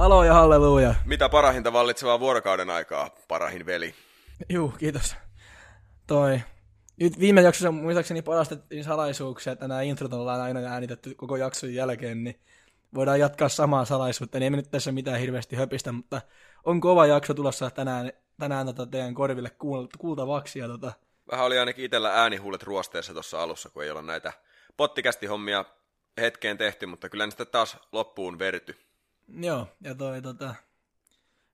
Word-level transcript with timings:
Halo 0.00 0.24
ja 0.24 0.34
halleluja. 0.34 0.94
Mitä 1.04 1.28
parahinta 1.28 1.72
vallitsevaa 1.72 2.20
vuorokauden 2.20 2.70
aikaa, 2.70 3.10
parahin 3.28 3.66
veli? 3.66 3.94
Juu, 4.48 4.68
kiitos. 4.68 5.16
Toi. 6.06 6.40
Nyt 7.00 7.18
viime 7.18 7.40
jaksossa 7.40 7.72
muistaakseni 7.72 8.22
palastettiin 8.22 8.84
salaisuuksia, 8.84 9.52
että 9.52 9.68
nämä 9.68 9.82
introt 9.82 10.12
ollaan 10.12 10.40
aina 10.40 10.60
äänitetty 10.60 11.14
koko 11.14 11.36
jakson 11.36 11.74
jälkeen, 11.74 12.24
niin 12.24 12.40
voidaan 12.94 13.20
jatkaa 13.20 13.48
samaa 13.48 13.84
salaisuutta. 13.84 14.38
Niin 14.38 14.44
ei 14.44 14.50
me 14.50 14.56
nyt 14.56 14.70
tässä 14.70 14.92
mitään 14.92 15.20
hirveästi 15.20 15.56
höpistä, 15.56 15.92
mutta 15.92 16.20
on 16.64 16.80
kova 16.80 17.06
jakso 17.06 17.34
tulossa 17.34 17.70
tänään, 17.70 18.12
tänään 18.38 18.66
tota 18.66 18.86
teidän 18.86 19.14
korville 19.14 19.50
kuultavaksi. 19.98 20.58
Ja 20.58 20.68
tota... 20.68 20.92
Vähän 21.30 21.46
oli 21.46 21.58
ainakin 21.58 21.84
itsellä 21.84 22.14
äänihuulet 22.14 22.62
ruosteessa 22.62 23.12
tuossa 23.12 23.42
alussa, 23.42 23.70
kun 23.70 23.84
ei 23.84 23.90
olla 23.90 24.02
näitä 24.02 24.32
pottikästi-hommia 24.76 25.64
hetkeen 26.20 26.58
tehty, 26.58 26.86
mutta 26.86 27.08
kyllä 27.08 27.26
niistä 27.26 27.44
taas 27.44 27.76
loppuun 27.92 28.38
verty. 28.38 28.89
Joo, 29.34 29.68
ja 29.80 29.94
toi 29.94 30.22
tota, 30.22 30.54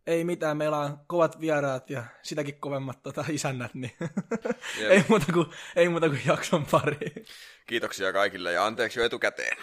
ei 0.06 0.24
mitään, 0.24 0.56
meillä 0.56 0.78
on 0.78 0.98
kovat 1.06 1.40
vieraat 1.40 1.90
ja 1.90 2.04
sitäkin 2.22 2.60
kovemmat 2.60 3.02
tota, 3.02 3.24
isännät, 3.28 3.74
niin 3.74 3.92
ei, 4.90 5.04
muuta 5.08 5.32
kuin, 5.32 5.46
ei 5.76 5.88
muuta 5.88 6.08
kuin 6.08 6.20
jakson 6.26 6.66
pari. 6.70 7.24
Kiitoksia 7.66 8.12
kaikille 8.12 8.52
ja 8.52 8.66
anteeksi 8.66 9.00
jo 9.00 9.06
etukäteen. 9.06 9.56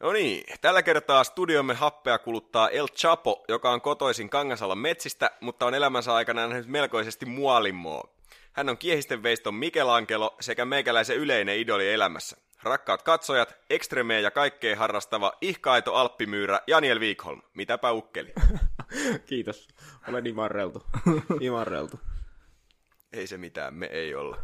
No 0.00 0.12
niin, 0.12 0.44
tällä 0.60 0.82
kertaa 0.82 1.24
studiomme 1.24 1.74
happea 1.74 2.18
kuluttaa 2.18 2.68
El 2.68 2.88
Chapo, 2.88 3.44
joka 3.48 3.70
on 3.70 3.80
kotoisin 3.80 4.30
Kangasalan 4.30 4.78
metsistä, 4.78 5.30
mutta 5.40 5.66
on 5.66 5.74
elämänsä 5.74 6.14
aikana 6.14 6.48
nähnyt 6.48 6.66
melkoisesti 6.66 7.26
mualimmoa. 7.26 8.17
Hän 8.58 8.68
on 8.68 8.78
kiehisten 8.78 9.22
veiston 9.22 9.54
Michelangelo 9.54 10.36
sekä 10.40 10.64
meikäläisen 10.64 11.16
yleinen 11.16 11.58
idoli 11.58 11.92
elämässä. 11.92 12.36
Rakkaat 12.62 13.02
katsojat, 13.02 13.56
ekstremeä 13.70 14.20
ja 14.20 14.30
kaikkea 14.30 14.76
harrastava 14.76 15.32
ihkaito 15.40 15.94
alppimyyrä 15.94 16.60
Janiel 16.66 17.00
Wikholm. 17.00 17.42
Mitäpä 17.54 17.92
ukkeli? 17.92 18.32
Kiitos. 19.28 19.68
Olen 20.08 20.26
imarreltu. 20.26 20.82
Imarreltu. 21.40 22.00
Ei 23.12 23.26
se 23.26 23.38
mitään, 23.38 23.74
me 23.74 23.86
ei 23.86 24.14
olla. 24.14 24.36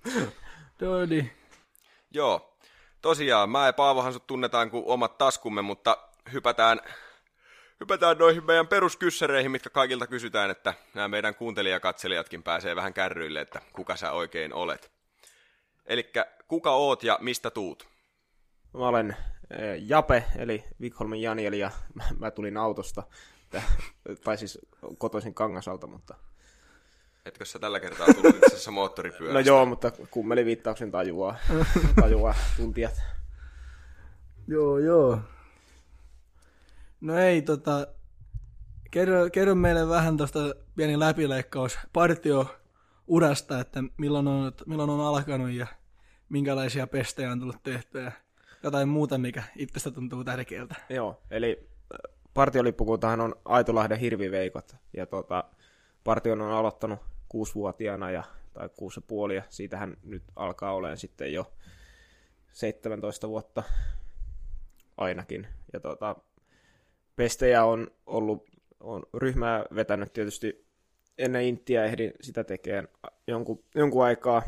Dodi. 0.80 1.30
Joo. 2.10 2.58
Tosiaan, 3.02 3.50
mä 3.50 3.66
ja 3.66 3.72
Paavohan 3.72 4.12
sut 4.12 4.26
tunnetaan 4.26 4.70
kuin 4.70 4.84
omat 4.86 5.18
taskumme, 5.18 5.62
mutta 5.62 5.96
hypätään 6.32 6.80
hypätään 7.82 8.18
noihin 8.18 8.46
meidän 8.46 8.68
peruskyssäreihin, 8.68 9.50
mitkä 9.50 9.70
kaikilta 9.70 10.06
kysytään, 10.06 10.50
että 10.50 10.74
nämä 10.94 11.08
meidän 11.08 11.34
kuuntelijakatselijatkin 11.34 12.42
pääsee 12.42 12.76
vähän 12.76 12.94
kärryille, 12.94 13.40
että 13.40 13.60
kuka 13.72 13.96
sä 13.96 14.12
oikein 14.12 14.54
olet. 14.54 14.92
Eli 15.86 16.12
kuka 16.48 16.70
oot 16.70 17.02
ja 17.02 17.18
mistä 17.20 17.50
tuut? 17.50 17.88
Mä 18.74 18.88
olen 18.88 19.16
eh, 19.50 19.82
Jape, 19.86 20.24
eli 20.36 20.64
Vikholmin 20.80 21.22
Janiel, 21.22 21.52
ja 21.52 21.70
mä 22.20 22.30
tulin 22.30 22.56
autosta, 22.56 23.02
tai 24.24 24.38
siis 24.38 24.58
kotoisin 24.98 25.34
Kangasalta, 25.34 25.86
mutta... 25.86 26.14
Etkö 27.26 27.44
sä 27.44 27.58
tällä 27.58 27.80
kertaa 27.80 28.06
tullut 28.06 28.36
itse 28.36 28.46
asiassa 28.46 28.70
moottoripyörästä? 28.70 29.32
No 29.32 29.40
joo, 29.40 29.66
mutta 29.66 29.92
kummeliviittauksen 30.10 30.90
tajuaa, 30.90 31.36
tajuaa 32.00 32.34
tuntijat. 32.56 32.94
Joo, 34.48 34.78
joo. 34.78 35.18
No 37.02 37.18
ei, 37.18 37.42
tota, 37.42 37.86
kerro, 38.90 39.30
kerro 39.32 39.54
meille 39.54 39.88
vähän 39.88 40.16
tuosta 40.16 40.38
pieni 40.76 40.98
läpileikkaus 40.98 41.78
partio 41.92 42.46
urasta, 43.06 43.60
että 43.60 43.82
milloin 43.98 44.28
on, 44.28 44.52
milloin 44.66 44.90
on 44.90 45.00
alkanut 45.00 45.50
ja 45.50 45.66
minkälaisia 46.28 46.86
pestejä 46.86 47.32
on 47.32 47.40
tullut 47.40 47.62
tehtyä 47.62 48.12
jotain 48.62 48.88
muuta, 48.88 49.18
mikä 49.18 49.42
itsestä 49.56 49.90
tuntuu 49.90 50.24
tärkeältä. 50.24 50.74
Joo, 50.88 51.22
eli 51.30 51.68
partiolippukuntahan 52.34 53.20
on 53.20 53.34
Aitolahden 53.44 53.98
hirviveikot, 53.98 54.76
ja 54.96 55.06
tota, 55.06 55.44
partion 56.04 56.40
on 56.40 56.52
aloittanut 56.52 56.98
kuusivuotiaana, 57.28 58.10
ja, 58.10 58.22
tai 58.54 58.68
kuusi 58.76 59.00
ja 59.00 59.04
puoli, 59.06 59.36
ja 59.36 59.42
siitähän 59.48 59.96
nyt 60.02 60.22
alkaa 60.36 60.74
olemaan 60.74 60.98
sitten 60.98 61.32
jo 61.32 61.52
17 62.52 63.28
vuotta 63.28 63.62
ainakin. 64.96 65.46
Ja 65.72 65.80
tota, 65.80 66.16
pestejä 67.16 67.64
on 67.64 67.90
ollut, 68.06 68.50
on 68.80 69.02
ryhmää 69.14 69.64
vetänyt 69.74 70.12
tietysti 70.12 70.66
ennen 71.18 71.42
Intiä 71.42 71.84
ehdin 71.84 72.12
sitä 72.20 72.44
tekemään 72.44 72.88
jonkun, 73.26 73.64
jonkun 73.74 74.04
aikaa, 74.04 74.42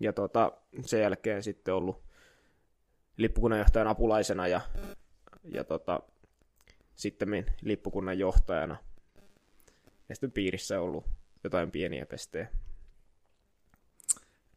ja 0.00 0.12
tota, 0.12 0.52
sen 0.84 1.00
jälkeen 1.00 1.42
sitten 1.42 1.74
ollut 1.74 2.02
lippukunnanjohtajan 3.16 3.88
apulaisena 3.88 4.46
ja, 4.46 4.60
ja 5.44 5.64
tota, 5.64 6.00
sitten 6.94 7.46
lippukunnan 7.62 8.18
johtajana. 8.18 8.76
Ja 10.08 10.14
sitten 10.14 10.32
piirissä 10.32 10.80
on 10.80 10.86
ollut 10.86 11.04
jotain 11.44 11.70
pieniä 11.70 12.06
pestejä. 12.06 12.48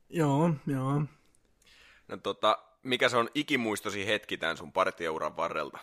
Joo, 0.09 0.53
joo. 0.68 1.02
No 2.08 2.18
tota, 2.18 2.59
mikä 2.84 3.09
se 3.09 3.18
on 3.18 3.30
ikimuistosi 3.34 4.08
hetki 4.08 4.38
tämän 4.38 4.58
sun 4.58 4.74
partiouran 4.74 5.38
varrelta? 5.38 5.80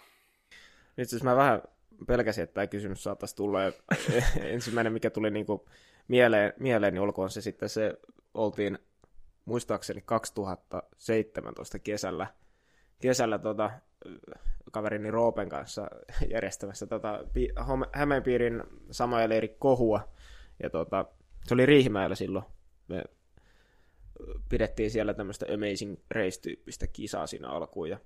Itse 0.99 1.17
asiassa 1.17 1.31
mä 1.31 1.37
vähän 1.37 1.63
pelkäsin, 2.07 2.45
että 2.45 2.55
tämä 2.55 2.67
kysymys 2.67 3.03
saattaisi 3.03 3.37
tulla. 3.37 3.59
ensimmäinen, 4.41 4.93
mikä 4.93 5.11
tuli 5.11 5.31
niinku 5.31 5.69
mieleen, 6.09 6.53
mieleen, 6.59 6.95
niin 6.95 7.03
olkoon 7.03 7.31
se 7.31 7.41
sitten 7.41 7.69
se, 7.69 7.95
oltiin 8.35 8.79
muistaakseni 9.45 10.03
2017 10.07 11.79
kesällä, 11.79 12.27
kesällä 13.01 13.39
tota, 13.39 13.71
kaverini 14.73 15.11
Roopen 15.11 15.49
kanssa 15.49 15.89
järjestämässä 16.31 16.87
tota, 16.87 17.25
Hämeenpiirin 17.93 18.63
Samoja 18.91 19.29
leiri 19.29 19.57
kohua. 19.59 20.09
Ja 20.63 20.71
tota, 20.71 21.05
se 21.45 21.55
oli 21.55 21.67
Riihimäellä 21.67 22.17
silloin. 22.17 22.45
Me 22.89 23.05
pidettiin 24.49 24.91
siellä 24.91 25.15
tämmöistä 25.15 25.47
Amazing 25.55 25.97
Race-tyyppistä 26.11 26.87
kisaa 26.87 27.27
siinä 27.27 27.49
alkuun. 27.49 27.91
Ja 27.91 27.99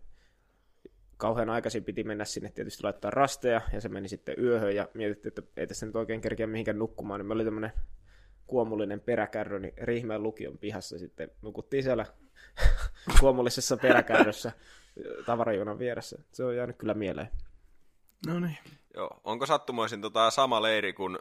kauhean 1.21 1.51
aikaisin 1.51 1.85
piti 1.85 2.05
mennä 2.05 2.25
sinne 2.25 2.51
tietysti 2.51 2.83
laittaa 2.83 3.11
rasteja, 3.11 3.61
ja 3.73 3.81
se 3.81 3.89
meni 3.89 4.09
sitten 4.09 4.35
yöhön, 4.39 4.77
ja 4.77 4.89
mietittiin, 4.95 5.31
että 5.31 5.43
ei 5.57 5.67
tässä 5.67 5.87
nyt 5.87 5.97
oikein 5.97 6.21
kerkeä 6.21 6.47
mihinkään 6.47 6.79
nukkumaan, 6.79 7.21
niin 7.21 7.27
me 7.27 7.35
oli 7.35 7.45
tämmöinen 7.45 7.73
kuomullinen 8.47 9.01
peräkärry, 9.01 9.61
niin 9.61 9.75
Riihmeen 9.83 10.23
lukion 10.23 10.59
pihassa 10.59 10.99
sitten 10.99 11.31
nukuttiin 11.43 11.83
siellä 11.83 12.07
kuomullisessa 13.21 13.77
peräkärryssä 13.77 14.53
tavarajunan 15.27 15.79
vieressä. 15.79 16.19
Se 16.33 16.45
on 16.45 16.57
jäänyt 16.57 16.77
kyllä 16.77 16.95
mieleen. 16.95 17.29
No 18.27 18.41
niin. 18.41 18.59
Joo. 18.95 19.21
Onko 19.25 19.47
sattumoisin 19.47 20.01
tota 20.01 20.31
sama 20.31 20.63
leiri 20.63 20.93
kuin 20.93 21.19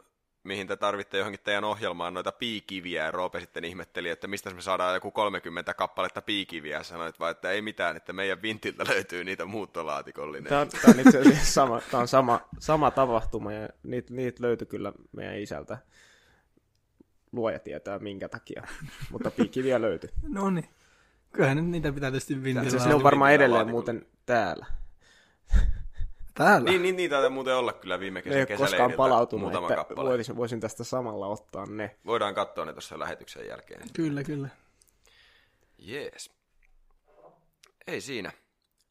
mihin 0.49 0.67
te 0.67 0.75
tarvitte 0.75 1.17
johonkin 1.17 1.39
teidän 1.43 1.63
ohjelmaan 1.63 2.13
noita 2.13 2.31
piikiviä, 2.31 3.05
ja 3.05 3.11
Roope 3.11 3.39
sitten 3.39 3.65
ihmetteli, 3.65 4.09
että 4.09 4.27
mistä 4.27 4.49
me 4.49 4.61
saadaan 4.61 4.93
joku 4.93 5.11
30 5.11 5.73
kappaletta 5.73 6.21
piikiviä, 6.21 6.77
ja 6.77 6.83
sanoit 6.83 7.19
vaan, 7.19 7.31
että 7.31 7.51
ei 7.51 7.61
mitään, 7.61 7.97
että 7.97 8.13
meidän 8.13 8.41
vintiltä 8.41 8.83
löytyy 8.87 9.23
niitä 9.23 9.45
muuttolaatikollinen. 9.45 10.49
Tämä 10.49 10.61
on, 10.61 10.69
tämä 10.69 10.93
on 10.93 10.99
itse 10.99 11.19
asiassa 11.19 11.53
sama, 11.53 11.81
tämä 11.91 12.01
on 12.01 12.07
sama, 12.07 12.41
sama 12.59 12.91
tapahtuma, 12.91 13.53
ja 13.53 13.69
niitä, 13.83 14.13
niitä 14.13 14.43
löytyi 14.43 14.67
kyllä 14.67 14.93
meidän 15.11 15.39
isältä. 15.39 15.77
Luoja 17.31 17.59
tietää 17.59 17.99
minkä 17.99 18.29
takia, 18.29 18.67
mutta 19.11 19.31
piikiviä 19.31 19.81
löytyy. 19.81 20.09
No 20.27 20.49
niin. 20.49 20.69
Kyllähän 21.31 21.57
nyt 21.57 21.65
niitä 21.65 21.91
pitää 21.91 22.11
tietysti 22.11 22.43
vintillä. 22.43 22.83
Se 22.83 22.93
on 22.93 23.03
varmaan 23.03 23.33
edelleen 23.33 23.69
muuten 23.69 24.05
täällä. 24.25 24.65
Täällä? 26.39 26.69
Niin, 26.69 26.81
niin 26.81 26.95
niitä 26.95 27.15
taitaa 27.15 27.29
muuten 27.29 27.55
olla 27.55 27.73
kyllä 27.73 27.99
viime 27.99 28.21
kesän 28.21 28.47
kesäleiriltä. 28.47 28.77
koskaan 28.77 28.93
palautunut, 28.93 29.55
että 29.55 29.75
kappale. 29.75 30.09
voisin, 30.09 30.35
voisin 30.35 30.59
tästä 30.59 30.83
samalla 30.83 31.27
ottaa 31.27 31.65
ne. 31.65 31.95
Voidaan 32.05 32.35
katsoa 32.35 32.65
ne 32.65 32.73
tuossa 32.73 32.99
lähetyksen 32.99 33.47
jälkeen. 33.47 33.81
Kyllä, 33.93 34.23
kyllä. 34.23 34.49
Jees. 35.77 36.31
Ei 37.87 38.01
siinä. 38.01 38.31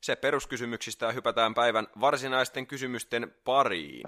Se 0.01 0.17
peruskysymyksistä 0.17 1.13
hypätään 1.13 1.55
päivän 1.55 1.87
varsinaisten 2.01 2.67
kysymysten 2.67 3.35
pariin. 3.45 4.07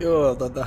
Joo, 0.00 0.34
tota... 0.34 0.66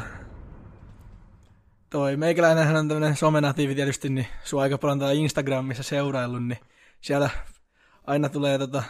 Toi 1.89 2.17
meikäläinenhän 2.17 2.75
on 2.75 2.87
tämmönen 2.87 3.15
somenatiivi 3.15 3.75
tietysti, 3.75 4.09
niin 4.09 4.27
sua 4.43 4.61
aika 4.61 4.77
paljon 4.77 4.99
täällä 4.99 5.13
Instagramissa 5.13 5.83
seuraillut, 5.83 6.43
niin 6.43 6.59
siellä 7.01 7.29
aina 8.07 8.29
tulee 8.29 8.57
tota, 8.57 8.83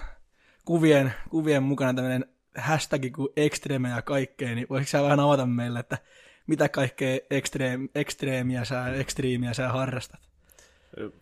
kuvien, 0.66 1.14
kuvien 1.30 1.64
mukana 1.64 1.94
tämmöinen 1.94 2.26
hashtag 2.58 3.02
kuin 3.16 3.30
ekstreme 3.38 3.90
ja 3.90 4.02
kaikkea, 4.02 4.56
niin 4.56 4.68
voisitko 4.70 4.90
sä 4.90 5.04
vähän 5.04 5.20
avata 5.20 5.46
meille, 5.46 5.80
että 5.80 5.98
mitä 6.48 6.70
kaikkea 6.70 7.20
ekstreem, 7.30 7.90
ekstreemiä 7.96 8.66
sä, 8.66 8.88
ekstriimiä 8.88 9.54
sä 9.54 9.70
harrastat? 9.70 10.20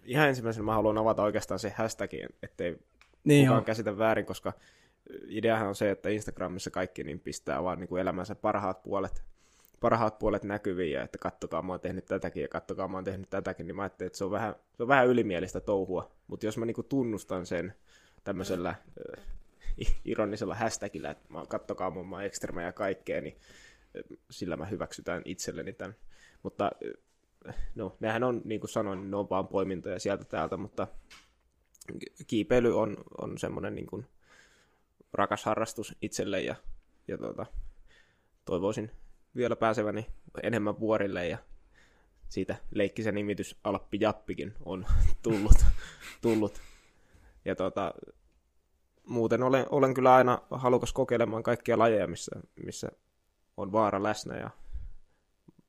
Ihan 0.03 0.27
ensimmäisenä 0.27 0.65
mä 0.65 0.74
haluan 0.74 0.97
avata 0.97 1.24
oikeastaan 1.24 1.59
se 1.59 1.69
hashtagin, 1.69 2.30
ettei 2.44 2.80
niin 3.24 3.45
kukaan 3.45 3.62
jo. 3.62 3.65
käsitä 3.65 3.97
väärin, 3.97 4.25
koska 4.25 4.53
ideahan 5.27 5.68
on 5.68 5.75
se, 5.75 5.92
että 5.92 6.09
Instagramissa 6.09 6.71
kaikki 6.71 7.03
niin 7.03 7.19
pistää 7.19 7.63
vaan 7.63 7.80
niin 7.80 7.88
kuin 7.88 8.01
elämänsä 8.01 8.36
parhaat 8.36 8.83
puolet, 8.83 9.24
parhaat 9.80 10.19
puolet 10.19 10.44
näkyviin 10.44 10.92
ja 10.92 11.03
että 11.03 11.18
kattokaa 11.18 11.62
mä 11.62 11.74
oon 11.74 11.80
tehnyt 11.80 12.06
tätäkin 12.06 12.42
ja 12.42 12.47
kattokaa 12.47 12.88
mä 12.88 12.97
oon 12.97 13.03
tehnyt 13.03 13.30
tätäkin, 13.30 13.68
niin 13.68 13.75
mä 13.75 13.81
ajattelin, 13.81 14.07
että 14.07 14.18
se 14.18 14.24
on 14.24 14.31
vähän, 14.31 14.56
se 14.74 14.83
on 14.83 14.88
vähän 14.88 15.07
ylimielistä 15.07 15.62
touhua. 15.62 16.12
Mutta 16.27 16.45
jos 16.45 16.57
mä 16.57 16.65
niinku 16.65 16.83
tunnustan 16.83 17.45
sen 17.45 17.74
tämmöisellä 18.25 18.69
äh, 18.69 19.25
ironisella 20.06 20.56
hashtagillä, 20.56 21.12
että 21.12 21.27
kattokaa 21.48 21.89
mun 21.89 22.06
maa 22.06 22.24
ekstrema 22.24 22.62
ja 22.62 22.72
kaikkea, 22.72 23.22
niin 23.22 23.38
äh, 23.98 24.18
sillä 24.31 24.57
mä 24.57 24.66
hyväksytään 24.66 25.22
itselleni 25.25 25.74
tämän. 25.74 25.95
Mutta 26.44 26.72
äh, 27.48 27.56
no, 27.75 27.98
nehän 28.00 28.24
on, 28.24 28.42
niin 28.45 28.60
kuin 28.60 28.69
sanoin, 28.69 29.12
ne 29.12 29.18
on 29.18 29.30
vaan 29.30 29.48
poimintoja 29.48 30.00
sieltä 30.00 30.25
täältä, 30.25 30.57
mutta 30.57 30.88
kiipeily 32.27 32.80
on, 32.80 32.98
on 33.22 33.38
semmoinen 33.38 33.75
niin 33.75 33.88
kuin 33.88 34.06
rakas 35.13 35.45
harrastus 35.45 35.95
itselle 36.01 36.42
ja, 36.42 36.56
ja 37.07 37.18
tuota, 37.18 37.45
toivoisin 38.45 38.92
vielä 39.36 39.56
pääseväni 39.56 40.07
enemmän 40.44 40.80
vuorille 40.80 41.28
ja 41.28 41.38
siitä 42.30 42.56
leikkisen 42.71 43.16
nimitys 43.16 43.60
Alppi 43.63 43.98
Jappikin 44.01 44.54
on 44.66 44.86
tullut. 45.21 45.66
tullut. 46.21 46.62
Ja 47.45 47.56
tuota, 47.56 47.94
muuten 49.06 49.44
olen, 49.44 49.65
olen 49.69 49.94
kyllä 49.94 50.15
aina 50.15 50.42
halukas 50.51 50.94
kokeilemaan 50.94 51.44
kaikkia 51.44 51.80
lajeja, 51.80 52.07
missä, 52.07 52.31
missä 52.63 52.92
on 53.57 53.71
vaara 53.71 54.03
läsnä 54.03 54.38
ja 54.38 54.50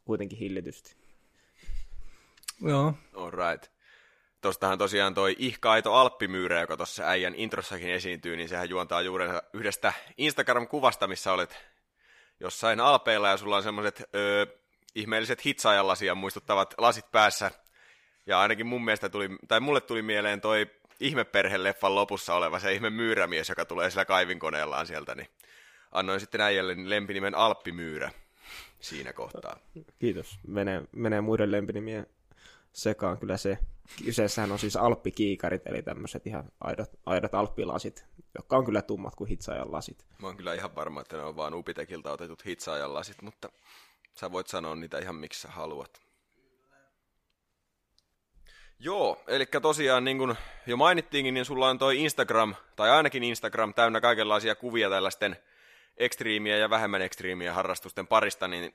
kuitenkin 0.04 0.38
hillitysti. 0.38 0.96
Joo. 2.60 2.94
All 3.14 3.30
right. 3.30 3.72
Tostahan 4.40 4.78
tosiaan 4.78 5.14
toi 5.14 5.36
ihkaito 5.38 5.94
alppimyyrä, 5.94 6.60
joka 6.60 6.76
tuossa 6.76 7.04
äijän 7.04 7.34
introssakin 7.34 7.90
esiintyy, 7.90 8.36
niin 8.36 8.48
sehän 8.48 8.68
juontaa 8.68 9.02
juuri 9.02 9.24
yhdestä 9.52 9.92
Instagram-kuvasta, 10.18 11.06
missä 11.06 11.32
olet 11.32 11.56
jossain 12.40 12.80
alpeilla 12.80 13.28
ja 13.28 13.36
sulla 13.36 13.56
on 13.56 13.62
semmoiset 13.62 14.02
öö, 14.14 14.46
ihmeelliset 14.94 15.44
hitsaajanlasia 15.44 16.14
muistuttavat 16.14 16.74
lasit 16.78 17.10
päässä. 17.12 17.50
Ja 18.26 18.40
ainakin 18.40 18.66
mun 18.66 18.84
mielestä 18.84 19.08
tuli, 19.08 19.28
tai 19.48 19.60
mulle 19.60 19.80
tuli 19.80 20.02
mieleen 20.02 20.40
toi 20.40 20.66
ihmeperhe-leffan 21.00 21.94
lopussa 21.94 22.34
oleva 22.34 22.58
se 22.58 22.72
ihme 22.72 22.90
myyrämies, 22.90 23.48
joka 23.48 23.64
tulee 23.64 23.90
sillä 23.90 24.04
kaivinkoneellaan 24.04 24.86
sieltä, 24.86 25.14
niin 25.14 25.28
annoin 25.92 26.20
sitten 26.20 26.40
äijälle 26.40 26.74
lempinimen 26.84 27.34
Alppimyyrä 27.34 28.10
siinä 28.80 29.12
kohtaa. 29.12 29.56
Kiitos. 29.98 30.38
Menee, 30.46 30.82
menee 30.92 31.20
muiden 31.20 31.52
lempinimien 31.52 32.06
sekaan 32.72 33.18
kyllä 33.18 33.36
se. 33.36 33.58
Kyseessähän 34.04 34.52
on 34.52 34.58
siis 34.58 34.76
alppikiikarit, 34.76 35.66
eli 35.66 35.82
tämmöiset 35.82 36.26
ihan 36.26 36.44
aidat, 36.60 36.90
aidat 37.06 37.34
alppilasit, 37.34 38.04
jotka 38.34 38.56
on 38.56 38.64
kyllä 38.64 38.82
tummat 38.82 39.14
kuin 39.14 39.28
hitsaajan 39.28 39.72
lasit. 39.72 40.04
Mä 40.22 40.26
oon 40.26 40.36
kyllä 40.36 40.54
ihan 40.54 40.74
varma, 40.74 41.00
että 41.00 41.16
ne 41.16 41.22
on 41.22 41.36
vaan 41.36 41.54
Upitekilta 41.54 42.12
otetut 42.12 42.44
hitsaajan 42.44 42.94
lasit, 42.94 43.22
mutta 43.22 43.48
sä 44.14 44.32
voit 44.32 44.46
sanoa 44.46 44.74
niitä 44.74 44.98
ihan 44.98 45.14
miksi 45.14 45.40
sä 45.40 45.48
haluat. 45.48 46.05
Joo, 48.78 49.22
eli 49.26 49.46
tosiaan 49.62 50.04
niin 50.04 50.18
kuin 50.18 50.36
jo 50.66 50.76
mainittiinkin, 50.76 51.34
niin 51.34 51.44
sulla 51.44 51.68
on 51.68 51.78
toi 51.78 52.02
Instagram, 52.02 52.54
tai 52.76 52.90
ainakin 52.90 53.24
Instagram, 53.24 53.74
täynnä 53.74 54.00
kaikenlaisia 54.00 54.54
kuvia 54.54 54.90
tällaisten 54.90 55.36
ekstriimiä 55.96 56.56
ja 56.56 56.70
vähemmän 56.70 57.02
ekstriimiä 57.02 57.52
harrastusten 57.52 58.06
parista, 58.06 58.48
niin 58.48 58.74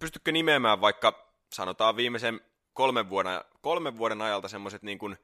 pystytkö 0.00 0.32
nimeämään 0.32 0.80
vaikka, 0.80 1.32
sanotaan 1.52 1.96
viimeisen 1.96 2.40
kolmen 2.72 3.08
vuoden, 3.10 3.40
kolmen 3.60 3.98
vuoden 3.98 4.22
ajalta 4.22 4.48
semmoiset 4.48 4.82
niin 4.82 4.98
kuin 4.98 5.16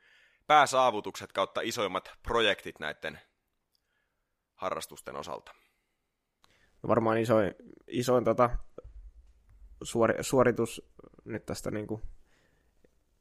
pääsaavutukset 0.46 1.32
kautta 1.32 1.60
isoimmat 1.60 2.12
projektit 2.22 2.78
näiden 2.78 3.20
harrastusten 4.54 5.16
osalta? 5.16 5.54
No 6.82 6.88
varmaan 6.88 7.18
isoin, 7.18 7.54
isoin 7.86 8.24
tota, 8.24 8.50
suori, 9.82 10.24
suoritus 10.24 10.82
nyt 11.24 11.46
tästä 11.46 11.70
niin 11.70 11.86
kuin 11.86 12.02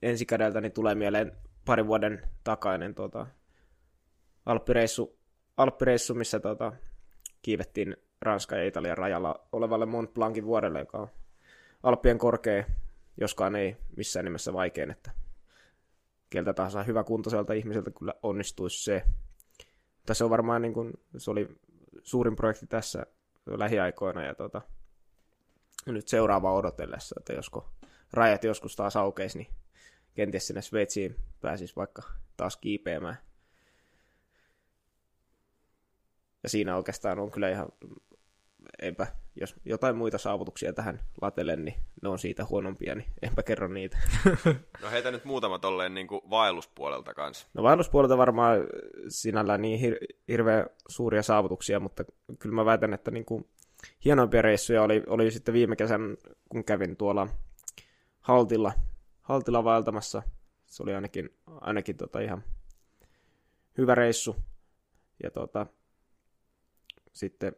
ensikädeltä 0.02 0.62
niin 0.62 0.72
tulee 0.72 0.96
mieleen 0.96 1.32
parin 1.66 1.88
vuoden 1.88 2.28
takainen 2.44 2.96
tota, 2.96 3.28
alppireissu, 4.46 5.20
alppireissu, 5.58 6.14
missä 6.14 6.40
tota, 6.40 6.74
kiivettiin 7.42 7.98
Ranskan 8.22 8.60
ja 8.60 8.66
Italian 8.66 8.98
rajalla 8.98 9.48
olevalle 9.52 9.86
Mont 9.86 10.14
Blancin 10.14 10.46
vuorelle, 10.46 10.80
joka 10.80 10.98
on 10.98 11.08
Alppien 11.84 12.18
korkea, 12.18 12.64
joskaan 13.18 13.56
ei 13.56 13.78
missään 13.98 14.26
nimessä 14.26 14.54
vaikein, 14.54 14.92
että 14.92 15.12
keltä 16.30 16.54
tahansa 16.54 16.84
hyvä 16.84 17.04
kuntoiselta 17.04 17.54
ihmiseltä 17.54 17.92
kyllä 17.92 18.14
onnistuisi 18.24 18.84
se. 18.84 19.04
Tässä 20.06 20.26
on 20.26 20.32
varmaan 20.32 20.62
niin 20.62 20.74
kuin, 20.74 20.94
se 21.18 21.32
oli 21.32 21.48
suurin 22.04 22.36
projekti 22.36 22.68
tässä 22.68 23.06
lähiaikoina 23.46 24.26
ja 24.26 24.36
tota, 24.36 24.62
nyt 25.86 26.08
seuraava 26.08 26.54
odotellessa, 26.54 27.16
että 27.20 27.34
josko 27.34 27.70
rajat 28.14 28.44
joskus 28.44 28.76
taas 28.76 28.96
aukeisi, 28.96 29.38
niin 29.38 29.48
kenties 30.14 30.48
sinne 30.48 30.62
Sveitsiin 30.62 31.16
pääsisi 31.42 31.76
vaikka 31.76 32.02
taas 32.38 32.58
kiipeämään. 32.58 33.18
Ja 36.44 36.50
siinä 36.50 36.76
oikeastaan 36.76 37.20
on 37.20 37.32
kyllä 37.32 37.50
ihan, 37.50 37.68
enpä, 38.82 39.08
jos 39.36 39.56
jotain 39.66 39.96
muita 39.96 40.18
saavutuksia 40.18 40.74
tähän 40.74 41.00
latelen, 41.22 41.66
niin 41.66 41.76
ne 42.02 42.10
on 42.10 42.20
siitä 42.20 42.46
huonompia, 42.50 42.96
niin 42.96 43.08
enpä 43.22 43.44
kerro 43.44 43.68
niitä. 43.68 43.98
No 44.82 44.90
heitä 44.92 45.12
nyt 45.12 45.26
muutama 45.26 45.60
tolleen 45.60 45.94
niin 45.94 46.08
kuin 46.08 46.22
vaelluspuolelta 46.30 47.14
kanssa. 47.14 47.48
No 47.54 47.64
vaelluspuolelta 47.64 48.18
varmaan 48.18 48.60
sinällään 49.08 49.62
niin 49.62 49.80
hir- 49.80 50.16
hirveän 50.28 50.66
suuria 50.88 51.24
saavutuksia, 51.24 51.80
mutta 51.80 52.06
kyllä 52.40 52.56
mä 52.56 52.66
väitän, 52.66 52.94
että 52.94 53.12
niin 53.12 53.26
kuin 53.26 53.50
hienoimpia 54.06 54.42
reissuja 54.42 54.84
oli, 54.84 55.04
oli 55.08 55.32
sitten 55.32 55.54
viime 55.54 55.76
kesän, 55.76 56.18
kun 56.50 56.64
kävin 56.64 56.98
tuolla 56.98 57.28
Haltilla 58.22 58.74
Haltila 59.32 59.64
vaeltamassa. 59.64 60.24
Se 60.66 60.84
oli 60.84 60.94
ainakin, 60.94 61.30
ainakin 61.46 61.98
tota 61.98 62.20
ihan 62.20 62.44
hyvä 63.78 63.96
reissu. 63.96 64.36
Ja 65.24 65.32
tota, 65.32 65.66
sitten 67.12 67.56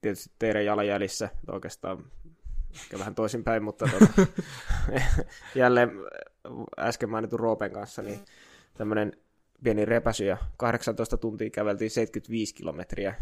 tietysti 0.00 0.30
teidän 0.38 0.64
jalanjäljissä, 0.64 1.28
oikeastaan 1.52 2.04
ehkä 2.74 2.98
vähän 2.98 3.14
toisinpäin, 3.14 3.64
mutta 3.64 3.88
tota, 3.88 4.26
jälleen 5.54 5.90
äsken 6.78 7.10
mainitun 7.10 7.40
Roopen 7.40 7.72
kanssa, 7.72 8.02
niin 8.02 8.20
tämmöinen 8.74 9.12
pieni 9.62 9.84
repäsy 9.84 10.24
ja 10.24 10.36
18 10.56 11.16
tuntia 11.16 11.50
käveltiin 11.50 11.90
75 11.90 12.54
kilometriä 12.54 13.14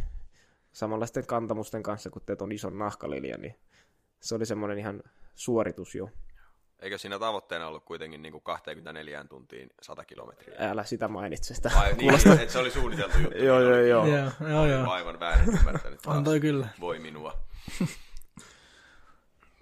samanlaisten 0.73 1.27
kantamusten 1.27 1.83
kanssa, 1.83 2.11
kun 2.11 2.23
teet 2.27 2.43
on 2.43 2.53
ison 2.53 2.79
nahkalilja, 2.79 3.39
niin 3.39 3.55
se 4.21 4.35
oli 4.35 4.47
semmoinen 4.47 4.79
ihan 4.79 5.03
suoritus 5.35 5.95
jo. 5.95 6.11
Eikö 6.81 6.99
siinä 6.99 7.19
tavoitteena 7.19 7.69
ollut 7.69 7.85
kuitenkin 7.85 8.23
niin 8.23 8.33
kuin 8.33 8.43
24 8.43 9.25
tuntiin 9.25 9.71
100 9.83 10.05
kilometriä? 10.05 10.57
Älä 10.59 10.85
sitä 10.85 11.09
mainitse 11.09 11.55
sitä. 11.55 11.71
Ai 11.75 11.93
niin, 11.93 12.15
että 12.15 12.53
se 12.53 12.59
oli 12.59 12.71
suunniteltu 12.71 13.19
juttu. 13.19 13.39
joo, 13.39 13.61
joo, 13.61 13.81
joo. 13.81 14.07
Joo, 14.07 14.31
joo, 14.49 14.67
joo. 14.67 14.91
Aivan 14.91 15.21
väärin 15.21 15.49
ymmärtänyt. 15.49 16.07
On 16.07 16.25
toi 16.25 16.41
kyllä. 16.41 16.69
Voi 16.81 16.99
minua. 16.99 17.41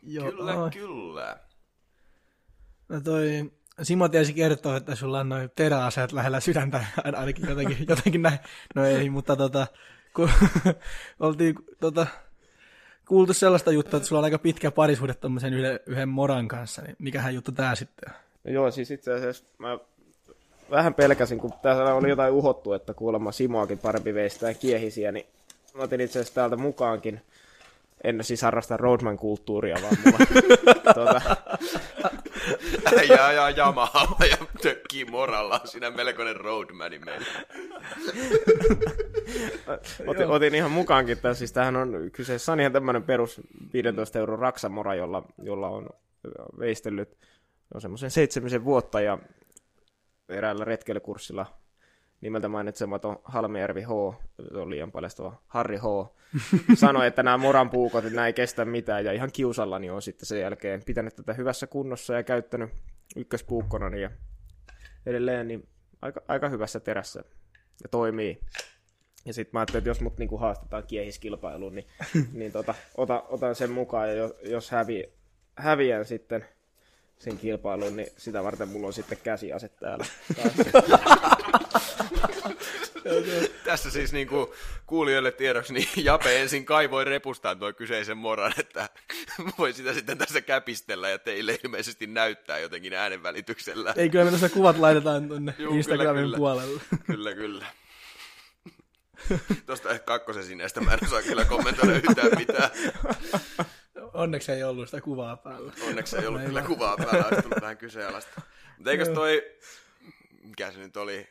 joo, 0.02 0.30
kyllä, 0.30 0.54
oh. 0.54 0.72
kyllä. 0.72 1.36
No 2.88 3.00
toi, 3.00 3.50
Simo 3.82 4.08
tiesi 4.08 4.32
kertoa, 4.32 4.76
että 4.76 4.94
sulla 4.94 5.20
on 5.20 5.28
noin 5.28 5.50
teräaseet 5.56 6.12
lähellä 6.12 6.40
sydäntä, 6.40 6.84
ainakin 7.16 7.48
jotenkin, 7.48 7.86
jotenkin 7.88 8.22
näin. 8.22 8.38
No 8.74 8.84
ei, 8.84 9.10
mutta 9.10 9.36
tota, 9.36 9.66
kun 10.14 10.30
oltiin 11.20 11.54
tota, 11.80 12.06
kuultu 13.08 13.34
sellaista 13.34 13.72
juttua, 13.72 13.96
että 13.96 14.08
sulla 14.08 14.18
on 14.18 14.24
aika 14.24 14.38
pitkä 14.38 14.70
parisuhde 14.70 15.14
tuommoisen 15.14 15.54
yhden, 15.54 15.80
yhden 15.86 16.08
moran 16.08 16.48
kanssa, 16.48 16.82
niin 16.82 16.96
mikähän 16.98 17.34
juttu 17.34 17.52
tää 17.52 17.74
sitten? 17.74 18.14
No 18.44 18.52
joo, 18.52 18.70
siis 18.70 18.90
itse 18.90 19.12
asiassa 19.12 19.44
mä 19.58 19.78
vähän 20.70 20.94
pelkäsin, 20.94 21.38
kun 21.38 21.52
täällä 21.62 21.94
oli 21.94 22.08
jotain 22.08 22.32
uhottu, 22.32 22.72
että 22.72 22.94
kuulemma 22.94 23.32
Simoakin 23.32 23.78
parempi 23.78 24.14
veistää 24.14 24.54
kiehisiä, 24.54 25.12
niin 25.12 25.26
mä 25.74 25.82
otin 25.82 26.00
itse 26.00 26.18
asiassa 26.18 26.34
täältä 26.34 26.56
mukaankin. 26.56 27.20
En 28.04 28.24
siis 28.24 28.42
harrasta 28.42 28.76
roadman-kulttuuria, 28.76 29.78
vaan 29.82 29.96
mulla 30.04 30.18
tuota, 30.94 31.20
ja 33.08 33.26
ajaa 33.26 33.50
Yamahalla 33.50 34.26
ja 34.30 34.36
tökkii 34.62 35.04
moralla. 35.04 35.60
Siinä 35.64 35.90
melkoinen 35.90 36.36
roadmani 36.36 36.98
meillä. 36.98 37.26
otin, 40.06 40.26
otin, 40.26 40.54
ihan 40.54 40.70
mukaankin 40.70 41.18
tässä. 41.18 41.38
Siis 41.38 41.52
tämähän 41.52 41.76
on 41.76 42.10
kyseessä 42.12 42.52
on 42.52 42.60
ihan 42.60 42.72
tämmöinen 42.72 43.02
perus 43.02 43.40
15 43.72 44.18
euron 44.18 44.38
raksamora, 44.38 44.94
jolla, 44.94 45.22
jolla 45.42 45.68
on 45.68 45.88
veistellyt 46.58 47.18
on 47.74 47.80
semmoisen 47.80 48.10
seitsemisen 48.10 48.64
vuotta 48.64 49.00
ja 49.00 49.18
eräällä 50.28 50.64
retkeilykurssilla 50.64 51.46
nimeltä 52.20 52.48
mainitsematon 52.48 53.20
Halmijärvi 53.24 53.82
H, 53.82 53.90
on 54.54 54.70
liian 54.70 54.92
paljastava 54.92 55.42
Harri 55.46 55.76
H, 55.76 55.82
sanoi, 56.74 57.06
että 57.06 57.22
nämä 57.22 57.36
moran 57.38 57.70
puukot, 57.70 58.04
että 58.04 58.16
nämä 58.16 58.26
ei 58.26 58.32
kestä 58.32 58.64
mitään, 58.64 59.04
ja 59.04 59.12
ihan 59.12 59.32
kiusallani 59.32 59.90
on 59.90 60.02
sitten 60.02 60.26
sen 60.26 60.40
jälkeen 60.40 60.82
pitänyt 60.86 61.16
tätä 61.16 61.32
hyvässä 61.32 61.66
kunnossa 61.66 62.14
ja 62.14 62.22
käyttänyt 62.22 62.70
ykköspuukkona, 63.16 63.96
ja 63.96 64.10
edelleen 65.06 65.48
niin 65.48 65.68
aika, 66.02 66.22
aika 66.28 66.48
hyvässä 66.48 66.80
terässä 66.80 67.24
ja 67.82 67.88
toimii. 67.88 68.40
Ja 69.24 69.32
sitten 69.34 69.50
mä 69.52 69.60
ajattelin, 69.60 69.78
että 69.78 69.90
jos 69.90 70.00
mut 70.00 70.18
niinku 70.18 70.36
haastetaan 70.36 70.86
kiehiskilpailuun, 70.86 71.74
niin, 71.74 71.86
niin 72.32 72.52
tota, 72.52 72.74
ota, 72.96 73.22
otan 73.28 73.54
sen 73.54 73.70
mukaan. 73.70 74.08
Ja 74.08 74.14
jos, 74.14 74.34
jos 74.42 74.70
hävi, 74.70 75.12
häviän 75.56 76.04
sitten 76.04 76.44
sen 77.18 77.38
kilpailun, 77.38 77.96
niin 77.96 78.08
sitä 78.16 78.44
varten 78.44 78.68
mulla 78.68 78.86
on 78.86 78.92
sitten 78.92 79.18
käsiase 79.24 79.68
täällä. 79.68 80.04
Tässä 83.64 83.90
siis 83.90 84.12
niin 84.12 84.28
kuin 84.28 84.46
kuulijoille 84.86 85.32
tiedoksi, 85.32 85.72
niin 85.72 85.88
Jape 85.96 86.40
ensin 86.40 86.64
kaivoi 86.64 87.04
repustaan 87.04 87.58
tuo 87.58 87.72
kyseisen 87.72 88.16
moran, 88.16 88.52
että 88.58 88.88
voi 89.58 89.72
sitä 89.72 89.92
sitten 89.92 90.18
tässä 90.18 90.40
käpistellä 90.40 91.08
ja 91.08 91.18
teille 91.18 91.58
ilmeisesti 91.64 92.06
näyttää 92.06 92.58
jotenkin 92.58 92.92
äänen 92.92 93.22
välityksellä. 93.22 93.94
Ei 93.96 94.10
kyllä 94.10 94.24
me 94.24 94.30
tässä 94.30 94.48
kuvat 94.48 94.78
laitetaan 94.78 95.28
tuonne 95.28 95.54
Juu, 95.58 95.74
Instagramin 95.74 96.22
kyllä, 96.22 96.22
kyllä. 96.22 96.36
puolelle. 96.36 96.80
Kyllä, 97.06 97.34
kyllä. 97.34 97.66
Tuosta 99.66 99.98
kakkosen 99.98 100.44
sinestä 100.44 100.80
mä 100.80 100.92
en 100.92 100.98
osaa 101.04 101.22
kyllä 101.22 101.44
kommentoida 101.44 101.94
yhtään 101.96 102.30
mitään. 102.36 102.70
Onneksi 104.14 104.52
ei 104.52 104.62
ollut 104.62 104.88
sitä 104.88 105.00
kuvaa 105.00 105.36
päällä. 105.36 105.72
Onneksi 105.88 106.16
ei 106.16 106.26
ollut 106.26 106.42
kyllä 106.42 106.62
kuvaa 106.62 106.96
päällä, 106.96 107.24
olisi 107.24 107.42
tullut 107.42 107.60
vähän 107.60 107.76
kyseenalaista. 107.76 108.40
Mutta 108.76 108.90
eikös 108.90 109.08
toi, 109.08 109.56
mikä 110.42 110.72
se 110.72 110.78
nyt 110.78 110.96
oli, 110.96 111.28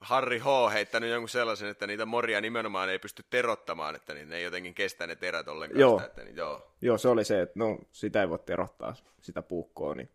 Harri 0.00 0.38
H. 0.38 0.72
heittänyt 0.72 1.10
jonkun 1.10 1.28
sellaisen, 1.28 1.68
että 1.68 1.86
niitä 1.86 2.06
moria 2.06 2.40
nimenomaan 2.40 2.88
ei 2.88 2.98
pysty 2.98 3.24
terottamaan, 3.30 3.94
että 3.94 4.14
niin 4.14 4.28
ne 4.28 4.36
ei 4.36 4.42
jotenkin 4.42 4.74
kestä 4.74 5.06
ne 5.06 5.16
terät 5.16 5.48
ollenkaan. 5.48 5.80
Joo. 5.80 5.98
Sitä, 5.98 6.06
että 6.06 6.24
niin, 6.24 6.36
joo. 6.36 6.74
Joo, 6.80 6.98
se 6.98 7.08
oli 7.08 7.24
se, 7.24 7.42
että 7.42 7.58
no, 7.58 7.78
sitä 7.92 8.20
ei 8.20 8.28
voi 8.28 8.38
terottaa, 8.38 8.94
sitä 9.20 9.42
puukkoa, 9.42 9.94
niin 9.94 10.10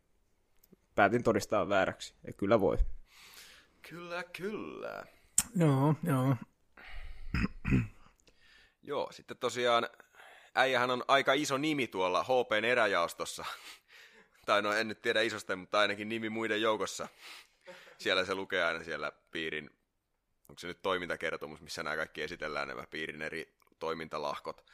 päätin 0.95 1.23
todistaa 1.23 1.69
vääräksi. 1.69 2.13
Ja 2.27 2.33
kyllä 2.33 2.59
voi. 2.59 2.77
Kyllä, 3.89 4.23
kyllä. 4.23 5.03
Joo, 5.55 5.95
joo. 6.03 6.35
Joo, 8.83 9.11
sitten 9.11 9.37
tosiaan 9.37 9.89
äijähän 10.59 10.91
on 10.91 11.03
aika 11.07 11.33
iso 11.33 11.57
nimi 11.57 11.87
tuolla 11.87 12.23
HPn 12.23 12.65
eräjaostossa. 12.65 13.45
tai 14.45 14.61
no 14.61 14.73
en 14.73 14.87
nyt 14.87 15.01
tiedä 15.01 15.21
isosta, 15.21 15.55
mutta 15.55 15.79
ainakin 15.79 16.09
nimi 16.09 16.29
muiden 16.29 16.61
joukossa. 16.61 17.07
Siellä 17.97 18.25
se 18.25 18.35
lukee 18.35 18.63
aina 18.63 18.83
siellä 18.83 19.11
piirin, 19.31 19.69
onko 20.49 20.59
se 20.59 20.67
nyt 20.67 20.81
toimintakertomus, 20.81 21.61
missä 21.61 21.83
nämä 21.83 21.95
kaikki 21.95 22.21
esitellään 22.21 22.67
nämä 22.67 22.83
piirin 22.89 23.21
eri 23.21 23.53
toimintalahkot. 23.79 24.65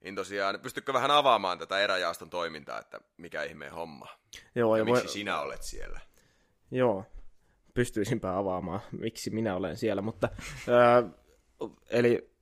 Niin 0.00 0.14
tosiaan, 0.14 0.60
pystytkö 0.60 0.92
vähän 0.92 1.10
avaamaan 1.10 1.58
tätä 1.58 1.78
eräjaoston 1.78 2.30
toimintaa, 2.30 2.80
että 2.80 3.00
mikä 3.16 3.42
ihmeen 3.42 3.72
homma? 3.72 4.08
Joo, 4.54 4.76
Ja 4.76 4.84
miksi 4.84 5.02
voi, 5.04 5.12
sinä 5.12 5.40
olet 5.40 5.62
siellä? 5.62 6.00
joo, 6.70 7.04
pystyisinpä 7.74 8.38
avaamaan, 8.38 8.80
miksi 8.92 9.30
minä 9.30 9.56
olen 9.56 9.76
siellä, 9.76 10.02
mutta 10.02 10.28
ää, 10.68 11.02
eli 11.90 12.35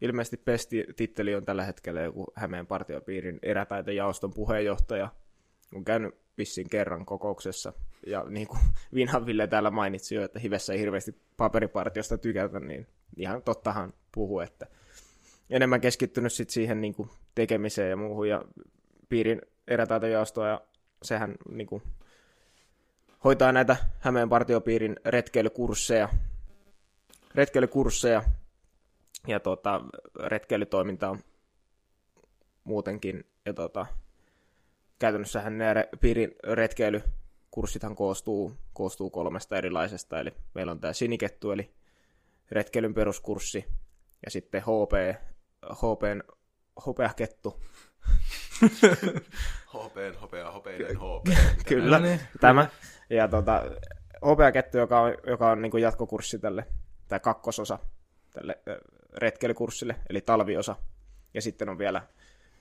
ilmeisesti 0.00 0.36
Pesti-titteli 0.36 1.34
on 1.34 1.44
tällä 1.44 1.64
hetkellä 1.64 2.00
joku 2.00 2.26
Hämeen 2.34 2.66
partiopiirin 2.66 3.38
erätaitejaoston 3.42 4.34
puheenjohtaja. 4.34 5.08
On 5.74 5.84
käynyt 5.84 6.14
vissiin 6.38 6.68
kerran 6.68 7.06
kokouksessa, 7.06 7.72
ja 8.06 8.24
niin 8.28 8.46
kuin 8.46 8.60
Vinhan 8.94 9.26
Ville 9.26 9.46
täällä 9.46 9.70
mainitsi 9.70 10.14
jo, 10.14 10.24
että 10.24 10.38
Hivessä 10.38 10.72
ei 10.72 10.78
hirveästi 10.78 11.20
paperipartiosta 11.36 12.18
tykätä, 12.18 12.60
niin 12.60 12.86
ihan 13.16 13.42
tottahan 13.42 13.92
puhuu, 14.12 14.40
että 14.40 14.66
enemmän 15.50 15.80
keskittynyt 15.80 16.32
sit 16.32 16.50
siihen 16.50 16.80
niin 16.80 16.94
kuin 16.94 17.10
tekemiseen 17.34 17.90
ja 17.90 17.96
muuhun, 17.96 18.28
ja 18.28 18.44
piirin 19.08 19.42
erätaitejaostoa, 19.68 20.48
ja 20.48 20.60
sehän 21.02 21.34
niin 21.50 21.66
kuin 21.66 21.82
hoitaa 23.24 23.52
näitä 23.52 23.76
Hämeen 24.00 24.28
partiopiirin 24.28 24.96
retkeilykursseja, 25.04 26.08
retkeilykursseja 27.34 28.22
ja 29.26 29.40
tota, 29.40 29.80
retkeilytoimintaa 30.24 31.18
muutenkin. 32.64 33.24
Ja 33.46 33.54
tota, 33.54 33.86
käytännössähän 34.98 35.58
nämä 35.58 35.74
re- 35.74 35.98
piirin 36.00 36.34
retkeilykurssithan 36.44 37.96
koostuu, 37.96 38.52
koostuu 38.72 39.10
kolmesta 39.10 39.56
erilaisesta. 39.56 40.20
Eli 40.20 40.32
meillä 40.54 40.72
on 40.72 40.80
tämä 40.80 40.92
sinikettu, 40.92 41.50
eli 41.50 41.74
retkeilyn 42.50 42.94
peruskurssi, 42.94 43.64
ja 44.24 44.30
sitten 44.30 44.62
HP, 44.62 45.20
HPn, 45.72 46.22
hopeakettu, 46.86 47.62
HPn, 49.72 50.14
hopea, 50.22 50.50
hopeinen 50.50 50.96
HP. 50.96 51.26
Kyllä, 51.68 51.98
No 51.98 52.04
niin. 52.04 52.20
tämä. 52.40 52.68
Ja 53.10 53.28
tota, 53.28 53.62
hopeakettu, 54.24 54.78
joka 54.78 55.00
on, 55.00 55.14
joka 55.26 55.50
on 55.50 55.62
niin 55.62 55.80
jatkokurssi 55.80 56.38
tälle, 56.38 56.66
tai 57.08 57.20
kakkososa 57.20 57.78
tälle 58.36 58.58
ö, 58.68 58.80
retkeilykurssille, 59.14 59.96
eli 60.08 60.20
talviosa. 60.20 60.76
Ja 61.34 61.42
sitten 61.42 61.68
on 61.68 61.78
vielä 61.78 62.02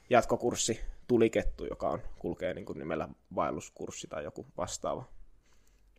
jatkokurssi 0.09 0.79
tulikettu, 1.07 1.65
joka 1.65 1.89
on, 1.89 2.01
kulkee 2.19 2.53
niin 2.53 2.65
kuin 2.65 2.79
nimellä 2.79 3.09
vaelluskurssi 3.35 4.07
tai 4.07 4.23
joku 4.23 4.45
vastaava. 4.57 5.05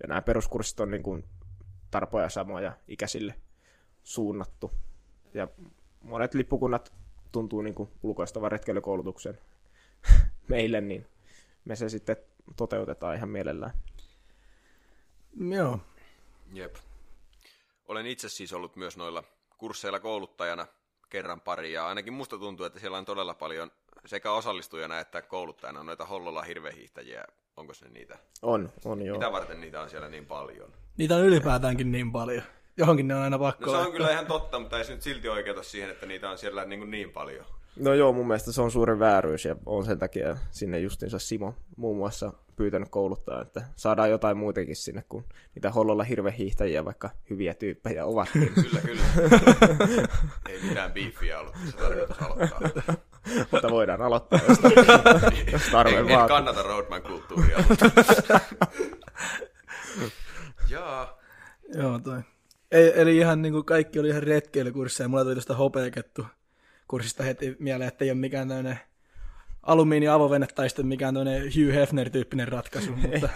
Ja 0.02 0.08
nämä 0.08 0.22
peruskurssit 0.22 0.80
on 0.80 0.90
niin 0.90 1.02
kuin 1.02 1.24
tarpoja 1.90 2.28
samoja 2.28 2.72
ikäisille 2.88 3.34
suunnattu. 4.02 4.70
Ja 5.34 5.48
monet 6.02 6.34
lippukunnat 6.34 6.92
tuntuu 7.32 7.62
niin 7.62 7.74
kuin 7.74 7.90
ulkoistavan 8.02 8.52
retkeilykoulutuksen 8.52 9.38
meille, 10.48 10.80
niin 10.80 11.06
me 11.64 11.76
se 11.76 11.88
sitten 11.88 12.16
toteutetaan 12.56 13.16
ihan 13.16 13.28
mielellään. 13.28 13.72
Joo. 15.40 15.78
Jep. 16.52 16.76
Olen 17.88 18.06
itse 18.06 18.28
siis 18.28 18.52
ollut 18.52 18.76
myös 18.76 18.96
noilla 18.96 19.24
kursseilla 19.58 20.00
kouluttajana 20.00 20.66
kerran 21.08 21.40
pari, 21.40 21.72
ja 21.72 21.86
ainakin 21.86 22.12
musta 22.12 22.38
tuntuu, 22.38 22.66
että 22.66 22.80
siellä 22.80 22.98
on 22.98 23.04
todella 23.04 23.34
paljon 23.34 23.70
sekä 24.06 24.32
osallistujana 24.32 25.00
että 25.00 25.22
kouluttajana 25.22 25.82
noita 25.82 26.06
Hollola 26.06 26.42
hirvehiihtäjiä. 26.42 27.24
Onko 27.56 27.72
ne 27.82 27.88
niitä? 27.90 28.18
On, 28.42 28.72
on 28.84 29.02
joo. 29.02 29.18
Mitä 29.18 29.32
varten 29.32 29.60
niitä 29.60 29.80
on 29.80 29.90
siellä 29.90 30.08
niin 30.08 30.26
paljon? 30.26 30.72
Niitä 30.96 31.16
on 31.16 31.22
ylipäätäänkin 31.22 31.92
niin 31.92 32.12
paljon. 32.12 32.42
Johonkin 32.76 33.08
ne 33.08 33.14
on 33.14 33.22
aina 33.22 33.38
pakko 33.38 33.66
No 33.66 33.72
se 33.72 33.86
on 33.86 33.92
kyllä 33.92 34.10
ihan 34.10 34.26
totta, 34.26 34.58
mutta 34.58 34.78
ei 34.78 34.84
se 34.84 34.92
nyt 34.92 35.02
silti 35.02 35.28
oikeuta 35.28 35.62
siihen, 35.62 35.90
että 35.90 36.06
niitä 36.06 36.30
on 36.30 36.38
siellä 36.38 36.64
niin, 36.64 36.80
kuin 36.80 36.90
niin 36.90 37.10
paljon. 37.12 37.46
No 37.76 37.94
joo, 37.94 38.12
mun 38.12 38.26
mielestä 38.26 38.52
se 38.52 38.62
on 38.62 38.70
suuri 38.70 38.98
vääryys 38.98 39.44
ja 39.44 39.56
on 39.66 39.84
sen 39.84 39.98
takia 39.98 40.36
sinne 40.50 40.78
justinsa 40.78 41.18
Simo 41.18 41.54
muun 41.76 41.96
muassa 41.96 42.32
pyytänyt 42.56 42.88
kouluttaa, 42.88 43.42
että 43.42 43.62
saadaan 43.76 44.10
jotain 44.10 44.36
muitakin 44.36 44.76
sinne, 44.76 45.04
kun 45.08 45.24
niitä 45.54 45.70
hollolla 45.70 46.04
hirvehiihtäjiä, 46.04 46.84
vaikka 46.84 47.10
hyviä 47.30 47.54
tyyppejä 47.54 48.04
ovatkin. 48.04 48.52
Kyllä, 48.54 48.80
kyllä. 48.80 49.02
ei 50.48 50.60
mitään 50.68 50.92
biifiä 50.92 51.40
ollut 51.40 51.52
tässä 51.64 51.76
tarkoitus 51.78 52.22
aloittaa. 52.22 52.94
Mutta 53.50 53.70
voidaan 53.70 54.02
aloittaa, 54.02 54.40
jos, 54.48 54.58
jos 55.52 55.62
tarve 55.72 55.90
en, 55.92 55.98
en 55.98 56.08
vaatii. 56.08 56.28
kannata 56.28 56.62
Roadman-kulttuuria. 56.62 57.58
mutta- 57.68 58.40
Jaa. 60.70 61.18
Joo, 61.74 61.98
toi. 61.98 62.20
Ei, 62.72 62.92
eli 63.00 63.16
ihan 63.16 63.42
niin 63.42 63.52
kuin 63.52 63.64
kaikki 63.64 63.98
oli 63.98 64.08
ihan 64.08 64.22
retkeilykursseja. 64.22 65.08
Mulla 65.08 65.24
tuli 65.24 65.34
tuosta 65.34 65.54
hopeakettu 65.56 66.26
kurssista 66.88 67.22
heti 67.22 67.56
mieleen, 67.58 67.88
että 67.88 68.04
ei 68.04 68.10
ole 68.10 68.18
mikään 68.18 68.48
tämmöinen 68.48 68.80
alumiini 69.66 70.06
tai 70.54 70.68
sitten 70.68 70.86
mikään 70.86 71.14
tämmöinen 71.14 71.42
Hugh 71.42 71.74
Hefner-tyyppinen 71.74 72.48
ratkaisu, 72.48 72.92
mutta 72.96 73.28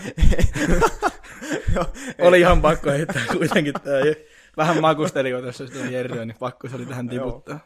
Joo, 1.74 1.84
oli 2.18 2.40
ihan 2.40 2.62
pakko 2.62 2.90
heittää 2.90 3.22
kuitenkin. 3.32 3.74
Tää. 3.74 4.00
Vähän 4.56 4.80
makusteli 4.80 5.30
jo 5.30 5.42
tässä 5.42 5.66
sitä 5.66 5.78
Jerryä, 5.78 6.24
niin 6.24 6.36
pakko 6.38 6.68
se 6.68 6.76
oli 6.76 6.86
tähän 6.86 7.08
tiputtaa. 7.08 7.60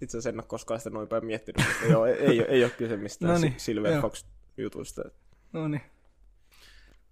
Itse 0.00 0.18
asiassa 0.18 0.28
en 0.28 0.40
ole 0.40 0.44
koskaan 0.46 0.80
sitä 0.80 0.90
noin 0.90 1.08
päin 1.08 1.26
miettinyt, 1.26 1.66
mutta 1.68 1.92
joo, 1.92 2.06
ei, 2.06 2.14
ei, 2.16 2.40
ei 2.48 2.64
ole 2.64 2.70
kyse 2.70 2.96
mistään 2.96 3.32
Noniin, 3.32 3.52
si- 3.52 3.58
Silver. 3.64 4.00
Fox-jutuista. 4.00 5.02
No 5.52 5.68
niin. 5.68 5.82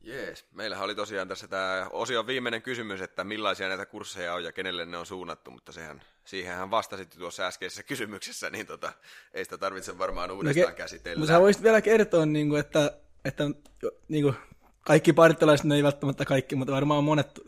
Jees. 0.06 0.44
Meillähän 0.52 0.84
oli 0.84 0.94
tosiaan 0.94 1.28
tässä 1.28 1.48
tämä 1.48 1.86
osion 1.90 2.26
viimeinen 2.26 2.62
kysymys, 2.62 3.00
että 3.00 3.24
millaisia 3.24 3.68
näitä 3.68 3.86
kursseja 3.86 4.34
on 4.34 4.44
ja 4.44 4.52
kenelle 4.52 4.86
ne 4.86 4.96
on 4.96 5.06
suunnattu, 5.06 5.50
mutta 5.50 5.72
sehän, 5.72 6.02
siihenhän 6.24 6.70
vastasit 6.70 7.10
tuossa 7.18 7.46
äskeisessä 7.46 7.82
kysymyksessä, 7.82 8.50
niin 8.50 8.66
tota, 8.66 8.92
ei 9.34 9.44
sitä 9.44 9.58
tarvitse 9.58 9.98
varmaan 9.98 10.30
uudestaan 10.30 10.72
ke- 10.72 10.76
käsitellä. 10.76 11.20
No 11.20 11.26
sä 11.26 11.40
voisit 11.40 11.62
vielä 11.62 11.80
kertoa, 11.80 12.26
niin 12.26 12.48
kuin, 12.48 12.60
että, 12.60 12.98
että 13.24 13.44
niin 14.08 14.22
kuin, 14.22 14.34
kaikki 14.80 15.12
parttilaiset, 15.12 15.66
ne 15.66 15.74
ei 15.74 15.82
välttämättä 15.82 16.24
kaikki, 16.24 16.56
mutta 16.56 16.72
varmaan 16.72 17.04
monet 17.04 17.40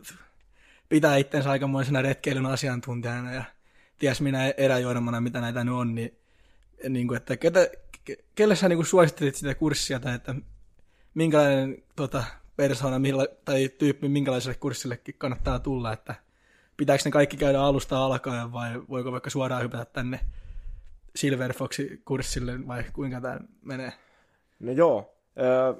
pitää 0.89 1.17
itsensä 1.17 1.49
aikamoisena 1.49 2.01
retkeilyn 2.01 2.45
asiantuntijana 2.45 3.33
ja 3.33 3.43
ties 3.99 4.21
minä 4.21 4.49
eräjuonemana, 4.57 5.21
mitä 5.21 5.41
näitä 5.41 5.63
nyt 5.63 5.73
on, 5.73 5.95
niin, 5.95 6.17
niin 6.89 7.07
kuin, 7.07 7.17
että 7.17 7.37
ketä, 7.37 7.67
ke, 8.05 8.17
kelle 8.35 8.55
sä 8.55 8.69
niin 8.69 8.77
kuin 8.77 8.85
suosittelit 8.85 9.35
sitä 9.35 9.55
kurssia 9.55 9.99
tai 9.99 10.15
että 10.15 10.35
minkälainen 11.13 11.83
tota, 11.95 12.23
persona 12.59 12.99
milla, 12.99 13.25
tai 13.45 13.69
tyyppi 13.69 14.09
minkälaiselle 14.09 14.57
kurssillekin 14.59 15.15
kannattaa 15.17 15.59
tulla, 15.59 15.93
että 15.93 16.15
pitääkö 16.77 17.01
ne 17.05 17.11
kaikki 17.11 17.37
käydä 17.37 17.61
alusta 17.61 18.05
alkaen 18.05 18.51
vai 18.51 18.81
voiko 18.89 19.11
vaikka 19.11 19.29
suoraan 19.29 19.63
hypätä 19.63 19.85
tänne 19.85 20.19
Silver 21.15 21.53
Fox-kurssille 21.53 22.67
vai 22.67 22.83
kuinka 22.93 23.21
tämä 23.21 23.39
menee? 23.61 23.93
No 24.59 24.71
joo, 24.71 25.15
öö, 25.39 25.73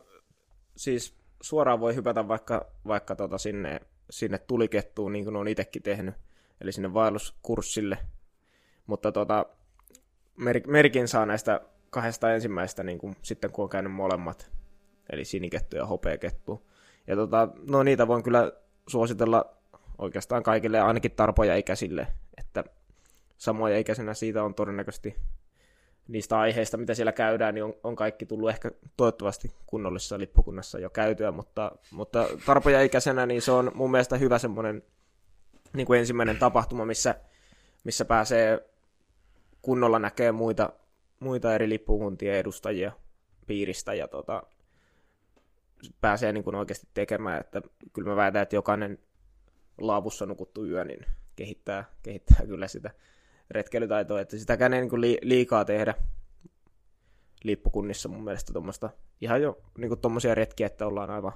siis 0.76 1.16
suoraan 1.42 1.80
voi 1.80 1.96
hypätä 1.96 2.28
vaikka, 2.28 2.72
vaikka 2.88 3.16
tota 3.16 3.38
sinne, 3.38 3.80
sinne 4.10 4.38
tulikettuun, 4.38 5.14
niin 5.14 5.26
kuin 5.26 5.36
on 5.36 5.48
itsekin 5.48 5.84
tehnyt. 5.84 6.16
eli 6.62 6.72
sinne 6.72 6.94
vaelluskurssille. 6.94 7.98
Mutta 8.88 9.12
tota, 9.12 9.46
mer- 10.38 10.68
merkin 10.68 11.08
saa 11.08 11.26
näistä 11.26 11.62
kahdesta 11.90 12.34
ensimmäistä 12.34 12.84
niin 12.84 12.98
kuin, 12.98 13.16
sitten 13.22 13.52
kun 13.52 13.64
on 13.64 13.70
käynyt 13.70 13.94
molemmat, 13.94 14.52
eli 15.10 15.26
sinikettu 15.26 15.76
ja 15.76 15.86
hopeakettu. 15.86 16.69
Ja 17.10 17.16
tota, 17.16 17.48
no 17.70 17.84
niitä 17.84 18.08
voin 18.08 18.24
kyllä 18.24 18.52
suositella 18.88 19.46
oikeastaan 19.98 20.44
kaikille, 20.44 20.80
ainakin 20.80 21.12
tarpoja 21.12 21.56
ikäisille, 21.56 22.08
että 22.38 22.64
samoja 23.38 23.78
ikäisenä 23.78 24.14
siitä 24.14 24.44
on 24.44 24.56
todennäköisesti 24.56 25.16
niistä 26.08 26.40
aiheista, 26.40 26.78
mitä 26.78 26.94
siellä 26.94 27.12
käydään, 27.12 27.54
niin 27.54 27.64
on, 27.64 27.74
on 27.84 27.96
kaikki 27.96 28.26
tullut 28.26 28.50
ehkä 28.50 28.72
toivottavasti 28.98 29.52
kunnollisessa 29.66 30.20
lippukunnassa 30.20 30.80
jo 30.80 30.90
käytyä, 30.90 31.32
mutta, 31.32 31.72
mutta 31.92 32.28
tarpoja 32.46 32.82
ikäisenä 32.82 33.26
niin 33.26 33.42
se 33.42 33.52
on 33.52 33.72
mun 33.76 33.92
mielestä 33.92 34.18
hyvä 34.18 34.40
semmoinen 34.40 34.84
niin 35.74 35.88
kuin 35.88 36.00
ensimmäinen 36.00 36.38
tapahtuma, 36.38 36.86
missä, 36.86 37.16
missä 37.84 38.06
pääsee 38.06 38.70
kunnolla 39.62 40.00
näkee 40.00 40.32
muita, 40.32 40.70
muita 41.20 41.56
eri 41.56 41.70
lippukuntien 41.70 42.36
edustajia 42.36 42.92
piiristä 43.48 43.94
ja 43.94 44.08
tota, 44.08 44.44
pääsee 46.02 46.34
niin 46.34 46.44
kuin 46.44 46.56
oikeasti 46.56 46.88
tekemään, 46.94 47.40
että 47.40 47.62
kyllä 47.94 48.10
mä 48.10 48.16
väitän, 48.16 48.42
että 48.42 48.56
jokainen 48.56 48.98
laavussa 49.78 50.26
nukuttu 50.26 50.66
yö 50.66 50.86
niin 50.86 51.06
kehittää, 51.36 51.86
kehittää 52.04 52.46
kyllä 52.46 52.68
sitä 52.68 52.92
retkeilytaitoa, 53.52 54.22
että 54.22 54.38
sitäkään 54.38 54.74
ei 54.74 54.82
niin 54.82 54.90
kuin 54.90 55.02
liikaa 55.02 55.66
tehdä 55.66 55.94
lippukunnissa 57.44 58.10
mun 58.10 58.24
mielestä 58.24 58.54
tuommoista. 58.54 58.90
Ihan 59.22 59.42
jo 59.42 59.62
niin 59.78 59.90
kuin 59.90 60.00
tommosia 60.00 60.36
retkiä, 60.36 60.68
että 60.68 60.88
ollaan 60.88 61.10
aivan 61.10 61.34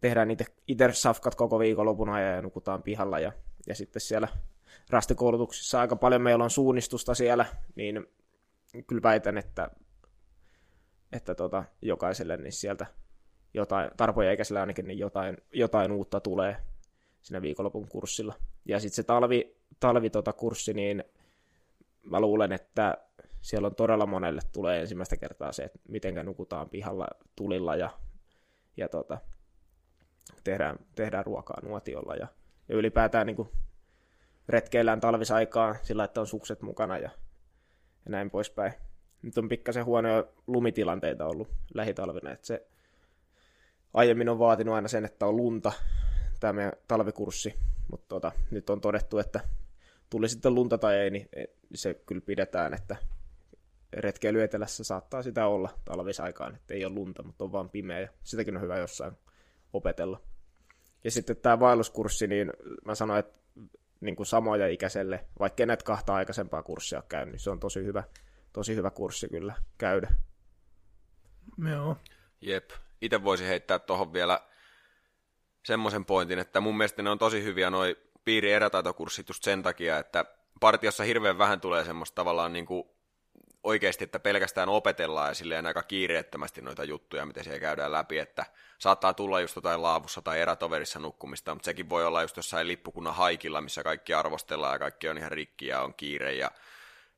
tehdään 0.00 0.28
niitä 0.28 0.44
itse 0.68 0.92
safkat 0.92 1.34
koko 1.34 1.58
viikonlopun 1.58 2.08
ajan 2.08 2.34
ja 2.34 2.42
nukutaan 2.42 2.82
pihalla 2.82 3.18
ja, 3.18 3.32
ja 3.66 3.74
sitten 3.74 4.00
siellä 4.00 4.28
rastikoulutuksissa 4.90 5.80
aika 5.80 5.96
paljon 5.96 6.22
meillä 6.22 6.44
on 6.44 6.50
suunnistusta 6.50 7.14
siellä, 7.14 7.46
niin 7.74 8.06
kyllä 8.86 9.02
väitän, 9.02 9.38
että, 9.38 9.70
että 11.12 11.34
tota, 11.34 11.64
jokaiselle 11.82 12.36
niin 12.36 12.52
sieltä 12.52 12.86
jotain, 13.54 13.90
tarpoja 13.96 14.30
eikä 14.30 14.42
ainakin, 14.60 14.86
niin 14.86 14.98
jotain, 14.98 15.36
jotain 15.52 15.92
uutta 15.92 16.20
tulee 16.20 16.56
siinä 17.20 17.42
viikonlopun 17.42 17.88
kurssilla. 17.88 18.34
Ja 18.64 18.80
sitten 18.80 18.96
se 18.96 19.02
talvi, 19.02 19.56
talvi 19.80 20.10
tota 20.10 20.32
kurssi, 20.32 20.74
niin 20.74 21.04
mä 22.02 22.20
luulen, 22.20 22.52
että 22.52 22.98
siellä 23.40 23.66
on 23.66 23.74
todella 23.74 24.06
monelle 24.06 24.40
tulee 24.52 24.80
ensimmäistä 24.80 25.16
kertaa 25.16 25.52
se, 25.52 25.62
että 25.62 25.78
miten 25.88 26.26
nukutaan 26.26 26.70
pihalla 26.70 27.06
tulilla 27.36 27.76
ja, 27.76 27.90
ja 28.76 28.88
tota, 28.88 29.18
tehdään, 30.44 30.76
tehdään 30.94 31.26
ruokaa 31.26 31.60
nuotiolla 31.62 32.16
ja, 32.16 32.26
ja 32.68 32.76
ylipäätään 32.76 33.26
niin 33.26 33.48
retkeillään 34.48 35.00
talvisaikaan 35.00 35.76
sillä, 35.82 36.04
että 36.04 36.20
on 36.20 36.26
sukset 36.26 36.62
mukana 36.62 36.98
ja, 36.98 37.10
ja 38.04 38.10
näin 38.10 38.30
poispäin. 38.30 38.72
Nyt 39.22 39.38
on 39.38 39.48
pikkasen 39.48 39.84
huonoja 39.84 40.24
lumitilanteita 40.46 41.26
ollut 41.26 41.48
lähitalvina, 41.74 42.30
että 42.30 42.46
se 42.46 42.66
aiemmin 43.94 44.28
on 44.28 44.38
vaatinut 44.38 44.74
aina 44.74 44.88
sen, 44.88 45.04
että 45.04 45.26
on 45.26 45.36
lunta, 45.36 45.72
tämä 46.40 46.52
meidän 46.52 46.72
talvikurssi, 46.88 47.54
mutta 47.90 48.08
tota, 48.08 48.32
nyt 48.50 48.70
on 48.70 48.80
todettu, 48.80 49.18
että 49.18 49.40
tuli 50.10 50.28
sitten 50.28 50.54
lunta 50.54 50.78
tai 50.78 50.96
ei, 50.96 51.10
niin 51.10 51.28
se 51.74 51.94
kyllä 51.94 52.20
pidetään, 52.20 52.74
että 52.74 52.96
retkeily 53.92 54.42
etelässä 54.42 54.84
saattaa 54.84 55.22
sitä 55.22 55.46
olla 55.46 55.70
talvisaikaan, 55.84 56.54
että 56.54 56.74
ei 56.74 56.84
ole 56.84 56.94
lunta, 56.94 57.22
mutta 57.22 57.44
on 57.44 57.52
vaan 57.52 57.70
pimeä 57.70 58.00
ja 58.00 58.08
sitäkin 58.22 58.56
on 58.56 58.62
hyvä 58.62 58.78
jossain 58.78 59.12
opetella. 59.72 60.20
Ja 61.04 61.10
sitten 61.10 61.36
tämä 61.36 61.60
vaelluskurssi, 61.60 62.26
niin 62.26 62.52
mä 62.84 62.94
sanoin, 62.94 63.18
että 63.18 63.40
niin 64.00 64.16
kuin 64.16 64.26
samoja 64.26 64.68
ikäiselle, 64.68 65.24
vaikka 65.38 65.66
näitä 65.66 65.84
kahta 65.84 66.14
aikaisempaa 66.14 66.62
kurssia 66.62 66.98
ole 66.98 67.04
käynyt, 67.08 67.32
niin 67.32 67.40
se 67.40 67.50
on 67.50 67.60
tosi 67.60 67.84
hyvä, 67.84 68.04
tosi 68.52 68.74
hyvä 68.74 68.90
kurssi 68.90 69.28
kyllä 69.28 69.54
käydä. 69.78 70.08
Joo. 71.70 71.96
Jep. 72.40 72.70
Itse 73.00 73.24
voisi 73.24 73.46
heittää 73.46 73.78
tuohon 73.78 74.12
vielä 74.12 74.40
semmoisen 75.64 76.04
pointin, 76.04 76.38
että 76.38 76.60
mun 76.60 76.76
mielestä 76.76 77.02
ne 77.02 77.10
on 77.10 77.18
tosi 77.18 77.42
hyviä 77.42 77.70
noi 77.70 77.96
piiri 78.24 78.52
erätaitokurssit 78.52 79.28
just 79.28 79.44
sen 79.44 79.62
takia, 79.62 79.98
että 79.98 80.24
partiossa 80.60 81.04
hirveän 81.04 81.38
vähän 81.38 81.60
tulee 81.60 81.84
semmoista 81.84 82.14
tavallaan 82.14 82.52
niin 82.52 82.66
kuin 82.66 82.84
oikeasti, 83.62 84.04
että 84.04 84.20
pelkästään 84.20 84.68
opetellaan 84.68 85.28
ja 85.28 85.34
silleen 85.34 85.66
aika 85.66 85.82
kiireettömästi 85.82 86.62
noita 86.62 86.84
juttuja, 86.84 87.26
miten 87.26 87.44
siellä 87.44 87.60
käydään 87.60 87.92
läpi, 87.92 88.18
että 88.18 88.46
saattaa 88.78 89.14
tulla 89.14 89.40
just 89.40 89.56
jotain 89.56 89.82
laavussa 89.82 90.22
tai 90.22 90.40
erätoverissa 90.40 90.98
nukkumista, 90.98 91.54
mutta 91.54 91.66
sekin 91.66 91.88
voi 91.88 92.06
olla 92.06 92.22
just 92.22 92.36
jossain 92.36 92.68
lippukunnan 92.68 93.14
haikilla, 93.14 93.60
missä 93.60 93.82
kaikki 93.82 94.14
arvostellaan 94.14 94.74
ja 94.74 94.78
kaikki 94.78 95.08
on 95.08 95.18
ihan 95.18 95.32
rikki 95.32 95.66
ja 95.66 95.82
on 95.82 95.94
kiire 95.94 96.34
ja 96.34 96.50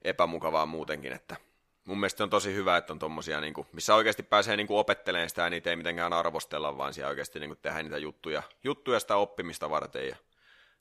epämukavaa 0.05 0.67
muutenkin, 0.67 1.13
että 1.13 1.37
mun 1.85 2.01
mielestä 2.01 2.25
on 2.25 2.31
tosi 2.31 2.55
hyvä, 2.55 2.77
että 2.77 2.93
on 2.93 2.99
tommosia, 2.99 3.41
niin 3.41 3.55
kuin, 3.55 3.67
missä 3.73 3.95
oikeasti 3.95 4.23
pääsee 4.23 4.57
niin 4.57 4.67
kuin 4.67 4.79
opettelemaan 4.79 5.29
sitä 5.29 5.43
ja 5.43 5.51
niitä 5.51 5.71
ei 5.71 5.77
mitenkään 5.77 6.13
arvostella, 6.13 6.79
vaan 6.79 6.95
siellä 6.95 7.11
oikeasti 7.11 7.41
niin 7.41 7.51
kuin 7.51 7.59
tehdään 7.63 7.85
niitä 7.85 7.99
juttuja, 7.99 8.43
juttuja 8.65 9.01
sitä 9.01 9.17
oppimista 9.17 9.71
varten 9.71 10.09
ja 10.09 10.17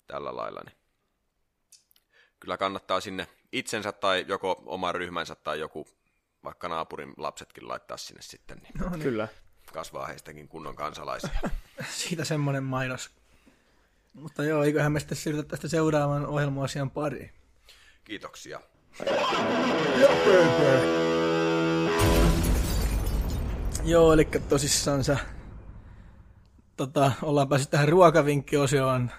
tällä 0.08 0.36
lailla. 0.36 0.62
Niin. 0.66 0.78
Kyllä 2.40 2.58
kannattaa 2.58 3.00
sinne 3.00 3.28
itsensä 3.52 3.92
tai 3.92 4.26
joko 4.28 4.64
oman 4.66 4.96
ryhmänsä 4.96 5.36
tai 5.36 5.60
joku 5.60 5.88
vaikka 6.44 6.68
naapurin 6.68 7.14
lapsetkin 7.18 7.68
laittaa 7.68 7.98
sinne 7.98 8.22
sitten, 8.22 8.58
niin, 8.58 8.74
no, 8.80 8.90
niin. 8.90 9.02
kyllä. 9.02 9.28
kasvaa 9.74 10.08
heistäkin 10.08 10.48
kunnon 10.48 10.76
kansalaisia. 10.76 11.40
Siitä 11.90 12.26
semmoinen 12.26 12.64
mainos. 12.64 13.12
Mutta 14.14 14.44
joo, 14.44 14.64
eiköhän 14.64 14.92
me 14.92 15.00
sitten 15.00 15.18
siirrytä 15.18 15.50
tästä 15.50 15.68
seuraavan 15.68 16.26
ohjelmoasian 16.26 16.92
pariin. 16.92 17.32
Kiitoksia. 18.04 18.62
Joo, 23.84 24.14
eli 24.14 24.28
tosissaan 24.50 25.04
tota, 26.78 27.12
ollaan 27.22 27.50
päässyt 27.50 27.70
tähän 27.70 27.90
ruokavinkkiosioon 27.90 29.12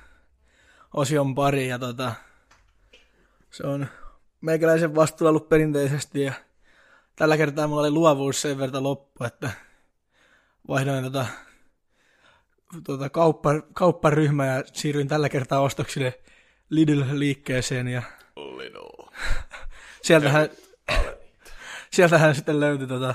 osion 0.94 1.34
pariin 1.34 1.68
ja 1.68 1.78
tota, 1.78 2.12
se 3.50 3.66
on 3.66 3.86
meikäläisen 4.40 4.94
vastuulla 4.94 5.30
ollut 5.30 5.48
perinteisesti 5.48 6.22
ja 6.22 6.32
tällä 7.16 7.36
kertaa 7.36 7.66
mulla 7.66 7.80
oli 7.80 7.90
luovuus 7.90 8.42
sen 8.42 8.58
verran 8.58 8.82
loppu, 8.82 9.24
että 9.24 9.50
vaihdoin 10.68 11.04
tota, 11.04 11.26
tota 12.84 13.10
kauppa, 13.10 13.50
kaupparyhmä 13.72 14.46
ja 14.46 14.62
siirryin 14.72 15.08
tällä 15.08 15.28
kertaa 15.28 15.60
ostoksille 15.60 16.20
Lidl-liikkeeseen 16.70 17.88
ja 17.88 18.02
sieltähän, 20.04 20.48
sieltähän 21.94 22.34
sitten 22.34 22.60
löytyi 22.60 22.86
tota, 22.86 23.14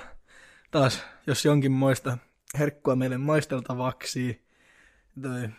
taas, 0.72 1.04
jos 1.28 1.46
jonkin 1.46 1.72
muista 1.72 2.18
herkkua 2.60 2.96
meille 2.96 3.18
maisteltavaksi. 3.18 4.46
Toi. 5.22 5.50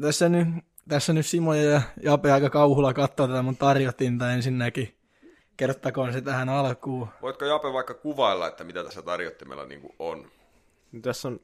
Tässä 0.00 0.28
nyt 0.28 0.48
tässä 0.88 1.12
nyt 1.12 1.26
Simo 1.26 1.54
ja 1.54 1.82
Jape 2.02 2.32
aika 2.32 2.50
kauhulla 2.50 2.94
katsoa 2.94 3.28
tätä 3.28 3.42
mun 3.42 3.56
tarjotinta 3.56 4.32
ensinnäkin. 4.32 4.96
Kerrottakoon 5.56 6.12
se 6.12 6.20
tähän 6.20 6.48
alkuun. 6.48 7.08
Voitko 7.22 7.44
Jape 7.44 7.72
vaikka 7.72 7.94
kuvailla, 7.94 8.48
että 8.48 8.64
mitä 8.64 8.84
tässä 8.84 9.02
tarjottimella 9.02 9.64
niin 9.64 9.88
on? 9.98 10.30
Tässä 11.02 11.28
on 11.28 11.40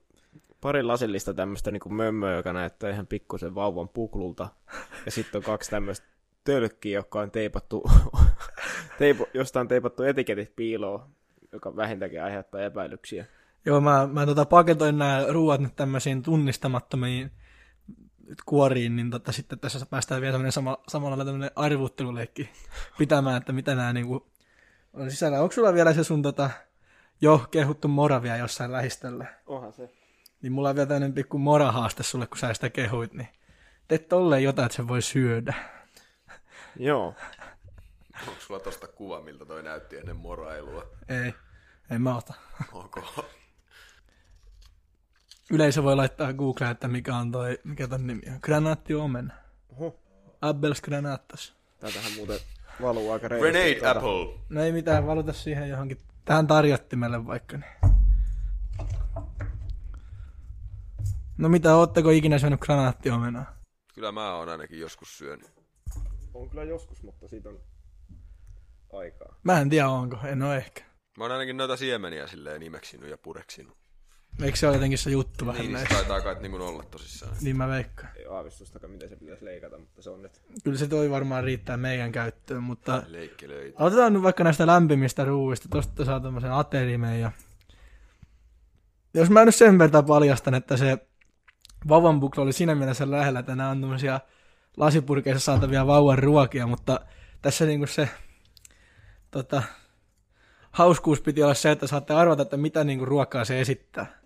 pari 0.61 0.83
lasillista 0.83 1.35
tämmöistä 1.35 1.71
niin 1.71 1.95
mömmöä, 1.95 2.37
joka 2.37 2.53
näyttää 2.53 2.91
ihan 2.91 3.07
pikkusen 3.07 3.55
vauvan 3.55 3.89
puklulta. 3.89 4.49
Ja 5.07 5.11
sitten 5.11 5.39
on 5.39 5.43
kaksi 5.43 5.71
tämmöistä 5.71 6.07
tölkkiä, 6.45 6.99
joka 6.99 7.21
on 7.21 7.31
teipattu, 7.31 7.83
teipo, 8.99 9.29
jostain 9.35 9.69
teipattu 9.69 10.03
etiketit 10.03 10.57
piiloon, 10.57 11.11
joka 11.53 11.77
vähintäänkin 11.77 12.23
aiheuttaa 12.23 12.61
epäilyksiä. 12.61 13.27
Joo, 13.65 13.81
mä, 13.81 14.09
mä 14.13 14.27
tota 14.27 14.45
paketoin 14.45 14.99
nämä 14.99 15.25
ruuat 15.29 15.61
nyt 15.61 15.77
tämmöisiin 15.77 16.23
tunnistamattomiin 16.23 17.31
kuoriin, 18.45 18.97
niin 18.97 19.11
tota, 19.11 19.33
sitten 19.33 19.59
tässä 19.59 19.87
päästään 19.87 20.21
vielä 20.21 20.33
semmoinen 20.33 20.53
sama, 20.53 20.79
samalla 20.89 21.25
tämmöinen 21.25 21.51
arvutteluleikki 21.57 22.51
pitämään, 22.99 23.37
että 23.37 23.53
mitä 23.53 23.75
nämä 23.75 23.93
niinku 23.93 24.27
on 24.93 25.11
sisällä. 25.11 25.41
Onko 25.41 25.53
sulla 25.53 25.75
vielä 25.75 25.93
se 25.93 26.05
sun 26.05 26.23
tota, 26.23 26.51
jo 27.21 27.47
kehuttu 27.51 27.89
moravia 27.89 28.37
jossain 28.37 28.73
lähistöllä? 28.73 29.27
Onhan 29.47 29.73
se. 29.73 29.91
Niin 30.43 30.53
mulla 30.53 30.69
on 30.69 30.75
vielä 30.75 30.87
tämmöinen 30.87 31.13
pikku 31.13 31.39
morahaaste 31.39 32.03
sulle, 32.03 32.27
kun 32.27 32.39
sä 32.39 32.55
sitä 32.55 32.71
kehuit, 32.71 33.15
niin 33.15 33.29
teet 33.89 34.09
tolleen 34.09 34.43
jotain, 34.43 34.67
että 34.67 34.77
se 34.77 34.89
voi 34.89 35.03
syödä. 35.03 35.55
Joo. 36.77 37.15
Onko 38.29 38.41
sulla 38.41 38.61
tosta 38.61 38.87
kuva, 38.87 39.21
miltä 39.21 39.45
toi 39.45 39.63
näytti 39.63 39.97
ennen 39.97 40.17
morailua? 40.17 40.85
Ei, 41.09 41.35
ei 41.91 41.99
mä 41.99 42.17
ota. 42.17 42.35
Onko? 42.73 43.25
Yleisö 45.51 45.83
voi 45.83 45.97
laittaa 45.97 46.33
Googleen, 46.33 46.71
että 46.71 46.89
mikä 46.89 47.17
on 47.17 47.33
toi, 47.33 47.59
mikä 47.65 47.89
ton 47.89 48.07
nimi 48.07 48.23
on. 48.27 48.39
Granaatti 48.43 48.95
omen. 48.95 49.33
Oho. 49.69 50.01
Abels 50.41 50.81
granaattas. 50.81 51.55
Tätähän 51.81 52.13
muuten 52.17 52.39
valuu 52.83 53.13
aika 53.13 53.29
reilusti. 53.29 53.53
Grenade 53.53 53.75
tuota. 53.75 53.91
apple. 53.91 54.45
No 54.49 54.63
ei 54.63 54.73
mitään, 54.73 55.07
valuta 55.07 55.33
siihen 55.33 55.69
johonkin. 55.69 55.99
Tähän 56.25 56.47
tarjottimelle 56.47 57.27
vaikka. 57.27 57.57
Niin. 57.59 57.99
No 61.39 61.49
mitä, 61.49 61.77
ootteko 61.77 62.11
ikinä 62.11 62.39
syönyt 62.39 62.61
granaattiomenaa? 62.61 63.45
Kyllä 63.45 63.59
Kyllä 63.95 64.13
mä 64.13 64.35
oon 64.35 64.49
ainakin 64.49 64.81
joskus 64.81 65.19
syönyt. 65.19 65.51
On 66.35 66.51
kyllä 66.51 66.65
joskus, 66.65 67.03
mutta 67.03 67.29
siitä 67.29 67.49
on 67.49 67.61
aikaa. 68.93 69.37
Mä 69.43 69.61
en 69.61 69.71
tiedä 69.71 69.89
onko, 69.89 70.19
en 70.25 70.43
ole 70.43 70.57
ehkä. 70.57 70.83
Mä 71.19 71.25
oon 71.25 71.33
ainakin 71.33 71.57
noita 71.57 71.77
siemeniä 71.77 72.27
silleen 72.27 72.63
imeksinyt 72.63 73.11
ja 73.11 73.19
pureksinut. 73.19 73.79
Eikö 74.43 74.57
se 74.57 74.67
ole 74.67 74.77
jotenkin 74.77 74.99
se 74.99 75.11
juttu 75.11 75.47
vähän 75.47 75.61
Niin, 75.61 75.73
niin 75.73 75.79
se 75.89 75.95
näissä? 75.95 76.09
taitaa 76.09 76.35
kai 76.35 76.43
niin 76.43 76.61
olla 76.61 76.83
tosissaan. 76.83 77.37
Niin 77.41 77.57
mä 77.57 77.69
veikkaan. 77.69 78.13
Ei 78.17 78.27
aavistustakaan, 78.27 78.91
miten 78.91 79.09
se 79.09 79.17
pitäisi 79.17 79.45
leikata, 79.45 79.79
mutta 79.79 80.03
se 80.03 80.11
on 80.11 80.23
nyt. 80.23 80.43
Kyllä 80.65 80.79
se 80.79 80.87
toi 80.89 81.11
varmaan 81.11 81.45
riittää 81.45 81.77
meidän 81.77 82.13
käyttöön, 82.13 82.63
mutta 82.63 83.03
Leikkelöitä. 83.07 83.79
Aloitetaan 83.79 84.13
nyt 84.13 84.23
vaikka 84.23 84.45
näistä 84.45 84.67
lämpimistä 84.67 85.25
ruuista. 85.25 85.69
Tosta 85.71 86.05
saa 86.05 86.21
tämmöisen 86.21 86.53
aterimen 86.53 87.21
ja... 87.21 87.33
Jos 89.15 89.31
mä 89.31 89.45
nyt 89.45 89.55
sen 89.55 89.79
verran 89.79 90.05
paljastan, 90.05 90.55
että 90.55 90.77
se 90.77 90.99
vauvanbukla 91.89 92.43
oli 92.43 92.53
siinä 92.53 92.75
mielessä 92.75 93.11
lähellä, 93.11 93.41
että 93.41 93.57
nämä 93.57 93.71
on 93.71 93.81
tämmöisiä 93.81 94.21
lasipurkeissa 94.77 95.45
saatavia 95.45 95.87
vauvan 95.87 96.19
ruokia, 96.19 96.67
mutta 96.67 97.01
tässä 97.43 97.65
niinku 97.65 97.87
se 97.87 98.09
tota, 99.31 99.63
hauskuus 100.71 101.21
piti 101.21 101.43
olla 101.43 101.55
se, 101.55 101.71
että 101.71 101.87
saatte 101.87 102.15
arvata, 102.15 102.43
että 102.43 102.57
mitä 102.57 102.85
niinku 102.85 103.05
ruokaa 103.05 103.45
se 103.45 103.61
esittää. 103.61 104.19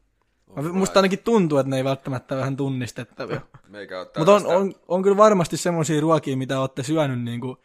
Mä, 0.56 0.72
musta 0.72 0.98
ainakin 0.98 1.18
tuntuu, 1.18 1.58
että 1.58 1.70
ne 1.70 1.76
ei 1.76 1.84
välttämättä 1.84 2.36
vähän 2.36 2.56
tunnistettavia. 2.56 3.40
Mutta 4.18 4.34
on, 4.34 4.46
on, 4.46 4.74
on 4.88 5.02
kyllä 5.02 5.16
varmasti 5.16 5.56
semmoisia 5.56 6.00
ruokia, 6.00 6.36
mitä 6.36 6.60
olette 6.60 6.82
syönyt 6.82 7.22
niin 7.22 7.40
kuin 7.40 7.56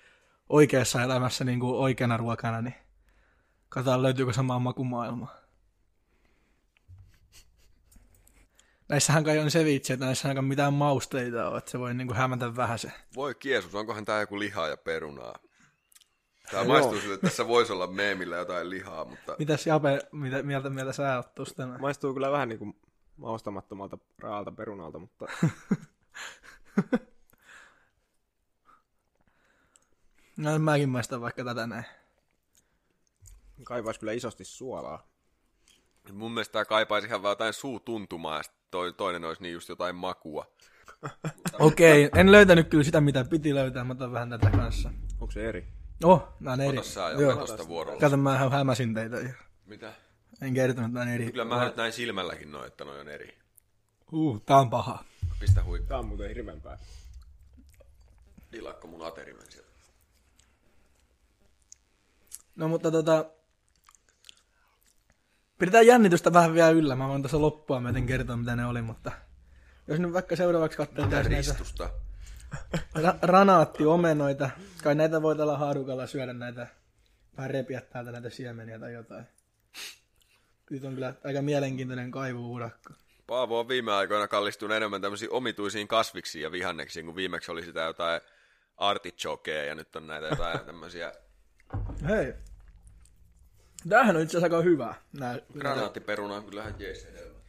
oikeassa 0.50 1.04
elämässä 1.04 1.44
niin 1.44 1.60
kuin 1.60 1.76
oikeana 1.76 2.18
ruokana, 2.18 2.62
niin 2.62 2.76
katsotaan 3.70 4.04
löytyykö 4.04 4.34
samaa 4.34 4.60
makumaailmaa. 4.60 5.36
Näissähän 8.90 9.24
kai 9.24 9.40
on 9.40 9.48
ceviche, 9.48 9.94
että 9.94 10.06
näissä 10.06 10.28
ainakaan 10.28 10.46
mitään 10.46 10.74
mausteita 10.74 11.50
ole, 11.50 11.58
että 11.58 11.72
se 11.72 11.80
voi 11.80 11.94
niin 11.94 12.08
kuin 12.08 12.18
hämätä 12.18 12.56
vähän 12.56 12.80
se. 12.80 12.92
Voi 13.16 13.36
kiesus, 13.36 13.76
onkohan 13.76 14.06
tää 14.06 14.20
joku 14.20 14.40
lihaa 14.40 14.68
ja 14.68 14.78
perunaa? 14.78 15.36
Tää 16.52 16.62
Joo. 16.64 16.68
maistuu 16.68 17.00
siltä, 17.00 17.14
että 17.14 17.28
tässä 17.28 17.48
voisi 17.48 17.74
olla 17.74 17.88
meemillä 17.88 18.36
jotain 18.36 18.70
lihaa, 18.70 19.06
mutta 19.06 19.36
Mitäs 19.40 19.68
Jape, 19.68 20.00
mitä, 20.12 20.44
mieltä, 20.44 20.70
mieltä 20.70 20.94
sä 20.94 21.16
oot 21.16 21.36
tuosta? 21.36 21.68
Maistuu 21.68 22.14
kyllä 22.14 22.32
vähän 22.32 22.50
niin 22.50 22.60
kuin 22.60 22.76
maustamattomalta 23.18 23.98
raalta 24.20 24.52
perunalta, 24.52 25.00
mutta 25.00 25.26
No 30.38 30.60
mäkin 30.60 30.90
maistan 30.90 31.22
vaikka 31.22 31.44
tätä 31.44 31.68
näin. 31.68 31.86
kaipaisi 33.64 34.00
kyllä 34.00 34.12
isosti 34.12 34.46
suolaa. 34.46 35.08
mun 36.12 36.32
mielestä 36.32 36.52
tää 36.54 36.66
kaipaisi 36.66 37.08
ihan 37.08 37.24
vaan 37.24 37.32
jotain 37.32 37.54
suutuntumaa 37.54 38.38
ja 38.38 38.44
toi, 38.72 38.94
toinen 38.94 39.24
olisi 39.26 39.42
niin 39.42 39.54
just 39.54 39.70
jotain 39.70 39.96
makua. 39.96 40.46
Okei, 41.60 42.10
en 42.16 42.32
löytänyt 42.32 42.68
kyllä 42.70 42.84
sitä, 42.84 43.02
mitä 43.02 43.26
piti 43.26 43.56
löytää, 43.56 43.84
mä 43.84 43.94
otan 43.94 44.12
vähän 44.12 44.30
tätä 44.30 44.50
kanssa. 44.50 44.90
Onko 45.22 45.32
se 45.32 45.50
eri? 45.50 45.77
Oh, 46.04 46.28
nää 46.40 46.54
on 46.54 46.62
eri. 46.62 46.78
Ota 46.78 46.88
sä 46.88 47.10
Joo. 47.10 47.36
tosta 47.36 47.68
vuorolla. 47.68 48.00
Kato, 48.00 48.18
mä 48.18 48.50
hämäsin 48.50 48.94
teitä. 48.94 49.18
jo. 49.18 49.30
Mitä? 49.66 49.94
En 50.42 50.54
kertonut, 50.54 50.90
että 50.90 51.02
on 51.02 51.08
eri. 51.08 51.32
Kyllä 51.32 51.46
mä 51.46 51.66
nyt 51.66 51.76
näin 51.76 51.94
silmälläkin 51.94 52.52
noin, 52.52 52.68
että 52.68 52.86
noi 52.86 53.00
on 53.00 53.10
eri. 53.10 53.38
Uh, 54.12 54.42
tää 54.42 54.58
on 54.58 54.70
paha. 54.70 55.04
Pistä 55.40 55.64
huikkaa. 55.64 55.88
Tää 55.90 55.98
on 55.98 56.06
muuten 56.06 56.28
hirveämpää. 56.28 56.78
Dilakko 58.52 58.88
mun 58.88 59.08
aterimen 59.08 59.52
sieltä. 59.52 59.70
No 62.56 62.68
mutta 62.68 62.92
tota... 62.92 63.26
Pidetään 65.58 65.88
jännitystä 65.88 66.34
vähän 66.34 66.54
vielä 66.54 66.70
yllä. 66.70 66.96
Mä 66.96 67.08
voin 67.08 67.22
tässä 67.22 67.42
loppua 67.42 67.80
myöten 67.80 68.06
kertoa, 68.06 68.38
mitä 68.38 68.56
ne 68.56 68.66
oli, 68.66 68.82
mutta... 68.82 69.12
Jos 69.88 70.00
nyt 70.00 70.14
vaikka 70.14 70.36
seuraavaksi 70.36 70.78
katsoo 70.78 71.06
Mitä 71.06 71.24
näitä 71.24 71.56
ristusta? 72.52 73.00
ra- 73.00 73.18
ranaattiomenoita. 73.22 74.50
Kai 74.84 74.96
näitä 74.96 75.22
voi 75.22 75.36
tällä 75.36 75.58
haarukalla 75.58 76.08
syödä 76.08 76.34
näitä... 76.34 76.68
Vähän 77.38 77.52
repiä 77.52 77.82
täältä 77.82 78.12
näitä 78.12 78.30
siemeniä 78.30 78.80
tai 78.80 78.94
jotain. 78.94 79.26
Nyt 80.70 80.84
on 80.84 80.94
kyllä 80.96 81.14
aika 81.24 81.42
mielenkiintoinen 81.42 82.12
kaivuurakka. 82.12 82.94
Paavo 83.28 83.60
on 83.60 83.68
viime 83.68 83.94
aikoina 83.94 84.28
kallistunut 84.28 84.78
enemmän 84.78 85.02
tämmöisiin 85.02 85.32
omituisiin 85.32 85.88
kasviksiin 85.88 86.44
ja 86.44 86.52
vihanneksiin, 86.52 87.06
kun 87.06 87.16
viimeksi 87.16 87.52
oli 87.52 87.66
sitä 87.66 87.82
jotain 87.82 88.22
artichokeja 88.78 89.66
ja 89.66 89.76
nyt 89.76 89.96
on 89.96 90.08
näitä 90.08 90.28
jotain 90.28 90.60
tämmöisiä 90.66 91.12
Hei. 92.08 92.34
Tämähän 93.90 94.16
on 94.16 94.22
itse 94.22 94.38
asiassa 94.38 94.56
aika 94.56 94.70
hyvä. 94.70 94.96
Nää, 95.20 95.40
granaattiperuna 95.60 96.36
on 96.36 96.44
kyllähän 96.44 96.76
jees 96.80 97.06
hedelmä. 97.06 97.40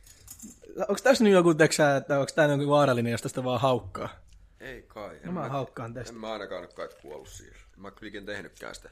onko 0.81 1.01
tässä 1.03 1.25
nyt 1.25 1.33
joku, 1.33 1.55
teksää, 1.55 1.97
että 1.97 2.19
onko 2.19 2.33
tämä 2.35 2.53
joku 2.53 2.69
vaarallinen, 2.69 3.13
jos 3.13 3.23
tästä 3.23 3.45
vaan 3.45 3.61
haukkaa? 3.61 4.28
Ei 4.61 4.83
kai. 4.83 5.16
En, 5.16 5.21
No 5.25 5.33
mä 5.33 5.49
haukkaan 5.49 5.90
en 5.90 5.94
tästä. 5.94 6.12
mä 6.12 6.33
ainakaan 6.33 6.62
nyt 6.62 6.73
kai 6.73 6.88
kuollut 7.03 7.29
siihen. 7.29 7.55
En 7.75 7.81
mä 7.81 7.90
kyllä 7.90 8.09
ikinä 8.09 8.27
tehnytkään 8.27 8.75
sitä. 8.75 8.90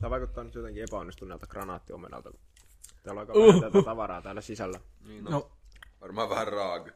Tämä 0.00 0.10
vaikuttaa 0.10 0.44
nyt 0.44 0.54
jotenkin 0.54 0.82
epäonnistuneelta 0.82 1.46
granaattiomenalta. 1.46 2.30
Täällä 3.02 3.20
on 3.20 3.28
aika 3.28 3.40
vähän 3.46 3.72
tätä 3.72 3.82
tavaraa 3.84 4.22
täällä 4.22 4.40
sisällä. 4.40 4.80
Niin 5.04 5.24
no. 5.24 5.30
No, 5.30 5.50
Varmaan 6.00 6.28
vähän 6.28 6.48
raag. 6.48 6.88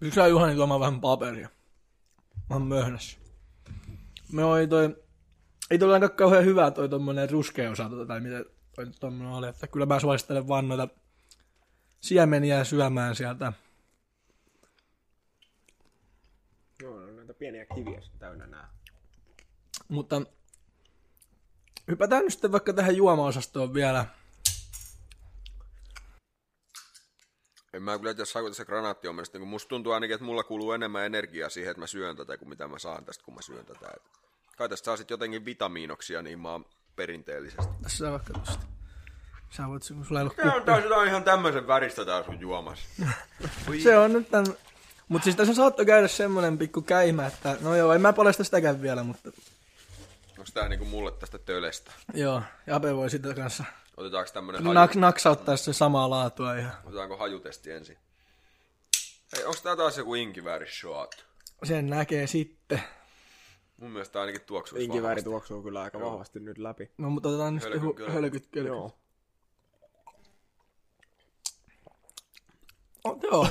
Yksi 0.00 0.20
Juhani 0.20 0.54
tuomaan 0.54 0.80
vähän 0.80 1.00
paperia. 1.00 1.48
Mä 2.50 2.56
oon 2.56 2.66
möhnässä. 2.66 3.18
Me 4.32 4.44
oli 4.44 4.66
toi... 4.66 4.96
Ei 5.70 5.78
toi 5.78 5.92
ainakaan 5.94 6.16
kauhean 6.16 6.44
hyvä 6.44 6.70
toi 6.70 6.88
tommonen 6.88 7.30
ruskea 7.30 7.70
osa, 7.70 7.88
tota, 7.88 8.06
tai 8.06 8.20
mitä 8.20 8.44
toi 8.76 8.86
tommonen 9.00 9.32
oli. 9.32 9.48
Että 9.48 9.66
kyllä 9.66 9.86
mä 9.86 10.00
suosittelen 10.00 10.48
vaan 10.48 10.68
noita 10.68 10.88
siemeniä 12.00 12.64
syömään 12.64 13.16
sieltä. 13.16 13.52
Joo, 16.82 16.94
on 16.94 17.16
näitä 17.16 17.31
pieniä 17.42 17.66
kiviä 17.74 18.02
täynnä 18.18 18.46
nää. 18.46 18.70
Mutta 19.88 20.22
hypätään 21.88 22.24
nyt 22.24 22.32
sitten 22.32 22.52
vaikka 22.52 22.72
tähän 22.72 22.96
juomaosastoon 22.96 23.74
vielä. 23.74 24.06
En 27.72 27.82
mä 27.82 27.98
kyllä 27.98 28.14
tiedä, 28.14 28.24
saako 28.24 28.48
tässä 28.48 28.64
granaatti 28.64 29.08
on 29.08 29.14
mielestä, 29.14 29.38
niin 29.38 29.48
musta 29.48 29.68
tuntuu 29.68 29.92
ainakin, 29.92 30.14
että 30.14 30.24
mulla 30.24 30.44
kuluu 30.44 30.72
enemmän 30.72 31.06
energiaa 31.06 31.48
siihen, 31.48 31.70
että 31.70 31.80
mä 31.80 31.86
syön 31.86 32.16
tätä, 32.16 32.36
kuin 32.36 32.48
mitä 32.48 32.68
mä 32.68 32.78
saan 32.78 33.04
tästä, 33.04 33.24
kun 33.24 33.34
mä 33.34 33.42
syön 33.42 33.66
tätä. 33.66 33.88
Et 33.96 34.02
kai 34.56 34.68
tästä 34.68 34.84
saa 34.84 34.96
sit 34.96 35.10
jotenkin 35.10 35.44
vitamiinoksia 35.44 36.22
niin 36.22 36.38
maan 36.38 36.64
perinteellisesti. 36.96 37.72
Tässä 37.82 38.06
on 38.06 38.12
vaikka 38.12 38.32
tosta. 38.32 38.66
Sä 39.50 39.68
voit, 39.68 39.82
kun 39.94 40.04
sulla 40.04 40.20
ei 40.20 40.22
ollut 40.22 40.36
Tää 40.36 40.54
on 40.54 40.62
taas 40.62 40.84
jotain 40.84 41.08
ihan 41.08 41.24
tämmöisen 41.24 41.66
väristä 41.66 42.04
tää 42.04 42.22
sun 42.22 42.40
juomassa. 42.40 42.88
Se 43.82 43.98
on 43.98 44.12
nyt 44.12 44.30
tän... 44.30 44.46
Mutta 45.12 45.24
siis 45.24 45.36
tässä 45.36 45.54
saattoi 45.54 45.86
käydä 45.86 46.08
semmonen 46.08 46.58
pikku 46.58 46.82
käimä, 46.82 47.26
että 47.26 47.56
no 47.60 47.76
joo, 47.76 47.92
en 47.92 48.00
mä 48.00 48.12
paljasta 48.12 48.44
sitäkään 48.44 48.82
vielä, 48.82 49.02
mutta 49.02 49.30
Onks 50.38 50.52
tää 50.52 50.68
niinku 50.68 50.84
mulle 50.84 51.12
tästä 51.12 51.38
tölestä? 51.38 51.92
joo, 52.14 52.42
Jape 52.66 52.96
voi 52.96 53.10
sitä 53.10 53.34
kanssa 53.34 53.64
Otetaanko 53.96 54.30
tämmönen 54.32 54.64
haju? 54.66 54.74
nak- 54.86 54.98
naksauttaa 54.98 55.56
se 55.56 55.72
samaa 55.72 56.10
laatua 56.10 56.54
ihan. 56.54 56.72
Otetaanko 56.84 57.16
hajutesti 57.16 57.70
ensin? 57.70 57.98
Hei, 59.36 59.44
onks 59.44 59.62
tää 59.62 59.76
taas 59.76 59.98
joku 59.98 60.14
inkivääri 60.14 60.66
shot? 60.80 61.24
Sen 61.64 61.86
näkee 61.90 62.26
sitten. 62.26 62.82
Mun 63.76 63.90
mielestä 63.90 64.12
tää 64.12 64.20
ainakin 64.22 64.40
tuoksuisi 64.46 64.84
Inkivääri 64.84 65.22
tuoksuu 65.22 65.62
kyllä 65.62 65.82
aika 65.82 66.00
vahvasti 66.00 66.40
nyt 66.40 66.58
läpi. 66.58 66.90
No 66.98 67.10
mutta 67.10 67.28
otetaan 67.28 67.54
nyt 67.54 67.62
sitten 67.62 67.80
Hölky 67.80 68.06
hu- 68.06 68.10
hölkyt 68.10 68.46
kyllä. 68.52 68.68
Joo. 68.68 68.98
Oh, 73.04 73.18
joo. 73.22 73.46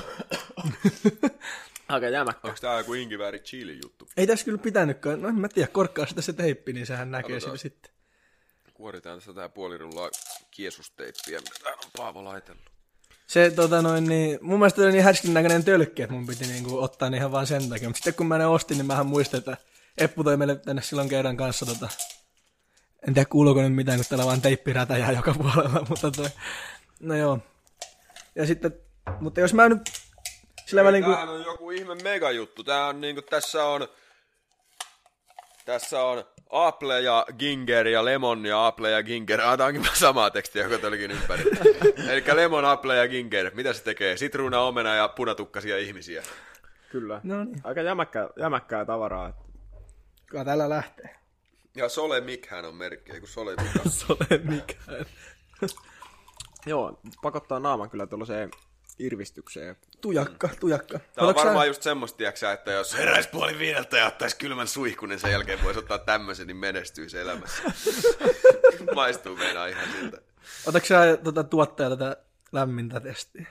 Aika 1.87 2.09
jämäkkä. 2.09 2.47
Onks 2.47 2.61
tää 2.61 2.77
joku 2.77 2.93
inkivääri 2.93 3.39
chili 3.39 3.79
juttu? 3.83 4.09
Ei 4.17 4.27
tässä 4.27 4.45
kyllä 4.45 4.57
pitänytkään. 4.57 5.21
No 5.21 5.27
en 5.27 5.35
mä 5.35 5.49
tiedä, 5.49 5.67
korkkaa 5.67 6.05
sitä 6.05 6.21
se 6.21 6.33
teippi, 6.33 6.73
niin 6.73 6.85
sehän 6.85 7.11
näkee 7.11 7.35
Katsotaan. 7.35 7.57
sillä 7.57 7.73
sitten. 7.73 7.91
Kuoritaan 8.73 9.17
tästä 9.17 9.33
tää 9.33 9.49
puoli 9.49 9.77
rullaa 9.77 10.09
kiesusteippiä, 10.51 11.39
mitä 11.39 11.55
tää 11.63 11.73
on 11.73 11.91
Paavo 11.97 12.23
laitellut. 12.23 12.71
Se 13.27 13.51
tota 13.51 13.81
noin 13.81 14.03
niin, 14.09 14.39
mun 14.41 14.59
mielestä 14.59 14.81
oli 14.81 14.91
niin 14.91 15.03
härskin 15.03 15.33
näköinen 15.33 15.63
tölkki, 15.63 16.01
että 16.01 16.13
mun 16.13 16.27
piti 16.27 16.47
niinku 16.47 16.79
ottaa 16.79 17.09
ne 17.09 17.17
ihan 17.17 17.31
vaan 17.31 17.47
sen 17.47 17.69
takia. 17.69 17.89
Mutta 17.89 17.97
sitten 17.97 18.13
kun 18.13 18.27
mä 18.27 18.37
ne 18.37 18.45
ostin, 18.45 18.77
niin 18.77 18.85
mähän 18.85 19.05
muistin, 19.05 19.37
että 19.37 19.57
Eppu 19.97 20.23
toi 20.23 20.37
meille 20.37 20.55
tänne 20.55 20.81
silloin 20.81 21.09
kerran 21.09 21.37
kanssa 21.37 21.65
tota, 21.65 21.89
en 23.07 23.13
tiedä 23.13 23.29
kuuluuko 23.29 23.61
nyt 23.61 23.73
mitään, 23.73 23.97
kun 23.97 24.05
täällä 24.09 24.25
vaan 24.25 24.41
teippirätäjää 24.41 25.11
joka 25.11 25.33
puolella, 25.33 25.85
mutta 25.89 26.11
toi, 26.11 26.29
no 26.99 27.15
joo. 27.15 27.39
Ja 28.35 28.45
sitten, 28.45 28.73
mutta 29.19 29.39
jos 29.39 29.53
mä 29.53 29.69
nyt 29.69 29.81
sillä 30.71 30.83
välin 30.83 31.03
kun, 31.03 31.13
Tämähän 31.13 31.35
on 31.35 31.45
joku 31.45 31.71
ihme 31.71 31.95
megajuttu. 31.95 32.63
Tää 32.63 32.85
on 32.87 33.01
niinku, 33.01 33.21
tässä 33.21 33.65
on... 33.65 33.87
Tässä 35.65 36.03
on 36.03 36.23
Apple 36.49 37.01
ja 37.01 37.25
Ginger 37.39 37.87
ja 37.87 38.05
Lemon 38.05 38.45
ja 38.45 38.67
Apple 38.67 38.91
ja 38.91 39.03
Ginger. 39.03 39.41
Ah, 39.41 39.57
tää 39.57 39.67
onkin 39.67 39.87
samaa 39.93 40.29
tekstiä, 40.29 40.63
joka 40.63 40.77
tulikin 40.77 41.11
ympäri. 41.11 41.43
Eli 42.11 42.23
Lemon, 42.33 42.65
Apple 42.65 42.95
ja 42.97 43.07
Ginger. 43.07 43.51
Mitä 43.53 43.73
se 43.73 43.83
tekee? 43.83 44.17
Sitruuna, 44.17 44.61
omena 44.61 44.95
ja 44.95 45.07
punatukkasia 45.07 45.77
ihmisiä. 45.77 46.23
Kyllä. 46.91 47.21
no 47.23 47.43
niin, 47.43 47.61
Aika 47.63 47.81
jämäkkää, 47.81 48.29
jämäkkää 48.39 48.85
tavaraa. 48.85 49.33
kyllä 50.25 50.45
täällä 50.45 50.69
lähtee. 50.69 51.15
Ja 51.75 51.89
Sole 51.89 52.21
Mikhän 52.21 52.65
on 52.65 52.75
merkki, 52.75 53.11
ei 53.11 53.19
kun 53.19 53.29
Sole 53.29 53.55
Mikhän. 53.55 53.89
Se 53.99 54.05
ole 54.09 54.37
mikään. 54.43 55.05
Joo, 56.65 56.99
pakottaa 57.21 57.59
naaman 57.59 57.89
kyllä 57.89 58.07
tuollaiseen 58.07 58.51
irvistykseen. 58.99 59.75
Tujakka, 60.01 60.49
tujakka. 60.59 60.99
Tämä 60.99 61.09
on 61.17 61.23
Otatko 61.23 61.41
sä- 61.41 61.45
varmaan 61.45 61.67
just 61.67 61.83
semmoista, 61.83 62.17
tiiäksä, 62.17 62.51
että 62.51 62.71
jos 62.71 62.97
heräisi 62.97 63.29
puoli 63.29 63.59
viideltä 63.59 63.97
ja 63.97 64.05
ottaisi 64.05 64.37
kylmän 64.37 64.67
suihkun, 64.67 65.09
niin 65.09 65.19
sen 65.19 65.31
jälkeen 65.31 65.63
voisi 65.63 65.79
ottaa 65.79 65.97
tämmöisen, 65.97 66.47
niin 66.47 66.57
menestyisi 66.57 67.17
elämässä. 67.17 67.63
Maistuu 68.95 69.35
meinaa 69.35 69.67
ihan 69.67 69.87
siltä. 69.99 70.17
Otatko 70.65 70.87
sä 70.87 71.17
tota, 71.23 71.43
tuottaja 71.43 71.89
tätä 71.89 72.17
lämmintä 72.51 72.99
testiä? 72.99 73.47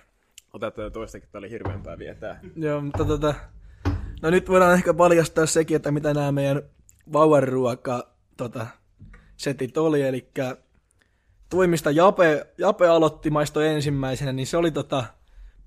Otetaan 0.53 0.85
jo 0.85 0.91
toistakin, 0.91 1.29
tää 1.33 1.39
oli 1.39 1.51
hirveämpää 1.51 1.99
vietää. 1.99 2.41
Joo, 2.57 2.81
mutta 2.81 3.05
tota... 3.05 3.35
No 4.23 4.31
nyt 4.31 4.49
voidaan 4.49 4.75
ehkä 4.75 4.95
paljastaa 4.95 5.47
sekin, 5.47 5.77
että 5.77 5.91
mitä 5.91 6.15
nämä 6.15 6.33
meidän 6.33 6.63
vauvan 7.13 7.43
ruoka 7.43 8.11
tota, 8.37 8.67
setit 9.37 9.79
oli, 9.79 10.03
eli 10.03 10.31
toimista 11.51 11.91
Jape, 11.91 12.47
Jape 12.59 12.89
aloitti 12.89 13.31
maisto 13.31 13.61
ensimmäisenä, 13.61 14.33
niin 14.33 14.47
se 14.47 14.57
oli 14.57 14.71
tota 14.71 15.05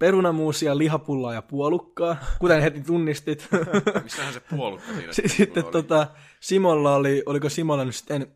perunamuusia, 0.04 0.78
lihapullaa 0.78 1.34
ja 1.34 1.42
puolukkaa, 1.42 2.18
kuten 2.40 2.62
heti 2.62 2.82
tunnistit. 2.82 3.48
Missähän 4.04 4.34
se 4.34 4.40
puolukka 4.40 4.94
siinä 4.94 5.14
S- 5.14 5.22
Sitten 5.38 5.64
oli? 5.64 5.72
tota, 5.72 6.08
Simolla 6.40 6.96
oli, 6.96 7.24
oliko 7.26 7.50
Simolla 7.50 7.86
nyt 7.86 7.96
sitten 7.96 8.36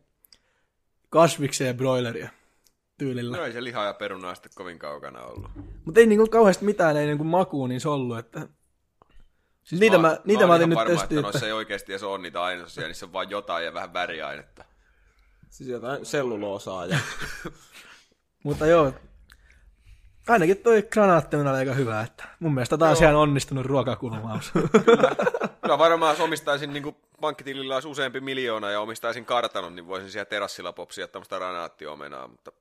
kasviksia 1.10 1.66
ja 1.66 1.74
broileria 1.74 2.28
tyylillä. 2.98 3.36
No 3.36 3.44
ei 3.44 3.52
se 3.52 3.64
liha 3.64 3.84
ja 3.84 3.94
perunaa 3.94 4.34
sitten 4.34 4.52
kovin 4.54 4.78
kaukana 4.78 5.22
ollut. 5.22 5.50
Mutta 5.84 6.00
ei 6.00 6.06
niinku 6.06 6.26
kauheasti 6.26 6.64
mitään 6.64 6.96
ei 6.96 7.06
niinku 7.06 7.24
makuun 7.24 7.68
niissä 7.68 7.90
ollut, 7.90 8.18
että... 8.18 8.48
Siis 9.62 9.80
niitä 9.80 9.98
mä, 9.98 10.18
niitä 10.24 10.46
mä, 10.46 10.52
oon 10.52 10.56
otin 10.56 10.68
nyt 10.68 10.76
varma, 10.78 10.96
testiin, 10.96 11.26
että 11.26 11.46
ei 11.46 11.52
oikeasti 11.52 11.92
edes 11.92 12.02
ole 12.02 12.18
niitä 12.18 12.42
ainesosia, 12.42 12.86
niissä 12.86 13.06
on 13.06 13.12
vaan 13.12 13.30
jotain 13.30 13.64
ja 13.64 13.74
vähän 13.74 13.92
väriainetta. 13.92 14.64
Siis 15.50 15.70
jotain 15.70 16.06
selluloosaa 16.06 16.86
ja 16.86 16.98
Mutta 18.44 18.66
joo, 18.66 18.92
ainakin 20.28 20.56
toi 20.56 20.82
granaatti 20.82 21.36
on 21.36 21.46
aika 21.46 21.72
hyvä, 21.72 22.00
että 22.00 22.24
mun 22.40 22.54
mielestä 22.54 22.78
taas 22.78 23.00
ihan 23.00 23.14
onnistunut 23.16 23.66
ruokakulmaus. 23.66 24.52
Kyllä 25.62 25.78
varmaan 25.78 26.12
jos 26.12 26.20
omistaisin 26.20 26.72
niin 26.72 26.96
pankkitilillä 27.20 27.74
olisi 27.74 27.88
useampi 27.88 28.20
miljoona 28.20 28.70
ja 28.70 28.80
omistaisin 28.80 29.24
kartanon, 29.24 29.76
niin 29.76 29.86
voisin 29.86 30.10
siellä 30.10 30.24
terassilla 30.24 30.72
popsia 30.72 31.08
tämmöistä 31.08 31.38
ranaattiomenaa, 31.38 32.28
mutta 32.28 32.52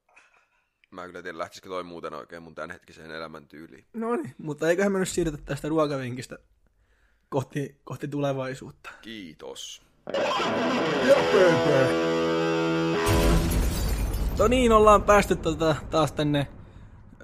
mä 0.91 1.05
kyllä 1.05 1.21
tiedä, 1.21 1.37
lähtisikö 1.37 1.69
toi 1.69 1.83
muuten 1.83 2.13
oikein 2.13 2.43
mun 2.43 2.55
tämänhetkiseen 2.55 3.11
elämäntyyliin. 3.11 3.85
no 3.93 4.15
niin, 4.15 4.35
mutta 4.37 4.69
eiköhän 4.69 4.91
me 4.91 4.99
nyt 4.99 5.09
siirrytä 5.09 5.37
tästä 5.45 5.69
ruokavinkistä 5.69 6.37
kohti, 7.29 7.81
kohti 7.83 8.07
tulevaisuutta. 8.07 8.89
Kiitos. 9.01 9.81
No 14.39 14.47
niin, 14.47 14.71
ollaan 14.71 15.03
päästy 15.03 15.35
tota, 15.35 15.75
taas 15.89 16.11
tänne 16.11 16.47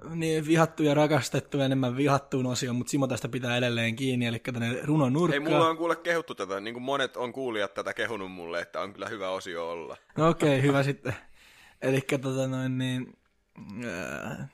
niin 0.09 0.47
vihattu 0.47 0.83
ja 0.83 0.93
rakastettu 0.93 1.57
ja 1.57 1.65
enemmän 1.65 1.97
vihattuun 1.97 2.45
osioon, 2.45 2.75
mutta 2.75 2.91
Simo 2.91 3.07
tästä 3.07 3.29
pitää 3.29 3.57
edelleen 3.57 3.95
kiinni, 3.95 4.25
eli 4.25 4.39
tänne 4.39 4.79
runon 4.83 5.07
Ei, 5.07 5.13
nurkkaan. 5.13 5.43
mulla 5.43 5.69
on 5.69 5.77
kuule 5.77 5.95
kehuttu 5.95 6.35
tätä, 6.35 6.59
niin 6.59 6.73
kuin 6.73 6.83
monet 6.83 7.17
on 7.17 7.33
kuulijat 7.33 7.73
tätä 7.73 7.93
kehunut 7.93 8.31
mulle, 8.31 8.61
että 8.61 8.81
on 8.81 8.93
kyllä 8.93 9.09
hyvä 9.09 9.29
osio 9.29 9.69
olla. 9.69 9.97
No 10.17 10.29
okei, 10.29 10.49
okay, 10.49 10.61
hyvä 10.61 10.83
sitten. 10.89 11.15
Eli 11.81 12.01
tota 12.21 12.47
noin 12.47 12.77
niin... 12.77 13.17
ää, 13.85 14.47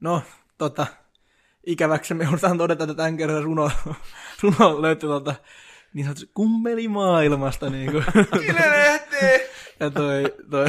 No, 0.00 0.22
tota... 0.58 0.86
Ikäväksi 1.66 2.14
me 2.14 2.24
joudutaan 2.24 2.58
todeta, 2.58 2.84
että 2.84 2.94
tämän 2.94 3.16
kerran 3.16 3.42
runo, 3.42 3.70
runo 4.42 4.82
löytyi 4.82 5.08
tuolta 5.08 5.34
niin 5.94 6.04
sanotusti 6.04 6.30
kummelimaailmasta. 6.34 7.70
Niin 7.70 7.92
kuin. 7.92 8.04
Ja 9.80 9.90
toi, 9.90 10.34
toi 10.50 10.66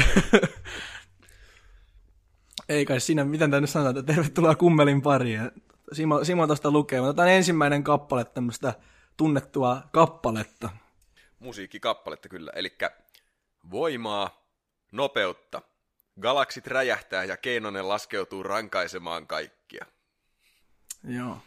ei 2.69 2.85
kai 2.85 2.99
siinä, 2.99 3.23
miten 3.23 3.51
tämä 3.51 3.61
nyt 3.61 3.69
sanotaan, 3.69 3.97
että 3.97 4.13
tervetuloa 4.13 4.55
kummelin 4.55 5.01
pariin. 5.01 5.51
Simo, 5.91 6.23
Simo 6.23 6.47
tuosta 6.47 6.71
lukee, 6.71 7.01
mutta 7.01 7.13
tämä 7.13 7.25
on 7.25 7.31
ensimmäinen 7.31 7.83
kappale 7.83 8.25
tämmöistä 8.25 8.73
tunnettua 9.17 9.81
kappaletta. 9.91 10.69
Musiikkikappaletta 11.39 12.29
kyllä, 12.29 12.51
eli 12.55 12.77
voimaa, 13.71 14.47
nopeutta. 14.91 15.61
Galaksit 16.21 16.67
räjähtää 16.67 17.23
ja 17.23 17.37
Keinonen 17.37 17.89
laskeutuu 17.89 18.43
rankaisemaan 18.43 19.27
kaikkia. 19.27 19.85
Joo. 21.03 21.37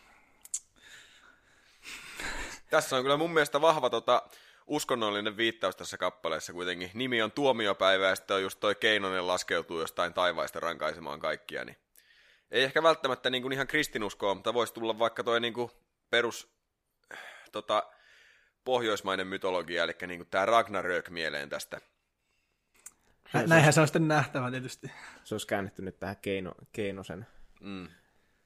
Tässä 2.70 2.96
on 2.96 3.02
kyllä 3.02 3.16
mun 3.16 3.30
mielestä 3.30 3.60
vahva 3.60 3.90
tota, 3.90 4.22
uskonnollinen 4.68 5.36
viittaus 5.36 5.76
tässä 5.76 5.98
kappaleessa 5.98 6.52
kuitenkin. 6.52 6.90
Nimi 6.94 7.22
on 7.22 7.32
tuomiopäivä 7.32 8.08
ja 8.08 8.14
sitten 8.16 8.36
on 8.36 8.42
just 8.42 8.60
toi 8.60 8.74
Keinonen 8.74 9.26
laskeutuu 9.26 9.80
jostain 9.80 10.14
taivaista 10.14 10.60
rankaisemaan 10.60 11.20
kaikkia. 11.20 11.64
Niin 11.64 11.76
ei 12.50 12.62
ehkä 12.64 12.82
välttämättä 12.82 13.30
niin 13.30 13.42
kuin 13.42 13.52
ihan 13.52 13.66
kristinuskoa, 13.66 14.34
mutta 14.34 14.54
voisi 14.54 14.74
tulla 14.74 14.98
vaikka 14.98 15.24
toi 15.24 15.40
niin 15.40 15.54
kuin 15.54 15.70
perus 16.10 16.52
tota, 17.52 17.82
pohjoismainen 18.64 19.26
mytologia, 19.26 19.84
eli 19.84 19.92
niin 20.06 20.18
kuin 20.18 20.28
tämä 20.30 20.46
Ragnarök 20.46 21.10
mieleen 21.10 21.48
tästä. 21.48 21.80
Nä- 23.34 23.46
Näinhän 23.46 23.72
se 23.72 23.80
on 23.80 23.86
sitten 23.86 24.08
nähtävä 24.08 24.50
tietysti. 24.50 24.90
se 25.24 25.34
olisi 25.34 25.46
käännetty 25.46 25.82
nyt 25.82 25.98
tähän 25.98 26.16
keino, 26.16 26.52
Keinosen 26.72 27.26
Mm. 27.60 27.88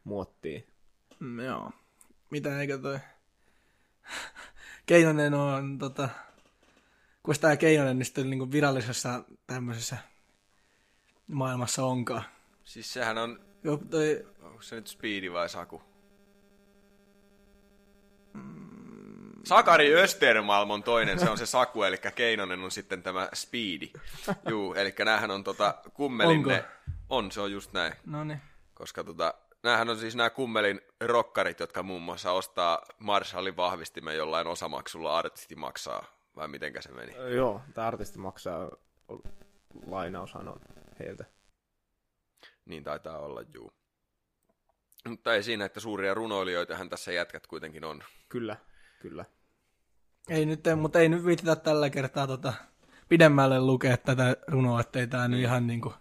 muottiin. 0.04 0.66
Mm, 1.18 1.40
joo. 1.40 1.70
Mitä 2.30 2.60
eikö 2.60 2.78
toi... 2.78 2.98
Keinonen 4.86 5.34
on 5.34 5.78
tota... 5.78 6.08
Kun 7.22 7.34
tämä 7.40 7.56
Keinonen 7.56 7.98
niin 7.98 8.06
sitten 8.06 8.30
niinku 8.30 8.52
virallisessa 8.52 9.24
tämmöisessä 9.46 9.96
maailmassa 11.26 11.84
onkaan. 11.84 12.24
Siis 12.64 12.92
sehän 12.92 13.18
on, 13.18 13.40
Joo, 13.64 13.76
toi... 13.76 14.26
onko 14.42 14.62
se 14.62 14.76
nyt 14.76 14.86
Speedi 14.86 15.32
vai 15.32 15.48
Saku? 15.48 15.82
Sakari 19.44 19.94
Östermalm 19.94 20.70
on 20.70 20.82
toinen, 20.82 21.18
se 21.18 21.30
on 21.30 21.38
se 21.38 21.46
Saku, 21.46 21.82
eli 21.82 21.96
Keinonen 22.14 22.60
on 22.60 22.70
sitten 22.70 23.02
tämä 23.02 23.28
Speedi. 23.34 23.92
Juu, 24.48 24.74
eli 24.74 24.94
näähän 25.04 25.30
on 25.30 25.44
tota 25.44 25.74
kummelin 25.94 26.36
Onko? 26.36 26.50
on, 27.08 27.32
se 27.32 27.40
on 27.40 27.52
just 27.52 27.72
näin. 27.72 27.92
No 28.06 28.24
niin. 28.24 28.40
Koska 28.74 29.04
tota, 29.04 29.34
näähän 29.62 29.88
on 29.88 29.98
siis 29.98 30.16
nämä 30.16 30.30
kummelin 30.30 30.80
rokkarit, 31.00 31.60
jotka 31.60 31.82
muun 31.82 32.02
muassa 32.02 32.32
ostaa 32.32 32.82
Marshallin 32.98 33.56
vahvistimen 33.56 34.16
jollain 34.16 34.46
osamaksulla, 34.46 35.18
artisti 35.18 35.56
maksaa, 35.56 36.04
vai 36.36 36.48
mitenkä 36.48 36.82
se 36.82 36.92
meni? 36.92 37.12
Joo, 37.34 37.60
tämä 37.74 37.86
artisti 37.86 38.18
maksaa, 38.18 38.70
lainaushan 39.86 40.48
on 40.48 40.60
heiltä. 40.98 41.24
Niin 42.64 42.84
taitaa 42.84 43.18
olla, 43.18 43.42
juu. 43.54 43.72
Mutta 45.08 45.34
ei 45.34 45.42
siinä, 45.42 45.64
että 45.64 45.80
suuria 45.80 46.14
runoilijoitahan 46.14 46.88
tässä 46.88 47.12
jätkät 47.12 47.46
kuitenkin 47.46 47.84
on. 47.84 48.02
Kyllä, 48.28 48.56
kyllä. 49.00 49.24
Ei 50.28 50.46
nyt, 50.46 50.60
mutta 50.76 50.98
ei 50.98 51.08
nyt 51.08 51.24
viititä 51.24 51.56
tällä 51.56 51.90
kertaa 51.90 52.26
tota, 52.26 52.52
pidemmälle 53.08 53.60
lukea 53.60 53.96
tätä 53.96 54.36
runoa, 54.46 54.80
ettei 54.80 55.06
tää 55.06 55.28
nyt 55.28 55.40
ihan 55.40 55.66
niinku, 55.66 55.94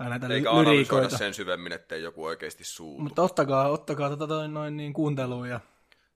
tai 0.00 0.10
näitä 0.10 0.26
Eikä 0.26 0.48
ly- 0.48 0.52
analysoida 0.52 0.70
lyriikoita. 0.70 1.18
sen 1.18 1.34
syvemmin, 1.34 1.72
ettei 1.72 2.02
joku 2.02 2.24
oikeasti 2.24 2.64
suutu. 2.64 3.02
Mutta 3.02 3.22
ottakaa, 3.22 3.68
ottakaa 3.68 4.16
tota 4.16 4.48
noin 4.48 4.76
niin 4.76 4.92
kuunteluun. 4.92 5.48
Ja... 5.48 5.60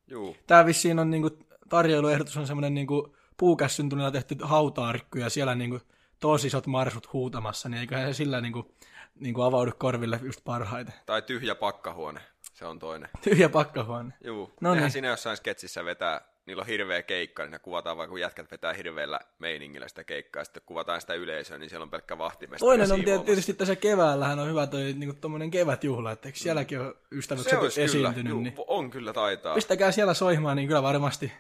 Juu, 0.09 0.37
Tää 0.47 0.66
vissiin 0.66 0.99
on 0.99 1.11
niinku, 1.11 1.31
tarjoiluehdotus 1.68 2.37
on 2.37 2.47
semmoinen 2.47 2.75
niinku 2.75 3.16
puukässyntunilla 3.37 4.11
tehty 4.11 4.37
hautaarkku 4.42 5.18
ja 5.18 5.31
siellä 5.31 5.55
niinku 5.55 5.81
tosi 6.20 6.47
isot 6.47 6.66
marsut 6.66 7.12
huutamassa, 7.12 7.68
niin 7.68 7.81
eiköhän 7.81 8.07
se 8.14 8.16
sillä 8.16 8.40
niinku, 8.40 8.75
niinku 9.20 9.42
avaudu 9.42 9.70
korville 9.79 10.20
just 10.23 10.40
parhaiten. 10.44 10.94
tai 11.07 11.23
tyhjä 11.23 11.55
pakkahuone, 11.55 12.20
se 12.53 12.64
on 12.66 12.79
toinen. 12.79 13.09
Tyhjä 13.23 13.49
pakkahuone. 13.49 14.12
Juu, 14.25 14.53
No 14.61 14.75
niin. 14.75 14.90
siinä 14.90 15.09
jossain 15.09 15.37
sketsissä 15.37 15.85
vetää, 15.85 16.20
niillä 16.47 16.61
on 16.61 16.67
hirveä 16.67 17.03
keikka, 17.03 17.43
niin 17.43 17.51
ne 17.51 17.59
kuvataan 17.59 17.97
vaan 17.97 18.09
kun 18.09 18.21
jätkät 18.21 18.51
vetää 18.51 18.73
hirveällä 18.73 19.21
meiningillä 19.39 19.89
sitä 19.89 20.05
keikkaa, 20.05 20.41
ja 20.41 20.45
sitten 20.45 20.63
kuvataan 20.67 21.01
sitä 21.01 21.15
yleisöä, 21.15 21.59
niin 21.59 21.71
siellä 21.71 21.83
on 21.83 21.91
pelkkä 21.91 22.19
vahtimesta. 22.19 22.67
Toinen 22.67 22.93
on 22.93 23.01
tiet- 23.01 23.25
tietysti 23.25 23.55
tässä 23.55 23.77
keväällähän 23.77 24.39
on 24.39 24.49
hyvä 24.49 24.67
toi 24.67 24.83
niinku 24.93 25.17
tommonen 25.21 25.51
kevätjuhla, 25.51 26.13
että 26.13 26.29
eikö 26.29 26.39
sielläkin 26.39 26.81
ole 26.81 26.95
se 27.23 27.35
olisi 27.35 27.81
kyllä, 27.81 27.85
esiintynyt, 27.85 28.31
juu, 28.31 28.41
niin 28.41 28.55
on 28.67 28.91
kyllä 28.91 29.13
taitaa. 29.13 29.55
pistäkää 29.55 29.93
siellä 29.93 30.15
soimaan, 30.15 30.57
niin 30.57 30.69
kyllä 30.69 30.83
varmasti, 30.83 31.33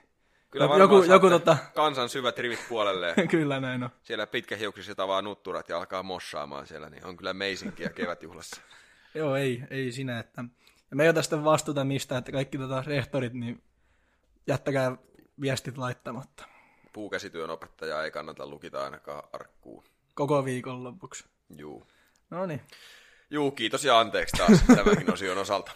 Kyllä 0.50 0.64
joku- 0.64 0.72
varmaan 0.78 1.08
joku 1.08 1.28
saatte 1.28 1.52
tota- 1.52 1.56
kansan 1.74 2.08
syvät 2.08 2.38
rivit 2.38 2.60
puolelle. 2.68 3.14
kyllä 3.30 3.60
näin 3.60 3.82
on. 3.82 3.90
siellä 4.02 4.26
pitkähiuksiset 4.26 5.00
avaa 5.00 5.22
nutturat 5.22 5.68
ja 5.68 5.76
alkaa 5.78 6.02
mossaamaan 6.02 6.66
siellä, 6.66 6.90
niin 6.90 7.06
on 7.06 7.16
kyllä 7.16 7.32
meisinkiä 7.34 7.88
kevätjuhlassa. 7.88 8.60
Joo, 9.14 9.36
ei, 9.36 9.62
ei 9.70 9.92
sinä, 9.92 10.18
että 10.18 10.44
ja 10.90 10.96
me 10.96 11.02
ei 11.02 11.08
ota 11.08 11.22
sitä 11.22 11.44
vastuuta 11.44 11.84
mistä, 11.84 12.16
että 12.18 12.32
kaikki 12.32 12.58
tota 12.58 12.84
rehtorit, 12.86 13.32
niin 13.32 13.62
jättäkää 14.46 14.96
viestit 15.40 15.78
laittamatta 15.78 16.44
Puukäsityön 16.92 17.50
opettaja 17.50 18.04
ei 18.04 18.10
kannata 18.10 18.46
lukita 18.46 18.84
ainakaan 18.84 19.22
arkkuun. 19.32 19.84
koko 20.14 20.44
viikon 20.44 20.84
lopuksi. 20.84 21.24
Juu. 21.56 21.86
No 22.30 22.46
niin. 22.46 22.60
Juu, 23.30 23.50
kiitos 23.50 23.84
ja 23.84 23.98
anteeksi 24.00 24.36
taas 24.36 24.62
tämänkin 24.76 25.12
osion 25.12 25.38
osalta. 25.38 25.72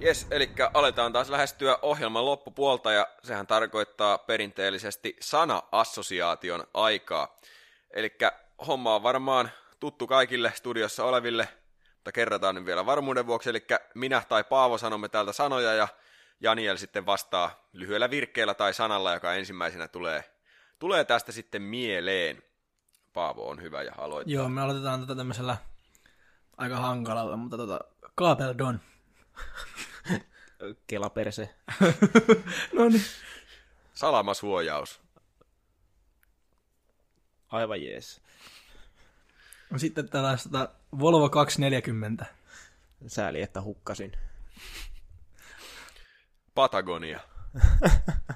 Jes, 0.00 0.26
eli 0.30 0.50
aletaan 0.74 1.12
taas 1.12 1.30
lähestyä 1.30 1.78
ohjelman 1.82 2.24
loppupuolta 2.24 2.92
ja 2.92 3.06
sehän 3.22 3.46
tarkoittaa 3.46 4.18
perinteellisesti 4.18 5.16
sana-assosiaation 5.20 6.64
aikaa. 6.74 7.38
Eli 7.90 8.16
homma 8.66 8.94
on 8.94 9.02
varmaan 9.02 9.50
tuttu 9.80 10.06
kaikille 10.06 10.52
studiossa 10.54 11.04
oleville, 11.04 11.48
mutta 12.00 12.12
kerrataan 12.12 12.54
nyt 12.54 12.66
vielä 12.66 12.86
varmuuden 12.86 13.26
vuoksi. 13.26 13.50
Eli 13.50 13.66
minä 13.94 14.22
tai 14.28 14.44
Paavo 14.44 14.78
sanomme 14.78 15.08
täältä 15.08 15.32
sanoja 15.32 15.74
ja 15.74 15.88
Janiel 16.40 16.76
sitten 16.76 17.06
vastaa 17.06 17.68
lyhyellä 17.72 18.10
virkkeellä 18.10 18.54
tai 18.54 18.74
sanalla, 18.74 19.14
joka 19.14 19.34
ensimmäisenä 19.34 19.88
tulee, 19.88 20.24
tulee 20.78 21.04
tästä 21.04 21.32
sitten 21.32 21.62
mieleen. 21.62 22.42
Paavo 23.12 23.48
on 23.48 23.62
hyvä 23.62 23.82
ja 23.82 23.92
aloittaa. 23.98 24.34
Joo, 24.34 24.48
me 24.48 24.60
aloitetaan 24.60 25.00
tätä 25.00 25.14
tämmöisellä 25.14 25.56
aika 26.56 26.76
hankalalla, 26.76 27.36
mutta 27.36 27.56
tota, 27.56 27.80
Kaapeldon. 28.14 28.80
Kelaperse. 30.86 31.54
no 32.76 32.88
niin. 32.88 33.04
Salamasuojaus. 33.94 35.00
Aivan 37.48 37.82
jees. 37.82 38.20
No 39.70 39.78
Sitten 39.78 40.08
tällaista 40.08 40.68
Volvo 40.98 41.30
240. 41.30 42.26
Sääli, 43.06 43.42
että 43.42 43.62
hukkasin. 43.62 44.12
Patagonia. 46.54 47.20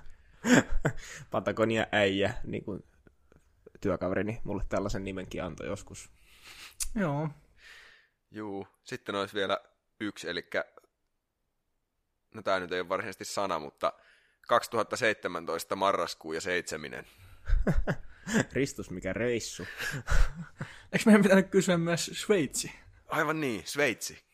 Patagonia 1.31 1.87
äijä, 1.93 2.35
niin 2.45 2.65
kuin 2.65 2.85
työkaverini 3.81 4.41
mulle 4.45 4.65
tällaisen 4.69 5.05
nimenkin 5.05 5.45
antoi 5.45 5.67
joskus. 5.67 6.11
Joo. 6.95 7.29
Juu. 8.31 8.67
Sitten 8.85 9.15
olisi 9.15 9.35
vielä 9.35 9.59
yksi, 10.01 10.29
eli 10.29 10.49
no 12.35 12.43
tämä 12.43 12.61
nyt 12.61 12.73
ei 12.73 12.81
ole 12.81 12.89
varsinaisesti 12.89 13.25
sana, 13.25 13.59
mutta 13.59 13.93
2017 14.49 15.77
marraskuu 15.77 16.33
ja 16.33 16.41
seitseminen. 16.41 17.07
Ristus, 18.53 18.91
mikä 18.91 19.13
reissu. 19.13 19.67
Eikö 20.93 21.05
meidän 21.07 21.23
pitänyt 21.23 21.49
kysyä 21.51 21.79
myös 21.79 22.11
Sveitsi? 22.15 22.73
Aivan 23.09 23.41
niin, 23.41 23.63
Sveitsi. 23.65 24.25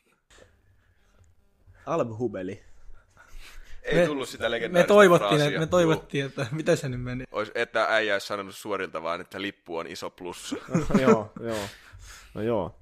Almhubeli. 1.87 2.62
Ei 3.83 3.94
Me- 4.00 4.07
tullut 4.07 4.29
sitä 4.29 4.44
Me 4.44 4.50
legendaarista 4.50 4.94
toivottiin, 4.94 5.29
fraasia. 5.29 5.46
että, 5.46 5.61
me 5.61 5.66
toivottiin 5.66 6.26
että 6.26 6.46
mitä 6.50 6.76
se 6.76 6.88
nyt 6.88 7.03
meni. 7.03 7.24
Ois, 7.33 7.50
että 7.55 7.87
äijä 7.88 8.14
olisi 8.14 8.26
sanonut 8.26 8.55
suorilta 8.55 9.03
vaan, 9.03 9.20
että 9.20 9.42
lippu 9.42 9.76
on 9.76 9.87
iso 9.87 10.11
plussa. 10.11 10.57
joo, 11.03 11.33
joo. 11.40 11.64
No 12.35 12.42
joo. 12.42 12.76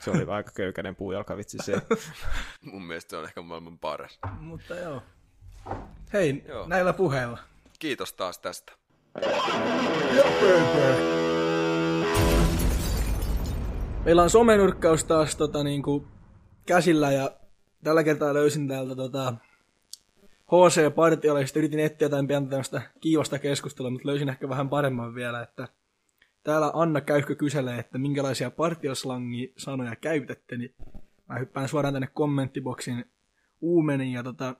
Se 0.00 0.10
oli 0.10 0.24
aika 0.28 0.50
köykäinen 0.50 0.96
puujalkavitsi 0.96 1.58
se. 1.62 1.72
Mun 2.72 2.82
mielestä 2.84 3.10
se 3.10 3.16
on 3.16 3.24
ehkä 3.24 3.42
maailman 3.42 3.78
paras. 3.78 4.18
Mutta 4.40 4.74
joo. 4.74 5.02
Hei, 6.12 6.44
Joo. 6.48 6.66
näillä 6.68 6.92
puheilla. 6.92 7.38
Kiitos 7.78 8.12
taas 8.12 8.38
tästä. 8.38 8.72
Meillä 14.04 14.22
on 14.22 14.30
somenurkkaus 14.30 15.04
taas 15.04 15.36
tota, 15.36 15.64
niin 15.64 15.82
kuin, 15.82 16.06
käsillä 16.66 17.12
ja 17.12 17.30
tällä 17.84 18.04
kertaa 18.04 18.34
löysin 18.34 18.68
täältä 18.68 18.94
tota, 18.94 19.34
HC-partiolla 20.46 21.40
ja 21.40 21.46
sitten 21.46 21.60
yritin 21.60 21.80
etsiä 21.80 22.06
jotain 22.06 22.28
pientä 22.28 22.50
tämmöistä 22.50 22.82
kiivasta 23.00 23.38
keskustelua, 23.38 23.90
mutta 23.90 24.08
löysin 24.08 24.28
ehkä 24.28 24.48
vähän 24.48 24.68
paremman 24.68 25.14
vielä, 25.14 25.42
että 25.42 25.68
täällä 26.44 26.70
Anna 26.74 27.00
Käyhkö 27.00 27.34
kyselee, 27.34 27.78
että 27.78 27.98
minkälaisia 27.98 28.50
partioslangi 28.50 29.52
sanoja 29.56 29.96
käytätte, 29.96 30.56
niin 30.56 30.74
mä 31.28 31.38
hyppään 31.38 31.68
suoraan 31.68 31.94
tänne 31.94 32.08
kommenttiboksin 32.14 33.04
uumeniin 33.60 34.12
ja 34.12 34.22
tota, 34.22 34.56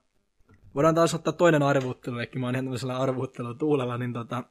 voidaan 0.75 0.95
taas 0.95 1.15
ottaa 1.15 1.33
toinen 1.33 1.63
arvuuttelu, 1.63 2.19
eli 2.19 2.31
mä 2.37 2.47
oon 2.47 2.55
ihan 2.55 2.65
tämmöisellä 2.65 2.99
arvuuttelutuulella, 2.99 3.99
niin 3.99 4.13
tota, 4.13 4.45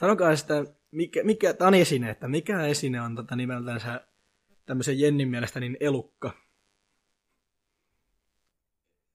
sanokaa 0.00 0.36
sitä, 0.36 0.64
mikä, 0.90 1.24
mikä 1.24 1.54
tämä 1.54 1.68
on 1.68 1.74
esine, 1.74 2.10
että 2.10 2.28
mikä 2.28 2.66
esine 2.66 3.00
on 3.00 3.16
tota 3.16 3.36
nimeltänsä 3.36 4.06
tämmöisen 4.66 5.00
Jennin 5.00 5.28
mielestä 5.28 5.60
niin 5.60 5.76
elukka. 5.80 6.32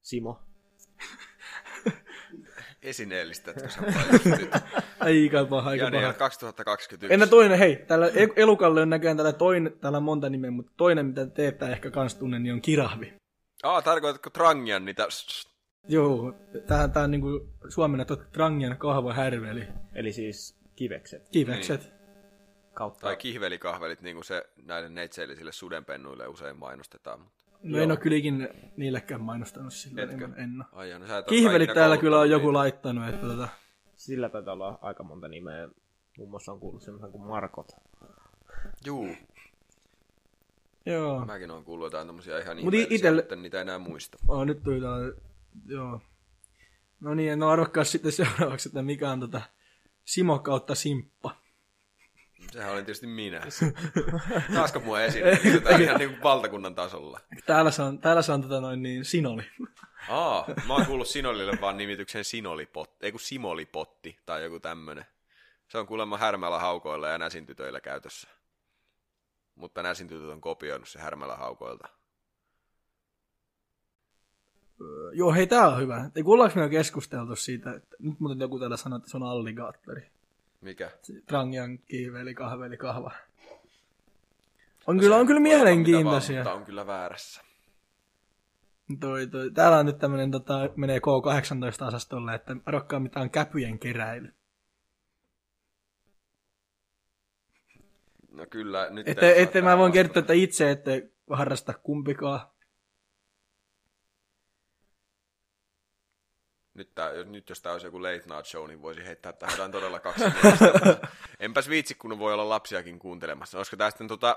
Simo. 0.02 0.40
Esineellistätkö 2.82 3.68
sä 3.70 3.80
paljon 3.82 4.38
nyt? 4.38 4.50
Aika 5.00 5.44
paha, 5.44 5.70
aika 5.70 5.84
Jani, 5.84 5.96
paha. 5.96 6.12
2021. 6.12 7.14
Entä 7.14 7.26
toinen, 7.26 7.58
hei, 7.58 7.76
tällä 7.76 8.06
e- 8.06 8.28
elukalle 8.36 8.82
on 8.82 8.90
näköjään 8.90 9.16
tällä, 9.16 9.32
toinen, 9.32 9.78
tällä 9.80 9.98
on 9.98 10.04
monta 10.04 10.30
nimeä, 10.30 10.50
mutta 10.50 10.72
toinen, 10.76 11.06
mitä 11.06 11.26
te 11.26 11.48
ette 11.48 11.66
ehkä 11.66 11.90
kans 11.90 12.14
tunne, 12.14 12.38
niin 12.38 12.54
on 12.54 12.62
kirahvi. 12.62 13.21
Aa, 13.62 13.82
tarkoitatko 13.82 14.30
Trangian 14.30 14.84
niitä... 14.84 15.08
Joo, 15.88 16.34
tää, 16.66 16.88
tää 16.88 17.02
on 17.02 17.10
niinku 17.10 17.48
suomennettu 17.68 18.16
Trangian 18.16 18.76
kahvahärveli. 18.76 19.68
Eli 19.94 20.12
siis 20.12 20.60
kivekset. 20.76 21.28
Kivekset. 21.28 21.92
Kautta. 22.74 23.00
Tai 23.00 23.16
kihvelikahvelit, 23.16 24.00
niin 24.00 24.16
kuin 24.16 24.24
se 24.24 24.44
näille 24.64 24.88
neitseellisille 24.88 25.52
sudenpennuille 25.52 26.26
usein 26.26 26.56
mainostetaan. 26.56 27.20
Mutta... 27.20 27.42
No 27.62 27.78
en 27.78 27.90
oo 27.90 27.96
kyllä 27.96 28.16
ikinä 28.16 28.48
niillekään 28.76 29.20
mainostanut 29.20 29.72
sillä. 29.72 30.02
Etkö? 30.02 30.24
En, 30.24 30.34
en 30.36 30.50
oo. 30.60 30.78
Ai 30.78 30.90
jaa, 30.90 30.98
no 30.98 31.06
sä 31.06 31.18
et 31.18 31.26
oo 31.26 31.28
Kihvelit 31.28 31.74
täällä 31.74 31.96
kyllä 31.96 32.18
on 32.18 32.30
joku 32.30 32.46
niitä. 32.46 32.58
laittanut, 32.58 33.08
että 33.08 33.26
tota, 33.26 33.48
Sillä 33.96 34.28
taitaa 34.28 34.54
olla 34.54 34.78
aika 34.82 35.02
monta 35.02 35.28
nimeä. 35.28 35.68
Muun 36.18 36.30
muassa 36.30 36.52
on 36.52 36.60
kuullut 36.60 36.82
semmoisen 36.82 37.12
kuin 37.12 37.26
Markot. 37.26 37.68
Juu, 38.86 39.08
joo. 40.86 41.24
mäkin 41.26 41.50
oon 41.50 41.64
kuullut 41.64 41.86
jotain 41.86 42.06
tommosia 42.06 42.38
ihan 42.38 42.56
Mut 42.56 42.74
ihmeellisiä, 42.74 42.96
itelle- 42.96 43.22
mutta 43.22 43.36
niitä 43.36 43.60
enää 43.60 43.78
muista. 43.78 44.18
Oh, 44.28 44.44
nyt 44.46 44.62
tuli 44.62 44.80
tää, 44.80 45.22
joo. 45.66 46.00
No 47.00 47.14
niin, 47.14 47.38
no 47.38 47.48
arvokkaa 47.48 47.84
sitten 47.84 48.12
seuraavaksi, 48.22 48.68
että 48.68 48.82
mikä 48.82 49.10
on 49.10 49.20
tota 49.20 49.42
Simo 50.04 50.38
kautta 50.38 50.74
Simppa. 50.74 51.36
Sehän 52.52 52.72
oli 52.72 52.80
tietysti 52.82 53.06
minä. 53.06 53.40
Taasko 54.54 54.80
mua 54.80 55.00
esille? 55.02 55.38
Niin, 55.44 55.62
Tämä 55.62 55.74
on 55.76 55.82
ihan 55.82 55.98
niin 55.98 56.10
kuin 56.10 56.22
valtakunnan 56.22 56.74
tasolla. 56.74 57.20
Täällä 57.46 57.70
se 57.70 57.82
on, 57.82 57.98
täällä 57.98 58.22
se 58.22 58.32
on 58.32 58.42
tota 58.42 58.60
noin 58.60 58.82
niin 58.82 59.04
Sinoli. 59.04 59.42
Aa, 60.08 60.46
mä 60.68 60.74
oon 60.74 60.86
kuullut 60.86 61.08
Sinolille 61.08 61.58
vaan 61.60 61.76
nimityksen 61.76 62.24
Sinolipotti, 62.24 63.06
ei 63.06 63.10
kun 63.12 63.20
Simolipotti 63.20 64.18
tai 64.26 64.42
joku 64.42 64.60
tämmönen. 64.60 65.04
Se 65.68 65.78
on 65.78 65.86
kuulemma 65.86 66.18
härmällä 66.18 66.58
haukoilla 66.58 67.08
ja 67.08 67.18
näsintytöillä 67.18 67.80
käytössä. 67.80 68.28
Mutta 69.54 69.82
näsintytöt 69.82 70.28
on 70.28 70.40
kopioinut 70.40 70.88
se 70.88 70.98
härmällä 70.98 71.36
haukoilta. 71.36 71.88
Joo, 75.12 75.32
hei, 75.32 75.46
tää 75.46 75.68
on 75.68 75.80
hyvä. 75.80 76.10
Ei 76.16 76.22
kuullaanko 76.22 76.56
me 76.56 76.62
jo 76.62 76.68
keskusteltu 76.68 77.36
siitä, 77.36 77.72
että 77.74 77.96
nyt 77.98 78.20
muuten 78.20 78.40
joku 78.40 78.58
täällä 78.58 78.76
sanoi, 78.76 78.96
että 78.96 79.10
se 79.10 79.16
on 79.16 79.22
alligaattori. 79.22 80.10
Mikä? 80.60 80.90
Trangian 81.26 81.78
kiiveli, 81.78 82.34
kahveli, 82.34 82.76
kahva. 82.76 83.10
On 84.86 84.98
kyllä, 84.98 85.16
on 85.16 85.26
kyllä 85.26 85.40
mielenkiintoisia. 85.40 86.38
Mutta 86.38 86.54
on 86.54 86.64
kyllä 86.64 86.86
väärässä. 86.86 87.42
Toi, 89.00 89.26
toi. 89.26 89.50
Täällä 89.50 89.78
on 89.78 89.86
nyt 89.86 89.98
tämmönen, 89.98 90.30
tota, 90.30 90.70
menee 90.76 90.98
K18-osastolle, 90.98 92.34
että 92.34 92.56
arvokkaa 92.66 93.00
mitä 93.00 93.20
on 93.20 93.30
käpyjen 93.30 93.78
keräily. 93.78 94.32
No 98.32 98.46
kyllä, 98.50 98.90
nyt 98.90 99.08
osaa 99.18 99.30
että 99.30 99.62
mä 99.62 99.78
voin 99.78 99.92
kertoa, 99.92 100.20
että 100.20 100.32
itse 100.32 100.70
ette 100.70 101.10
harrasta 101.30 101.74
kumpikaan. 101.74 102.40
Nyt, 106.74 106.94
tää, 106.94 107.12
jos- 107.12 107.26
nyt 107.26 107.48
jos 107.48 107.60
tämä 107.60 107.72
olisi 107.72 107.86
joku 107.86 108.02
late 108.02 108.22
night 108.26 108.46
show, 108.46 108.68
niin 108.68 108.82
voisi 108.82 109.04
heittää 109.04 109.32
tähän 109.32 109.72
todella 109.72 110.00
kaksi 110.00 110.24
Enpäs 111.40 111.68
viitsi, 111.68 111.94
kun 111.94 112.18
voi 112.18 112.32
olla 112.32 112.48
lapsiakin 112.48 112.98
kuuntelemassa. 112.98 113.58
Olisiko 113.58 113.76
tämä 113.76 113.90
sitten 113.90 114.08
tota, 114.08 114.36